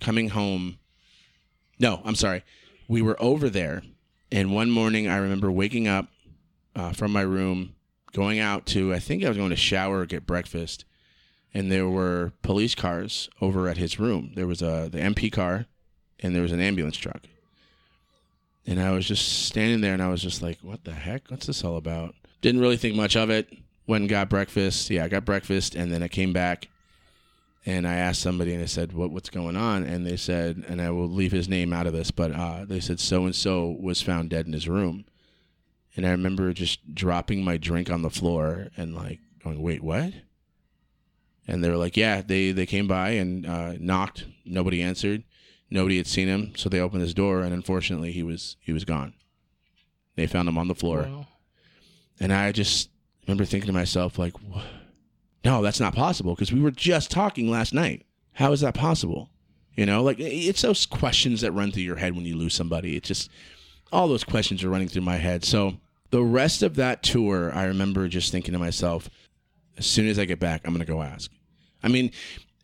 coming 0.00 0.28
home. 0.28 0.78
No, 1.78 2.02
I'm 2.04 2.14
sorry. 2.14 2.44
We 2.86 3.02
were 3.02 3.20
over 3.20 3.48
there, 3.48 3.82
and 4.30 4.54
one 4.54 4.70
morning 4.70 5.08
I 5.08 5.16
remember 5.16 5.50
waking 5.50 5.88
up 5.88 6.08
uh, 6.76 6.92
from 6.92 7.12
my 7.12 7.22
room, 7.22 7.74
going 8.12 8.38
out 8.38 8.66
to 8.66 8.92
I 8.92 8.98
think 8.98 9.24
I 9.24 9.28
was 9.28 9.38
going 9.38 9.50
to 9.50 9.56
shower 9.56 10.00
or 10.00 10.06
get 10.06 10.26
breakfast, 10.26 10.84
and 11.54 11.72
there 11.72 11.88
were 11.88 12.32
police 12.42 12.74
cars 12.74 13.30
over 13.40 13.68
at 13.68 13.78
his 13.78 13.98
room. 13.98 14.32
There 14.34 14.46
was 14.46 14.60
a 14.62 14.88
the 14.92 14.98
MP 14.98 15.32
car, 15.32 15.66
and 16.20 16.34
there 16.34 16.42
was 16.42 16.52
an 16.52 16.60
ambulance 16.60 16.96
truck. 16.96 17.22
And 18.66 18.80
I 18.80 18.92
was 18.92 19.06
just 19.06 19.46
standing 19.46 19.80
there, 19.80 19.92
and 19.92 20.02
I 20.02 20.08
was 20.08 20.22
just 20.22 20.40
like, 20.42 20.58
"What 20.62 20.84
the 20.84 20.92
heck? 20.92 21.30
What's 21.30 21.46
this 21.46 21.64
all 21.64 21.76
about?" 21.76 22.14
Didn't 22.40 22.60
really 22.60 22.76
think 22.76 22.94
much 22.94 23.16
of 23.16 23.30
it. 23.30 23.52
Went 23.86 24.02
and 24.02 24.08
got 24.08 24.28
breakfast. 24.28 24.88
Yeah, 24.88 25.04
I 25.04 25.08
got 25.08 25.24
breakfast, 25.24 25.74
and 25.74 25.92
then 25.92 26.02
I 26.02 26.08
came 26.08 26.32
back 26.32 26.68
and 27.64 27.86
I 27.86 27.94
asked 27.94 28.20
somebody 28.20 28.52
and 28.54 28.62
I 28.62 28.66
said, 28.66 28.92
what, 28.92 29.10
what's 29.10 29.30
going 29.30 29.56
on? 29.56 29.84
And 29.84 30.06
they 30.06 30.16
said, 30.16 30.64
and 30.66 30.82
I 30.82 30.90
will 30.90 31.08
leave 31.08 31.32
his 31.32 31.48
name 31.48 31.72
out 31.72 31.86
of 31.86 31.92
this, 31.92 32.10
but 32.10 32.32
uh, 32.32 32.64
they 32.64 32.80
said 32.80 32.98
so 32.98 33.24
and 33.24 33.34
so 33.34 33.76
was 33.80 34.02
found 34.02 34.30
dead 34.30 34.46
in 34.46 34.52
his 34.52 34.68
room. 34.68 35.04
And 35.94 36.06
I 36.06 36.10
remember 36.10 36.52
just 36.52 36.94
dropping 36.94 37.44
my 37.44 37.58
drink 37.58 37.90
on 37.90 38.02
the 38.02 38.10
floor 38.10 38.68
and 38.76 38.94
like 38.94 39.20
going, 39.44 39.62
wait, 39.62 39.82
what? 39.82 40.12
And 41.46 41.62
they 41.62 41.70
were 41.70 41.76
like, 41.76 41.96
yeah, 41.96 42.22
they, 42.22 42.50
they 42.50 42.66
came 42.66 42.88
by 42.88 43.10
and 43.10 43.46
uh, 43.46 43.74
knocked. 43.78 44.26
Nobody 44.44 44.82
answered. 44.82 45.22
Nobody 45.72 45.96
had 45.96 46.06
seen 46.06 46.28
him. 46.28 46.52
So 46.56 46.68
they 46.68 46.80
opened 46.80 47.02
his 47.02 47.14
door 47.14 47.40
and 47.40 47.54
unfortunately 47.54 48.12
he 48.12 48.22
was, 48.22 48.56
he 48.60 48.72
was 48.72 48.84
gone. 48.84 49.14
They 50.16 50.26
found 50.26 50.48
him 50.48 50.58
on 50.58 50.68
the 50.68 50.74
floor. 50.74 51.02
Wow. 51.02 51.26
And 52.20 52.32
I 52.32 52.52
just 52.52 52.90
remember 53.26 53.44
thinking 53.44 53.68
to 53.68 53.72
myself, 53.72 54.18
like, 54.18 54.34
no, 55.44 55.62
that's 55.62 55.80
not 55.80 55.94
possible 55.94 56.34
because 56.34 56.52
we 56.52 56.60
were 56.60 56.70
just 56.70 57.10
talking 57.10 57.50
last 57.50 57.72
night. 57.72 58.04
How 58.34 58.52
is 58.52 58.60
that 58.60 58.74
possible? 58.74 59.30
You 59.74 59.86
know, 59.86 60.02
like 60.02 60.20
it's 60.20 60.62
those 60.62 60.84
questions 60.84 61.40
that 61.40 61.52
run 61.52 61.72
through 61.72 61.82
your 61.84 61.96
head 61.96 62.14
when 62.14 62.26
you 62.26 62.36
lose 62.36 62.54
somebody. 62.54 62.96
It's 62.96 63.08
just 63.08 63.30
all 63.90 64.08
those 64.08 64.24
questions 64.24 64.62
are 64.62 64.68
running 64.68 64.88
through 64.88 65.02
my 65.02 65.16
head. 65.16 65.44
So 65.44 65.78
the 66.10 66.22
rest 66.22 66.62
of 66.62 66.76
that 66.76 67.02
tour, 67.02 67.50
I 67.54 67.64
remember 67.64 68.06
just 68.08 68.30
thinking 68.30 68.52
to 68.52 68.58
myself, 68.58 69.08
as 69.78 69.86
soon 69.86 70.06
as 70.06 70.18
I 70.18 70.26
get 70.26 70.38
back, 70.38 70.60
I'm 70.64 70.74
going 70.74 70.84
to 70.84 70.92
go 70.92 71.02
ask. 71.02 71.30
I 71.82 71.88
mean, 71.88 72.12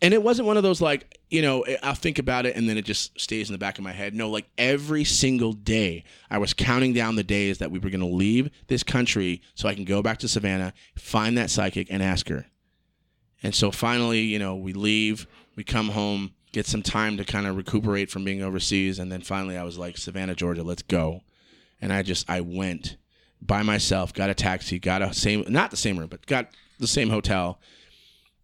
and 0.01 0.15
it 0.15 0.23
wasn't 0.23 0.47
one 0.47 0.57
of 0.57 0.63
those 0.63 0.81
like, 0.81 1.19
you 1.29 1.43
know, 1.43 1.65
I'll 1.83 1.95
think 1.95 2.19
about 2.19 2.47
it 2.47 2.57
and 2.57 2.69
then 2.69 2.79
it 2.79 2.85
just 2.85 3.19
stays 3.21 3.49
in 3.49 3.53
the 3.53 3.59
back 3.59 3.79
of 3.79 3.85
my 3.85 3.93
head. 3.93 4.15
No, 4.15 4.31
like 4.31 4.47
every 4.57 5.05
single 5.05 5.53
day, 5.53 6.05
I 6.31 6.39
was 6.39 6.55
counting 6.55 6.93
down 6.93 7.17
the 7.17 7.25
days 7.25 7.59
that 7.59 7.71
we 7.71 7.79
were 7.79 7.91
going 7.91 8.01
to 8.01 8.07
leave 8.07 8.51
this 8.69 8.83
country 8.83 9.43
so 9.55 9.69
I 9.69 9.75
can 9.75 9.85
go 9.85 10.01
back 10.03 10.19
to 10.19 10.29
Savannah, 10.29 10.73
find 10.97 11.37
that 11.37 11.51
psychic, 11.51 11.89
and 11.91 12.03
ask 12.03 12.29
her. 12.29 12.47
And 13.43 13.55
so 13.55 13.71
finally, 13.71 14.21
you 14.21 14.39
know, 14.39 14.57
we 14.57 14.73
leave, 14.73 15.27
we 15.57 15.65
come 15.65 15.91
home, 15.91 16.33
get 16.53 16.67
some 16.67 16.83
time 16.83 17.17
to 17.17 17.25
kind 17.25 17.47
of 17.47 17.57
recuperate 17.57 18.11
from 18.11 18.25
being 18.25 18.43
overseas, 18.43 18.99
and 18.99 19.11
then 19.11 19.21
finally 19.21 19.57
I 19.57 19.65
was 19.65 19.79
like, 19.79 19.99
Savannah, 19.99 20.35
Georgia, 20.35 20.63
let's 20.63 20.83
go. 20.83 21.23
And 21.81 21.93
I 21.93 22.03
just 22.03 22.29
I 22.29 22.41
went 22.41 22.97
by 23.41 23.63
myself, 23.63 24.13
got 24.13 24.31
a 24.31 24.35
taxi, 24.35 24.79
got 24.79 25.03
a 25.03 25.13
same 25.13 25.45
not 25.49 25.71
the 25.71 25.77
same 25.77 25.99
room, 25.99 26.09
but 26.09 26.27
got 26.27 26.49
the 26.79 26.87
same 26.87 27.11
hotel. 27.11 27.61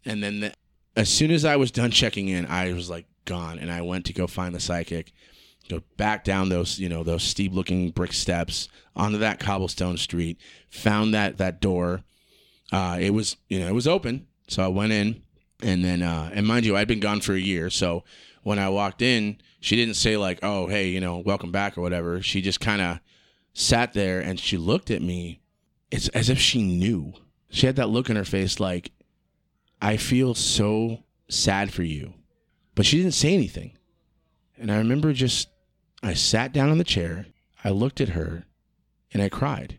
And 0.05 0.23
then 0.23 0.41
the, 0.41 0.55
as 0.97 1.09
soon 1.09 1.31
as 1.31 1.45
I 1.45 1.57
was 1.57 1.71
done 1.71 1.91
checking 1.91 2.29
in, 2.29 2.47
I 2.47 2.73
was 2.73 2.89
like 2.89 3.07
gone, 3.25 3.59
and 3.59 3.71
I 3.71 3.83
went 3.83 4.07
to 4.07 4.13
go 4.13 4.27
find 4.27 4.55
the 4.55 4.61
psychic. 4.61 5.13
Go 5.69 5.83
back 5.97 6.25
down 6.25 6.51
those, 6.51 6.79
you 6.79 6.91
know, 6.91 7.03
those 7.03 7.23
steep-looking 7.23 7.91
brick 7.91 8.13
steps 8.13 8.69
onto 8.95 9.19
that 9.19 9.41
cobblestone 9.41 9.97
street. 9.97 10.39
Found 10.69 11.15
that 11.15 11.39
that 11.39 11.61
door. 11.61 12.05
Uh, 12.71 12.99
it 13.01 13.11
was, 13.11 13.37
you 13.49 13.61
know, 13.61 13.69
it 13.69 13.75
was 13.75 13.89
open. 13.89 14.27
So 14.47 14.63
I 14.63 14.69
went 14.69 14.93
in, 14.93 15.23
and 15.63 15.83
then, 15.83 16.03
uh, 16.03 16.31
and 16.35 16.47
mind 16.47 16.67
you, 16.67 16.77
I'd 16.77 16.89
been 16.89 17.01
gone 17.01 17.23
for 17.23 17.33
a 17.33 17.41
year. 17.41 17.71
So 17.71 18.05
when 18.43 18.59
I 18.59 18.69
walked 18.69 19.01
in, 19.01 19.39
she 19.61 19.75
didn't 19.77 19.95
say 19.95 20.19
like, 20.19 20.41
"Oh, 20.43 20.67
hey, 20.67 20.89
you 20.89 21.01
know, 21.01 21.19
welcome 21.19 21.51
back" 21.51 21.79
or 21.79 21.81
whatever. 21.81 22.21
She 22.21 22.43
just 22.43 22.61
kind 22.61 22.83
of 22.83 23.01
sat 23.55 23.95
there 23.95 24.21
and 24.21 24.39
she 24.39 24.59
looked 24.59 24.91
at 24.91 25.01
me. 25.01 25.41
It's 25.91 26.09
as 26.09 26.29
if 26.29 26.39
she 26.39 26.63
knew. 26.63 27.15
She 27.49 27.67
had 27.67 27.77
that 27.77 27.89
look 27.89 28.11
in 28.11 28.17
her 28.17 28.25
face, 28.25 28.61
like, 28.61 28.91
"I 29.85 29.99
feel 29.99 30.35
so 30.35 31.05
sad 31.29 31.71
for 31.71 31.83
you," 31.83 32.15
but 32.75 32.87
she 32.87 32.97
didn't 32.97 33.13
say 33.13 33.35
anything. 33.35 33.77
And 34.57 34.73
I 34.73 34.79
remember 34.79 35.13
just, 35.13 35.51
I 36.03 36.15
sat 36.15 36.55
down 36.55 36.71
on 36.71 36.79
the 36.79 36.85
chair, 36.85 37.27
I 37.63 37.69
looked 37.69 38.01
at 38.01 38.11
her, 38.11 38.47
and 39.13 39.23
I 39.23 39.29
cried, 39.29 39.79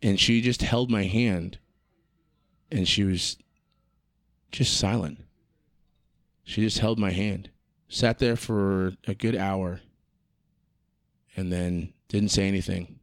and 0.00 0.20
she 0.20 0.40
just 0.40 0.62
held 0.62 0.88
my 0.88 1.02
hand, 1.02 1.58
and 2.70 2.86
she 2.86 3.02
was 3.02 3.38
just 4.52 4.76
silent. 4.76 5.18
She 6.44 6.60
just 6.60 6.78
held 6.78 7.00
my 7.00 7.10
hand, 7.10 7.50
sat 7.88 8.20
there 8.20 8.36
for 8.36 8.94
a 9.08 9.14
good 9.14 9.34
hour, 9.34 9.80
and 11.36 11.52
then 11.52 11.92
didn't 12.06 12.30
say 12.30 12.46
anything, 12.46 13.00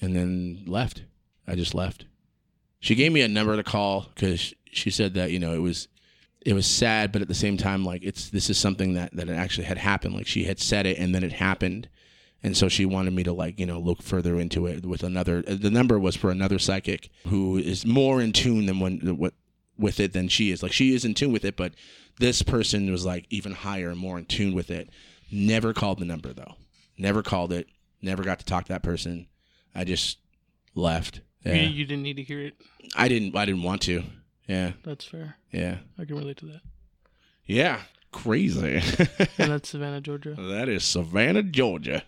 and 0.00 0.14
then 0.14 0.62
left. 0.66 1.02
I 1.48 1.56
just 1.56 1.74
left. 1.74 2.06
She 2.80 2.94
gave 2.94 3.12
me 3.12 3.22
a 3.22 3.28
number 3.28 3.56
to 3.56 3.62
call 3.62 4.06
because 4.14 4.54
she 4.70 4.90
said 4.90 5.14
that 5.14 5.30
you 5.30 5.38
know 5.38 5.54
it 5.54 5.58
was 5.58 5.88
it 6.44 6.52
was 6.52 6.66
sad, 6.66 7.12
but 7.12 7.22
at 7.22 7.28
the 7.28 7.34
same 7.34 7.56
time, 7.56 7.84
like 7.84 8.02
it's 8.04 8.30
this 8.30 8.48
is 8.48 8.58
something 8.58 8.94
that 8.94 9.14
that 9.14 9.28
actually 9.28 9.64
had 9.64 9.78
happened. 9.78 10.14
Like 10.14 10.26
she 10.26 10.44
had 10.44 10.58
said 10.60 10.86
it, 10.86 10.98
and 10.98 11.14
then 11.14 11.24
it 11.24 11.32
happened, 11.32 11.88
and 12.42 12.56
so 12.56 12.68
she 12.68 12.84
wanted 12.84 13.12
me 13.12 13.24
to 13.24 13.32
like 13.32 13.58
you 13.58 13.66
know 13.66 13.78
look 13.78 14.02
further 14.02 14.38
into 14.38 14.66
it 14.66 14.86
with 14.86 15.02
another. 15.02 15.42
Uh, 15.46 15.56
the 15.58 15.70
number 15.70 15.98
was 15.98 16.16
for 16.16 16.30
another 16.30 16.58
psychic 16.58 17.10
who 17.26 17.58
is 17.58 17.84
more 17.84 18.20
in 18.20 18.32
tune 18.32 18.66
than 18.66 18.80
when 18.80 18.98
what 19.16 19.34
with 19.76 20.00
it 20.00 20.12
than 20.12 20.28
she 20.28 20.50
is. 20.50 20.62
Like 20.62 20.72
she 20.72 20.94
is 20.94 21.04
in 21.04 21.14
tune 21.14 21.32
with 21.32 21.44
it, 21.44 21.56
but 21.56 21.74
this 22.18 22.42
person 22.42 22.90
was 22.90 23.04
like 23.04 23.26
even 23.30 23.52
higher 23.52 23.90
and 23.90 23.98
more 23.98 24.18
in 24.18 24.24
tune 24.24 24.54
with 24.54 24.70
it. 24.70 24.90
Never 25.30 25.72
called 25.72 25.98
the 25.98 26.04
number 26.04 26.32
though. 26.32 26.54
Never 26.96 27.22
called 27.22 27.52
it. 27.52 27.68
Never 28.00 28.22
got 28.22 28.38
to 28.38 28.44
talk 28.44 28.64
to 28.64 28.72
that 28.72 28.82
person. 28.82 29.26
I 29.74 29.84
just 29.84 30.18
left. 30.74 31.20
You, 31.44 31.52
you 31.52 31.84
didn't 31.84 32.02
need 32.02 32.16
to 32.16 32.22
hear 32.22 32.40
it. 32.40 32.54
I 32.96 33.08
didn't. 33.08 33.36
I 33.36 33.44
didn't 33.44 33.62
want 33.62 33.82
to. 33.82 34.02
Yeah. 34.46 34.72
That's 34.84 35.04
fair. 35.04 35.36
Yeah. 35.52 35.78
I 35.98 36.04
can 36.04 36.16
relate 36.16 36.38
to 36.38 36.46
that. 36.46 36.60
Yeah. 37.46 37.80
Crazy. 38.12 38.82
And 39.38 39.52
that's 39.52 39.68
Savannah, 39.68 40.00
Georgia. 40.00 40.34
that 40.38 40.68
is 40.68 40.84
Savannah, 40.84 41.42
Georgia. 41.42 42.02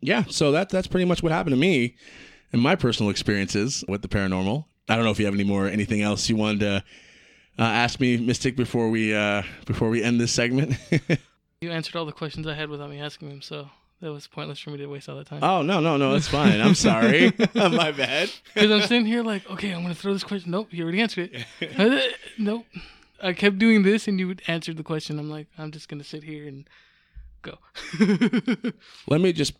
Yeah. 0.00 0.24
So 0.28 0.52
that 0.52 0.68
that's 0.68 0.86
pretty 0.86 1.04
much 1.06 1.22
what 1.22 1.32
happened 1.32 1.54
to 1.54 1.60
me 1.60 1.96
and 2.52 2.62
my 2.62 2.76
personal 2.76 3.10
experiences 3.10 3.82
with 3.88 4.02
the 4.02 4.08
paranormal. 4.08 4.66
I 4.88 4.94
don't 4.94 5.04
know 5.04 5.10
if 5.10 5.18
you 5.18 5.24
have 5.24 5.34
any 5.34 5.44
more 5.44 5.66
anything 5.66 6.02
else 6.02 6.28
you 6.28 6.36
wanted 6.36 6.60
to 6.60 6.84
uh, 7.58 7.62
ask 7.62 7.98
me, 8.00 8.18
Mystic, 8.18 8.54
before 8.56 8.90
we 8.90 9.14
uh, 9.14 9.42
before 9.64 9.88
we 9.88 10.02
end 10.02 10.20
this 10.20 10.32
segment. 10.32 10.76
You 11.62 11.70
answered 11.70 11.96
all 11.96 12.04
the 12.04 12.12
questions 12.12 12.46
I 12.46 12.52
had 12.52 12.68
without 12.68 12.90
me 12.90 13.00
asking 13.00 13.30
them, 13.30 13.40
so 13.40 13.70
that 14.00 14.12
was 14.12 14.26
pointless 14.26 14.58
for 14.58 14.70
me 14.70 14.78
to 14.78 14.86
waste 14.86 15.08
all 15.08 15.16
that 15.16 15.26
time. 15.26 15.42
oh 15.42 15.62
no 15.62 15.80
no 15.80 15.96
no 15.96 16.12
that's 16.12 16.28
fine. 16.28 16.60
I'm 16.60 16.74
sorry. 16.74 17.32
my 17.54 17.92
bad. 17.92 18.30
Because 18.54 18.70
I'm 18.70 18.82
sitting 18.82 19.06
here 19.06 19.22
like, 19.22 19.48
okay, 19.50 19.72
I'm 19.72 19.82
gonna 19.82 19.94
throw 19.94 20.12
this 20.12 20.24
question. 20.24 20.50
Nope, 20.50 20.68
you 20.70 20.82
already 20.82 21.00
answered 21.00 21.30
it. 21.60 22.14
Nope. 22.38 22.66
I 23.22 23.32
kept 23.32 23.58
doing 23.58 23.82
this, 23.82 24.06
and 24.06 24.20
you 24.20 24.28
would 24.28 24.42
answer 24.46 24.74
the 24.74 24.82
question. 24.82 25.18
I'm 25.18 25.30
like, 25.30 25.46
I'm 25.56 25.72
just 25.72 25.88
gonna 25.88 26.04
sit 26.04 26.22
here 26.22 26.46
and 26.46 26.68
go. 27.40 27.58
Let 29.08 29.22
me 29.22 29.32
just 29.32 29.54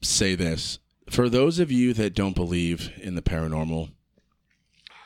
say 0.00 0.34
this. 0.34 0.78
For 1.10 1.28
those 1.28 1.58
of 1.58 1.70
you 1.70 1.92
that 1.94 2.14
don't 2.14 2.34
believe 2.34 2.90
in 3.02 3.14
the 3.14 3.22
paranormal, 3.22 3.90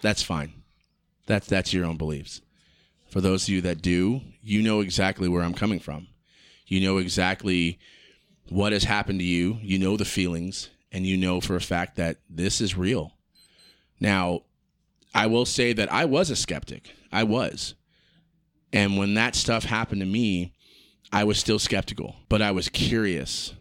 that's 0.03 0.23
fine. 0.23 0.53
That's 1.27 1.49
that's 1.49 1.73
your 1.73 1.85
own 1.85 1.97
beliefs. 1.97 2.43
For 3.09 3.21
those 3.21 3.45
of 3.45 3.49
you 3.49 3.61
that 3.63 3.83
do, 3.83 4.21
you 4.43 4.63
know 4.63 4.81
exactly 4.81 5.29
where 5.29 5.43
I'm 5.43 5.55
coming 5.55 5.81
from. 5.81 6.09
You 6.67 6.81
know 6.81 6.99
exactly 6.99 7.79
what 8.49 8.73
has 8.73 8.85
happened 8.85 9.21
to 9.21 9.25
you. 9.25 9.59
You 9.63 9.79
know 9.79 9.97
the 9.97 10.05
feelings 10.05 10.71
and 10.93 11.07
you 11.07 11.17
know 11.17 11.41
for 11.41 11.57
a 11.57 11.61
fact 11.61 11.97
that 11.97 12.19
this 12.29 12.61
is 12.61 12.77
real. 12.77 13.13
Now, 14.01 14.43
I 15.15 15.27
will 15.27 15.47
say 15.47 15.73
that 15.73 15.93
I 15.93 16.05
was 16.05 16.31
a 16.31 16.37
skeptic. 16.37 16.91
I 17.11 17.25
was. 17.25 17.75
And 18.73 18.99
when 18.99 19.15
that 19.15 19.35
stuff 19.35 19.65
happened 19.65 20.01
to 20.01 20.07
me, 20.07 20.53
I 21.13 21.25
was 21.25 21.39
still 21.39 21.59
skeptical, 21.59 22.17
but 22.29 22.43
I 22.43 22.51
was 22.51 22.69
curious. 22.69 23.55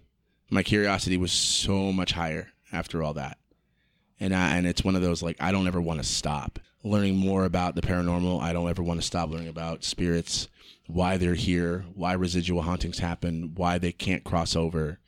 My 0.49 0.63
curiosity 0.63 1.17
was 1.17 1.31
so 1.31 1.91
much 1.91 2.11
higher 2.11 2.49
after 2.71 3.01
all 3.01 3.13
that. 3.13 3.37
And 4.19 4.33
I, 4.33 4.57
and 4.57 4.65
it's 4.67 4.83
one 4.83 4.95
of 4.95 5.01
those 5.01 5.21
like 5.21 5.37
I 5.39 5.51
don't 5.51 5.67
ever 5.67 5.81
want 5.81 5.99
to 5.99 6.07
stop 6.07 6.59
learning 6.83 7.15
more 7.15 7.45
about 7.45 7.75
the 7.75 7.81
paranormal. 7.81 8.41
I 8.41 8.53
don't 8.53 8.69
ever 8.69 8.83
want 8.83 9.01
to 9.01 9.05
stop 9.05 9.29
learning 9.29 9.47
about 9.47 9.83
spirits, 9.83 10.47
why 10.87 11.17
they're 11.17 11.33
here, 11.35 11.85
why 11.95 12.13
residual 12.13 12.61
hauntings 12.61 12.99
happen, 12.99 13.53
why 13.55 13.77
they 13.77 13.91
can't 13.91 14.23
cross 14.23 14.55
over, 14.55 14.99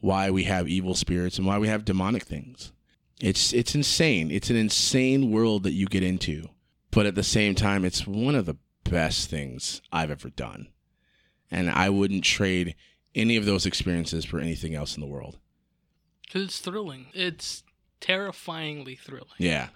why 0.00 0.30
we 0.30 0.44
have 0.44 0.68
evil 0.68 0.94
spirits, 0.94 1.38
and 1.38 1.46
why 1.46 1.58
we 1.58 1.68
have 1.68 1.84
demonic 1.84 2.24
things. 2.24 2.72
It's 3.20 3.52
it's 3.52 3.74
insane. 3.74 4.30
It's 4.30 4.50
an 4.50 4.56
insane 4.56 5.30
world 5.30 5.62
that 5.62 5.72
you 5.72 5.86
get 5.86 6.02
into, 6.02 6.48
but 6.90 7.06
at 7.06 7.14
the 7.14 7.22
same 7.22 7.54
time, 7.54 7.84
it's 7.84 8.06
one 8.06 8.34
of 8.34 8.46
the 8.46 8.56
best 8.84 9.30
things 9.30 9.80
I've 9.90 10.10
ever 10.10 10.28
done, 10.28 10.68
and 11.50 11.70
I 11.70 11.88
wouldn't 11.88 12.24
trade 12.24 12.74
any 13.14 13.36
of 13.36 13.44
those 13.44 13.66
experiences 13.66 14.24
for 14.24 14.38
anything 14.38 14.74
else 14.74 14.96
in 14.96 15.00
the 15.00 15.06
world. 15.06 15.38
Because 16.22 16.44
it's 16.44 16.58
thrilling. 16.58 17.06
It's 17.12 17.62
terrifyingly 18.02 18.96
thrilling. 18.96 19.28
Yeah, 19.38 19.68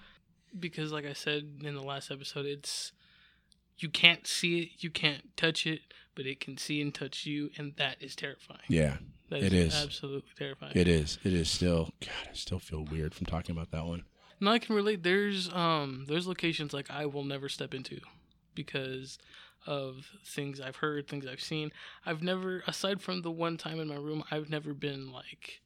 Because, 0.58 0.92
like 0.92 1.06
I 1.06 1.14
said 1.14 1.60
in 1.64 1.74
the 1.74 1.82
last 1.82 2.10
episode, 2.10 2.44
it's 2.44 2.92
you 3.78 3.88
can't 3.88 4.26
see 4.26 4.60
it, 4.62 4.68
you 4.80 4.90
can't 4.90 5.34
touch 5.36 5.66
it, 5.66 5.80
but 6.14 6.26
it 6.26 6.40
can 6.40 6.58
see 6.58 6.80
and 6.82 6.94
touch 6.94 7.24
you, 7.24 7.50
and 7.56 7.74
that 7.76 7.96
is 8.00 8.14
terrifying. 8.16 8.60
yeah, 8.68 8.96
That 9.30 9.42
it 9.42 9.52
is. 9.54 9.74
absolutely 9.74 10.30
terrifying. 10.36 10.72
it 10.74 10.88
is. 10.88 11.18
It 11.24 11.32
is 11.32 11.50
still. 11.50 11.90
God, 12.00 12.28
I 12.30 12.34
still 12.34 12.58
feel 12.58 12.84
weird 12.84 13.14
from 13.14 13.26
talking 13.26 13.54
about 13.56 13.70
that 13.70 13.86
one. 13.86 14.04
No, 14.40 14.50
I 14.50 14.58
can 14.58 14.74
relate. 14.76 15.02
There's 15.02 15.50
um 15.52 16.04
there's 16.08 16.26
locations 16.26 16.72
like 16.74 16.90
I 16.90 17.06
will 17.06 17.24
never 17.24 17.48
step 17.48 17.72
into 17.72 18.00
because 18.54 19.18
of 19.66 20.06
things 20.24 20.60
I've 20.60 20.76
heard, 20.76 21.08
things 21.08 21.26
I've 21.26 21.40
seen. 21.40 21.70
I've 22.04 22.22
never 22.22 22.62
aside 22.66 23.00
from 23.02 23.22
the 23.22 23.30
one 23.30 23.56
time 23.56 23.80
in 23.80 23.88
my 23.88 23.94
room, 23.96 24.24
I've 24.30 24.48
never 24.50 24.72
been 24.74 25.10
like 25.12 25.60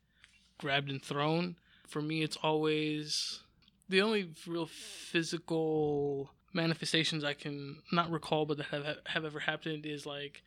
grabbed 0.59 0.89
and 0.91 1.03
thrown. 1.03 1.57
For 1.91 2.01
me 2.01 2.23
it's 2.23 2.37
always 2.43 3.41
the 3.89 4.01
only 4.01 4.31
real 4.47 4.67
physical 4.67 6.31
manifestations 6.53 7.23
I 7.25 7.35
can 7.35 7.83
not 7.93 8.11
recall 8.11 8.47
but 8.47 8.57
that 8.57 8.67
have 8.67 8.97
have 9.07 9.25
ever 9.25 9.41
happened 9.41 9.85
is 9.85 10.07
like 10.07 10.43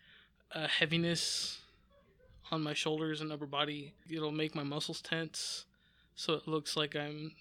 a 0.52 0.68
heaviness 0.68 1.60
on 2.52 2.62
my 2.62 2.74
shoulders 2.74 3.22
and 3.22 3.32
upper 3.32 3.46
body. 3.46 3.94
It'll 4.10 4.32
make 4.32 4.56
my 4.56 4.64
muscles 4.64 5.02
tense 5.02 5.66
so 6.16 6.34
it 6.34 6.48
looks 6.48 6.78
like 6.78 6.96
I'm 6.96 7.34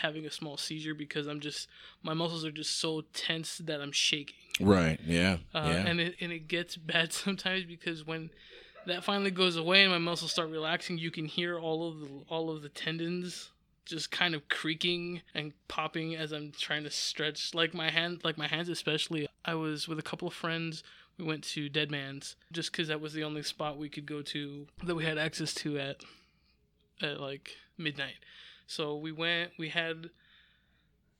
having 0.00 0.26
a 0.26 0.30
small 0.30 0.56
seizure 0.56 0.94
because 0.94 1.26
I'm 1.26 1.40
just 1.40 1.68
my 2.02 2.14
muscles 2.14 2.44
are 2.44 2.50
just 2.50 2.78
so 2.78 3.02
tense 3.12 3.58
that 3.58 3.80
I'm 3.80 3.92
shaking. 3.92 4.36
Right. 4.60 4.98
Yeah. 5.04 5.38
Uh, 5.54 5.70
yeah. 5.72 5.86
And 5.86 6.00
it 6.00 6.16
and 6.20 6.32
it 6.32 6.48
gets 6.48 6.76
bad 6.76 7.12
sometimes 7.24 7.64
because 7.64 8.06
when 8.06 8.30
that 8.86 9.04
finally 9.04 9.30
goes 9.30 9.56
away 9.56 9.82
and 9.82 9.92
my 9.92 9.98
muscles 9.98 10.32
start 10.32 10.50
relaxing, 10.50 10.98
you 10.98 11.10
can 11.10 11.26
hear 11.26 11.58
all 11.58 11.88
of 11.88 12.00
the 12.00 12.08
all 12.28 12.50
of 12.50 12.62
the 12.62 12.68
tendons 12.68 13.50
just 13.84 14.10
kind 14.10 14.34
of 14.34 14.48
creaking 14.48 15.20
and 15.34 15.52
popping 15.68 16.16
as 16.16 16.32
I'm 16.32 16.52
trying 16.58 16.84
to 16.84 16.90
stretch 16.90 17.52
like 17.52 17.74
my 17.74 17.90
hand 17.90 18.20
like 18.24 18.38
my 18.38 18.46
hands 18.48 18.68
especially. 18.68 19.28
I 19.44 19.54
was 19.54 19.86
with 19.86 19.98
a 19.98 20.02
couple 20.02 20.28
of 20.28 20.34
friends. 20.34 20.82
We 21.18 21.24
went 21.24 21.44
to 21.44 21.68
Dead 21.68 21.90
Man's 21.90 22.36
just 22.50 22.72
because 22.72 22.88
that 22.88 23.00
was 23.00 23.12
the 23.12 23.24
only 23.24 23.42
spot 23.42 23.78
we 23.78 23.88
could 23.88 24.06
go 24.06 24.22
to 24.22 24.66
that 24.82 24.94
we 24.94 25.04
had 25.04 25.18
access 25.18 25.54
to 25.54 25.78
at 25.78 26.02
at 27.02 27.20
like 27.20 27.56
midnight. 27.76 28.16
So 28.66 28.96
we 28.96 29.12
went. 29.12 29.52
We 29.58 29.68
had 29.68 30.10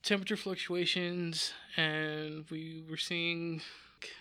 temperature 0.03 0.37
fluctuations, 0.37 1.53
and 1.77 2.45
we 2.51 2.85
were 2.89 2.97
seeing 2.97 3.63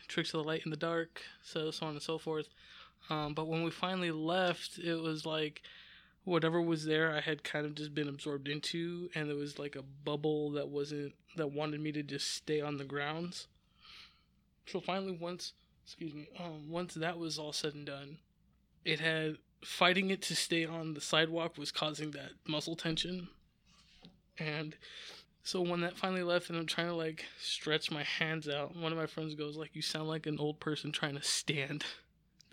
tricks 0.07 0.33
of 0.33 0.39
the 0.39 0.47
light 0.47 0.61
in 0.65 0.71
the 0.71 0.77
dark, 0.77 1.21
so 1.41 1.71
so 1.71 1.85
on 1.85 1.93
and 1.93 2.01
so 2.01 2.17
forth. 2.17 2.47
Um, 3.09 3.33
but 3.33 3.47
when 3.47 3.63
we 3.63 3.71
finally 3.71 4.11
left, 4.11 4.77
it 4.79 4.95
was 4.95 5.25
like 5.25 5.61
whatever 6.23 6.61
was 6.61 6.85
there, 6.85 7.13
I 7.13 7.19
had 7.19 7.43
kind 7.43 7.65
of 7.65 7.75
just 7.75 7.93
been 7.93 8.07
absorbed 8.07 8.47
into, 8.47 9.09
and 9.13 9.29
there 9.29 9.35
was 9.35 9.59
like 9.59 9.75
a 9.75 9.81
bubble 9.81 10.51
that 10.51 10.69
wasn't 10.69 11.13
that 11.35 11.51
wanted 11.51 11.81
me 11.81 11.91
to 11.91 12.03
just 12.03 12.31
stay 12.31 12.61
on 12.61 12.77
the 12.77 12.83
grounds. 12.83 13.47
So 14.65 14.79
finally, 14.79 15.17
once 15.19 15.53
excuse 15.85 16.13
me, 16.13 16.29
um, 16.39 16.69
once 16.69 16.93
that 16.93 17.17
was 17.17 17.37
all 17.37 17.53
said 17.53 17.73
and 17.73 17.85
done, 17.85 18.17
it 18.85 18.99
had 18.99 19.37
fighting 19.63 20.09
it 20.09 20.21
to 20.21 20.35
stay 20.35 20.65
on 20.65 20.93
the 20.93 21.01
sidewalk 21.01 21.57
was 21.57 21.71
causing 21.71 22.11
that 22.11 22.31
muscle 22.47 22.75
tension. 22.75 23.27
And 24.37 24.75
so 25.43 25.61
when 25.61 25.81
that 25.81 25.97
finally 25.97 26.23
left 26.23 26.49
and 26.49 26.57
I'm 26.57 26.65
trying 26.65 26.87
to 26.87 26.95
like 26.95 27.25
stretch 27.39 27.91
my 27.91 28.03
hands 28.03 28.47
out, 28.47 28.75
one 28.75 28.91
of 28.91 28.97
my 28.97 29.05
friends 29.05 29.35
goes 29.35 29.57
like 29.57 29.75
you 29.75 29.81
sound 29.81 30.07
like 30.07 30.25
an 30.25 30.39
old 30.39 30.59
person 30.59 30.91
trying 30.91 31.15
to 31.15 31.23
stand 31.23 31.83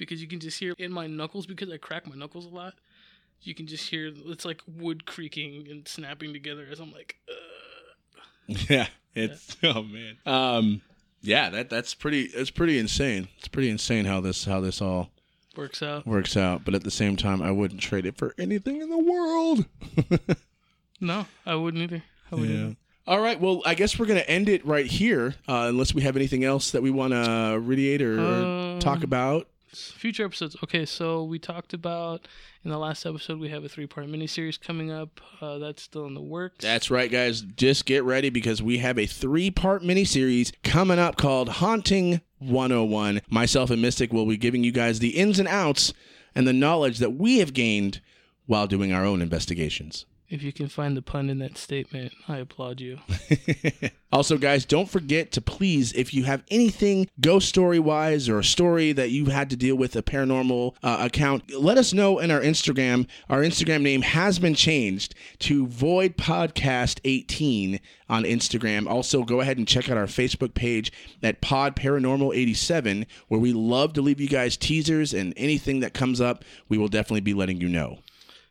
because 0.01 0.20
you 0.20 0.26
can 0.26 0.40
just 0.40 0.59
hear 0.59 0.74
in 0.78 0.90
my 0.92 1.07
knuckles 1.07 1.46
because 1.46 1.70
I 1.70 1.76
crack 1.76 2.09
my 2.09 2.16
knuckles 2.16 2.46
a 2.46 2.48
lot. 2.48 2.74
You 3.42 3.55
can 3.55 3.66
just 3.68 3.88
hear 3.88 4.11
it's 4.26 4.44
like 4.44 4.61
wood 4.66 5.07
creaking 5.07 5.68
and 5.70 5.86
snapping 5.86 6.32
together 6.32 6.66
as 6.70 6.80
I'm 6.80 6.92
like 6.92 7.16
Ugh. 7.28 8.57
yeah. 8.68 8.86
It's 9.14 9.57
oh 9.62 9.82
man. 9.82 10.16
Um. 10.26 10.82
Yeah. 11.22 11.51
That 11.51 11.70
that's 11.70 11.94
pretty. 11.94 12.22
It's 12.24 12.51
pretty 12.51 12.78
insane. 12.78 13.28
It's 13.38 13.48
pretty 13.48 13.70
insane 13.70 14.05
how 14.05 14.20
this 14.20 14.44
how 14.44 14.61
this 14.61 14.80
all 14.82 15.11
works 15.57 15.82
out. 15.82 16.07
works 16.07 16.36
out. 16.36 16.64
But 16.64 16.74
at 16.74 16.84
the 16.84 16.90
same 16.90 17.16
time, 17.16 17.40
I 17.42 17.51
wouldn't 17.51 17.80
trade 17.80 18.07
it 18.07 18.16
for 18.16 18.34
anything 18.38 18.80
in 18.80 18.90
the 18.90 18.98
world. 18.98 19.64
No, 21.03 21.24
I 21.46 21.55
wouldn't 21.55 21.82
either. 21.82 22.03
I 22.30 22.34
wouldn't 22.34 22.51
Yeah. 22.59 22.64
either. 22.66 22.76
All 23.07 23.20
right. 23.20 23.40
Well, 23.40 23.62
I 23.64 23.74
guess 23.74 23.98
we're 23.98 24.05
gonna 24.05 24.20
end 24.20 24.51
it 24.51 24.64
right 24.66 24.84
here, 24.84 25.34
uh, 25.48 25.64
unless 25.68 25.94
we 25.94 26.03
have 26.03 26.14
anything 26.14 26.44
else 26.44 26.72
that 26.72 26.82
we 26.82 26.90
want 26.90 27.14
to 27.14 27.59
radiate 27.59 28.03
or 28.03 28.20
Um, 28.20 28.78
talk 28.80 29.03
about. 29.03 29.48
Future 29.73 30.25
episodes. 30.25 30.57
Okay, 30.64 30.85
so 30.85 31.23
we 31.23 31.39
talked 31.39 31.73
about 31.73 32.27
in 32.64 32.71
the 32.71 32.79
last 32.79 33.07
episode 33.07 33.39
we 33.39 33.51
have 33.51 33.64
a 33.64 33.68
three 33.68 33.87
part 33.87 34.07
miniseries 34.07 34.61
coming 34.61 34.91
up. 34.91 35.21
Uh, 35.41 35.59
that's 35.59 35.83
still 35.83 36.07
in 36.07 36.14
the 36.14 36.21
works. 36.21 36.64
That's 36.64 36.91
right, 36.91 37.11
guys. 37.11 37.43
Just 37.43 37.87
get 37.87 38.03
ready 38.03 38.31
because 38.31 38.62
we 38.62 38.79
have 38.79 38.99
a 38.99 39.07
three 39.07 39.51
part 39.51 39.83
miniseries 39.83 40.53
coming 40.64 40.99
up 40.99 41.16
called 41.16 41.49
Haunting 41.49 42.21
101. 42.39 43.23
Myself 43.29 43.71
and 43.71 43.81
Mystic 43.81 44.12
will 44.12 44.27
be 44.27 44.37
giving 44.37 44.64
you 44.64 44.73
guys 44.73 44.99
the 44.99 45.11
ins 45.11 45.39
and 45.39 45.49
outs 45.49 45.93
and 46.35 46.47
the 46.47 46.53
knowledge 46.53 46.99
that 46.99 47.14
we 47.14 47.39
have 47.39 47.53
gained 47.53 48.01
while 48.47 48.66
doing 48.66 48.93
our 48.93 49.05
own 49.05 49.23
investigations. 49.23 50.07
If 50.31 50.45
you 50.45 50.53
can 50.53 50.68
find 50.68 50.97
the 50.97 51.03
pun 51.03 51.28
in 51.28 51.41
that 51.41 51.59
statement, 51.59 52.12
I 52.28 52.37
applaud 52.37 52.81
you. 52.81 53.01
also, 54.12 54.39
guys, 54.39 54.64
don't 54.64 54.89
forget 54.89 55.33
to 55.33 55.41
please, 55.41 55.93
if 55.95 56.14
you 56.14 56.22
have 56.22 56.45
anything 56.53 57.09
ghost 57.20 57.49
story 57.49 57.81
wise 57.81 58.28
or 58.28 58.39
a 58.39 58.45
story 58.45 58.93
that 58.93 59.11
you 59.11 59.26
had 59.26 59.51
to 59.51 59.57
deal 59.57 59.74
with 59.74 59.97
a 59.97 60.03
paranormal 60.05 60.76
uh, 60.85 60.99
account, 61.01 61.53
let 61.53 61.78
us 61.78 61.93
know 61.93 62.20
in 62.20 62.31
our 62.31 62.41
Instagram. 62.41 63.09
Our 63.28 63.41
Instagram 63.41 63.83
name 63.83 64.03
has 64.03 64.39
been 64.39 64.55
changed 64.55 65.16
to 65.41 65.66
Void 65.66 66.16
Podcast 66.16 67.01
18 67.03 67.81
on 68.09 68.22
Instagram. 68.22 68.87
Also, 68.87 69.24
go 69.24 69.41
ahead 69.41 69.59
and 69.59 69.66
check 69.66 69.91
out 69.91 69.97
our 69.97 70.07
Facebook 70.07 70.55
page 70.55 70.93
at 71.24 71.41
Pod 71.41 71.74
Paranormal 71.74 72.37
87, 72.37 73.05
where 73.26 73.41
we 73.41 73.53
love 73.53 73.95
to 73.95 74.03
leave 74.03 74.20
you 74.20 74.28
guys 74.28 74.57
teasers 74.57 75.12
and 75.12 75.35
anything 75.37 75.81
that 75.81 75.93
comes 75.93 76.20
up, 76.20 76.45
we 76.68 76.78
will 76.78 76.87
definitely 76.87 77.20
be 77.20 77.35
letting 77.35 77.61
you 77.61 77.68
know. 77.68 77.99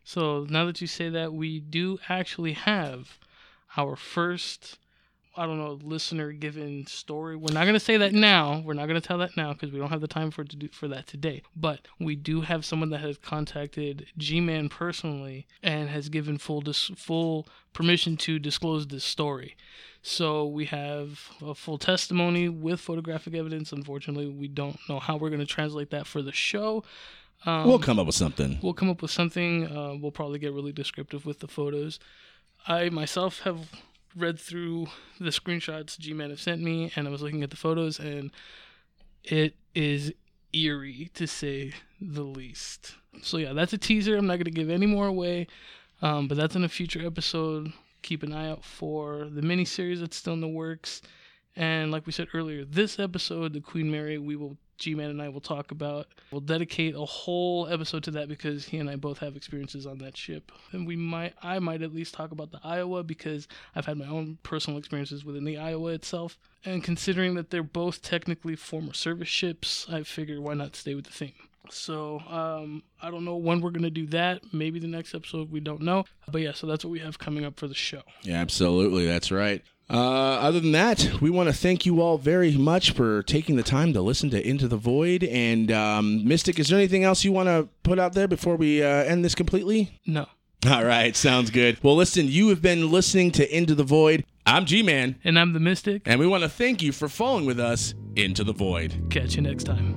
So 0.09 0.47
now 0.49 0.65
that 0.65 0.81
you 0.81 0.87
say 0.87 1.09
that, 1.09 1.33
we 1.33 1.59
do 1.59 1.99
actually 2.09 2.53
have 2.53 3.19
our 3.77 3.95
first, 3.95 4.79
I 5.37 5.45
don't 5.45 5.59
know, 5.59 5.77
listener 5.83 6.31
given 6.31 6.87
story. 6.87 7.35
We're 7.35 7.53
not 7.53 7.67
gonna 7.67 7.79
say 7.79 7.95
that 7.97 8.11
now. 8.11 8.63
We're 8.65 8.73
not 8.73 8.87
gonna 8.87 9.01
tell 9.01 9.19
that 9.19 9.37
now 9.37 9.53
because 9.53 9.71
we 9.71 9.77
don't 9.77 9.91
have 9.91 10.01
the 10.01 10.07
time 10.07 10.31
for 10.31 10.43
to 10.43 10.55
do 10.55 10.67
for 10.69 10.87
that 10.87 11.05
today. 11.05 11.43
But 11.55 11.81
we 11.99 12.15
do 12.15 12.41
have 12.41 12.65
someone 12.65 12.89
that 12.89 13.01
has 13.01 13.19
contacted 13.19 14.07
G-Man 14.17 14.67
personally 14.69 15.45
and 15.61 15.89
has 15.89 16.09
given 16.09 16.39
full 16.39 16.61
dis- 16.61 16.89
full 16.95 17.47
permission 17.73 18.17
to 18.17 18.39
disclose 18.39 18.87
this 18.87 19.03
story. 19.03 19.55
So 20.01 20.43
we 20.43 20.65
have 20.65 21.29
a 21.39 21.53
full 21.53 21.77
testimony 21.77 22.49
with 22.49 22.79
photographic 22.79 23.35
evidence. 23.35 23.71
Unfortunately, 23.71 24.27
we 24.27 24.47
don't 24.47 24.79
know 24.89 24.99
how 24.99 25.17
we're 25.17 25.29
gonna 25.29 25.45
translate 25.45 25.91
that 25.91 26.07
for 26.07 26.23
the 26.23 26.31
show. 26.31 26.83
Um, 27.45 27.67
we'll 27.67 27.79
come 27.79 27.99
up 27.99 28.05
with 28.05 28.15
something. 28.15 28.59
we'll 28.61 28.73
come 28.73 28.89
up 28.89 29.01
with 29.01 29.11
something. 29.11 29.67
Uh, 29.67 29.95
we'll 29.99 30.11
probably 30.11 30.39
get 30.39 30.53
really 30.53 30.73
descriptive 30.73 31.25
with 31.25 31.39
the 31.39 31.47
photos. 31.47 31.99
I 32.67 32.89
myself 32.89 33.39
have 33.41 33.69
read 34.15 34.39
through 34.39 34.87
the 35.19 35.29
screenshots 35.29 35.97
G 35.97 36.13
Man 36.13 36.29
have 36.29 36.41
sent 36.41 36.61
me, 36.61 36.91
and 36.95 37.07
I 37.07 37.11
was 37.11 37.21
looking 37.21 37.43
at 37.43 37.49
the 37.49 37.55
photos, 37.55 37.99
and 37.99 38.31
it 39.23 39.55
is 39.73 40.11
eerie 40.51 41.09
to 41.13 41.27
say 41.27 41.73
the 42.01 42.23
least. 42.23 42.95
So 43.21 43.37
yeah, 43.37 43.53
that's 43.53 43.73
a 43.73 43.77
teaser. 43.77 44.17
I'm 44.17 44.27
not 44.27 44.39
gonna 44.39 44.49
give 44.51 44.69
any 44.69 44.85
more 44.85 45.07
away, 45.07 45.47
um, 46.01 46.27
but 46.27 46.37
that's 46.37 46.55
in 46.55 46.63
a 46.63 46.69
future 46.69 47.05
episode. 47.05 47.71
Keep 48.01 48.23
an 48.23 48.33
eye 48.33 48.49
out 48.49 48.63
for 48.63 49.27
the 49.31 49.41
mini 49.41 49.65
series 49.65 49.99
that's 50.01 50.17
still 50.17 50.33
in 50.33 50.41
the 50.41 50.47
works. 50.47 51.01
And 51.55 51.91
like 51.91 52.05
we 52.05 52.11
said 52.13 52.27
earlier, 52.33 52.63
this 52.63 52.99
episode, 52.99 53.53
the 53.53 53.59
Queen 53.59 53.91
Mary, 53.91 54.17
we 54.17 54.35
will 54.35 54.57
G 54.79 54.95
Man 54.95 55.09
and 55.09 55.21
I 55.21 55.29
will 55.29 55.41
talk 55.41 55.71
about. 55.71 56.07
We'll 56.31 56.41
dedicate 56.41 56.95
a 56.95 57.05
whole 57.05 57.67
episode 57.67 58.03
to 58.05 58.11
that 58.11 58.27
because 58.27 58.65
he 58.65 58.77
and 58.77 58.89
I 58.89 58.95
both 58.95 59.19
have 59.19 59.35
experiences 59.35 59.85
on 59.85 59.99
that 59.99 60.17
ship. 60.17 60.51
And 60.71 60.87
we 60.87 60.95
might 60.95 61.33
I 61.43 61.59
might 61.59 61.81
at 61.81 61.93
least 61.93 62.13
talk 62.13 62.31
about 62.31 62.51
the 62.51 62.59
Iowa 62.63 63.03
because 63.03 63.47
I've 63.75 63.85
had 63.85 63.97
my 63.97 64.07
own 64.07 64.37
personal 64.43 64.79
experiences 64.79 65.23
within 65.23 65.43
the 65.43 65.57
Iowa 65.57 65.91
itself. 65.91 66.37
And 66.65 66.83
considering 66.83 67.35
that 67.35 67.51
they're 67.51 67.63
both 67.63 68.01
technically 68.01 68.55
former 68.55 68.93
service 68.93 69.29
ships, 69.29 69.85
I 69.89 70.03
figured 70.03 70.39
why 70.39 70.55
not 70.55 70.75
stay 70.75 70.95
with 70.95 71.05
the 71.05 71.11
theme. 71.11 71.33
So 71.71 72.19
um, 72.27 72.83
I 73.01 73.11
don't 73.11 73.25
know 73.25 73.35
when 73.35 73.61
we're 73.61 73.71
gonna 73.71 73.89
do 73.89 74.07
that. 74.07 74.41
Maybe 74.53 74.79
the 74.79 74.87
next 74.87 75.13
episode. 75.13 75.51
We 75.51 75.59
don't 75.59 75.81
know. 75.81 76.05
But 76.31 76.41
yeah, 76.41 76.53
so 76.53 76.67
that's 76.67 76.83
what 76.83 76.91
we 76.91 76.99
have 76.99 77.19
coming 77.19 77.45
up 77.45 77.59
for 77.59 77.67
the 77.67 77.75
show. 77.75 78.01
Yeah, 78.23 78.39
absolutely. 78.39 79.05
That's 79.05 79.31
right. 79.31 79.63
Uh, 79.89 79.95
other 80.39 80.59
than 80.59 80.71
that, 80.73 81.19
we 81.19 81.29
want 81.29 81.47
to 81.49 81.53
thank 81.53 81.85
you 81.85 81.99
all 82.01 82.17
very 82.17 82.55
much 82.55 82.91
for 82.91 83.23
taking 83.23 83.55
the 83.55 83.63
time 83.63 83.91
to 83.93 84.01
listen 84.01 84.29
to 84.29 84.47
Into 84.47 84.67
the 84.67 84.77
Void. 84.77 85.23
And 85.23 85.71
um, 85.71 86.27
Mystic, 86.27 86.59
is 86.59 86.67
there 86.69 86.77
anything 86.77 87.03
else 87.03 87.23
you 87.23 87.31
want 87.31 87.47
to 87.47 87.67
put 87.83 87.97
out 87.97 88.13
there 88.13 88.27
before 88.27 88.55
we 88.55 88.83
uh, 88.83 88.87
end 88.87 89.25
this 89.25 89.33
completely? 89.35 89.99
No. 90.05 90.27
All 90.69 90.83
right, 90.85 91.15
sounds 91.15 91.49
good. 91.51 91.81
Well, 91.81 91.95
listen, 91.95 92.27
you 92.27 92.49
have 92.49 92.61
been 92.61 92.91
listening 92.91 93.31
to 93.31 93.55
Into 93.57 93.73
the 93.75 93.83
Void. 93.85 94.25
I'm 94.45 94.65
G 94.65 94.83
Man, 94.83 95.15
And 95.23 95.37
I'm 95.39 95.53
the 95.53 95.59
Mystic. 95.59 96.01
and 96.05 96.19
we 96.19 96.27
want 96.27 96.43
to 96.43 96.49
thank 96.49 96.81
you 96.81 96.91
for 96.91 97.07
falling 97.07 97.45
with 97.45 97.59
us 97.59 97.93
into 98.15 98.43
the 98.43 98.53
void. 98.53 99.07
Catch 99.11 99.35
you 99.35 99.41
next 99.43 99.65
time. 99.65 99.95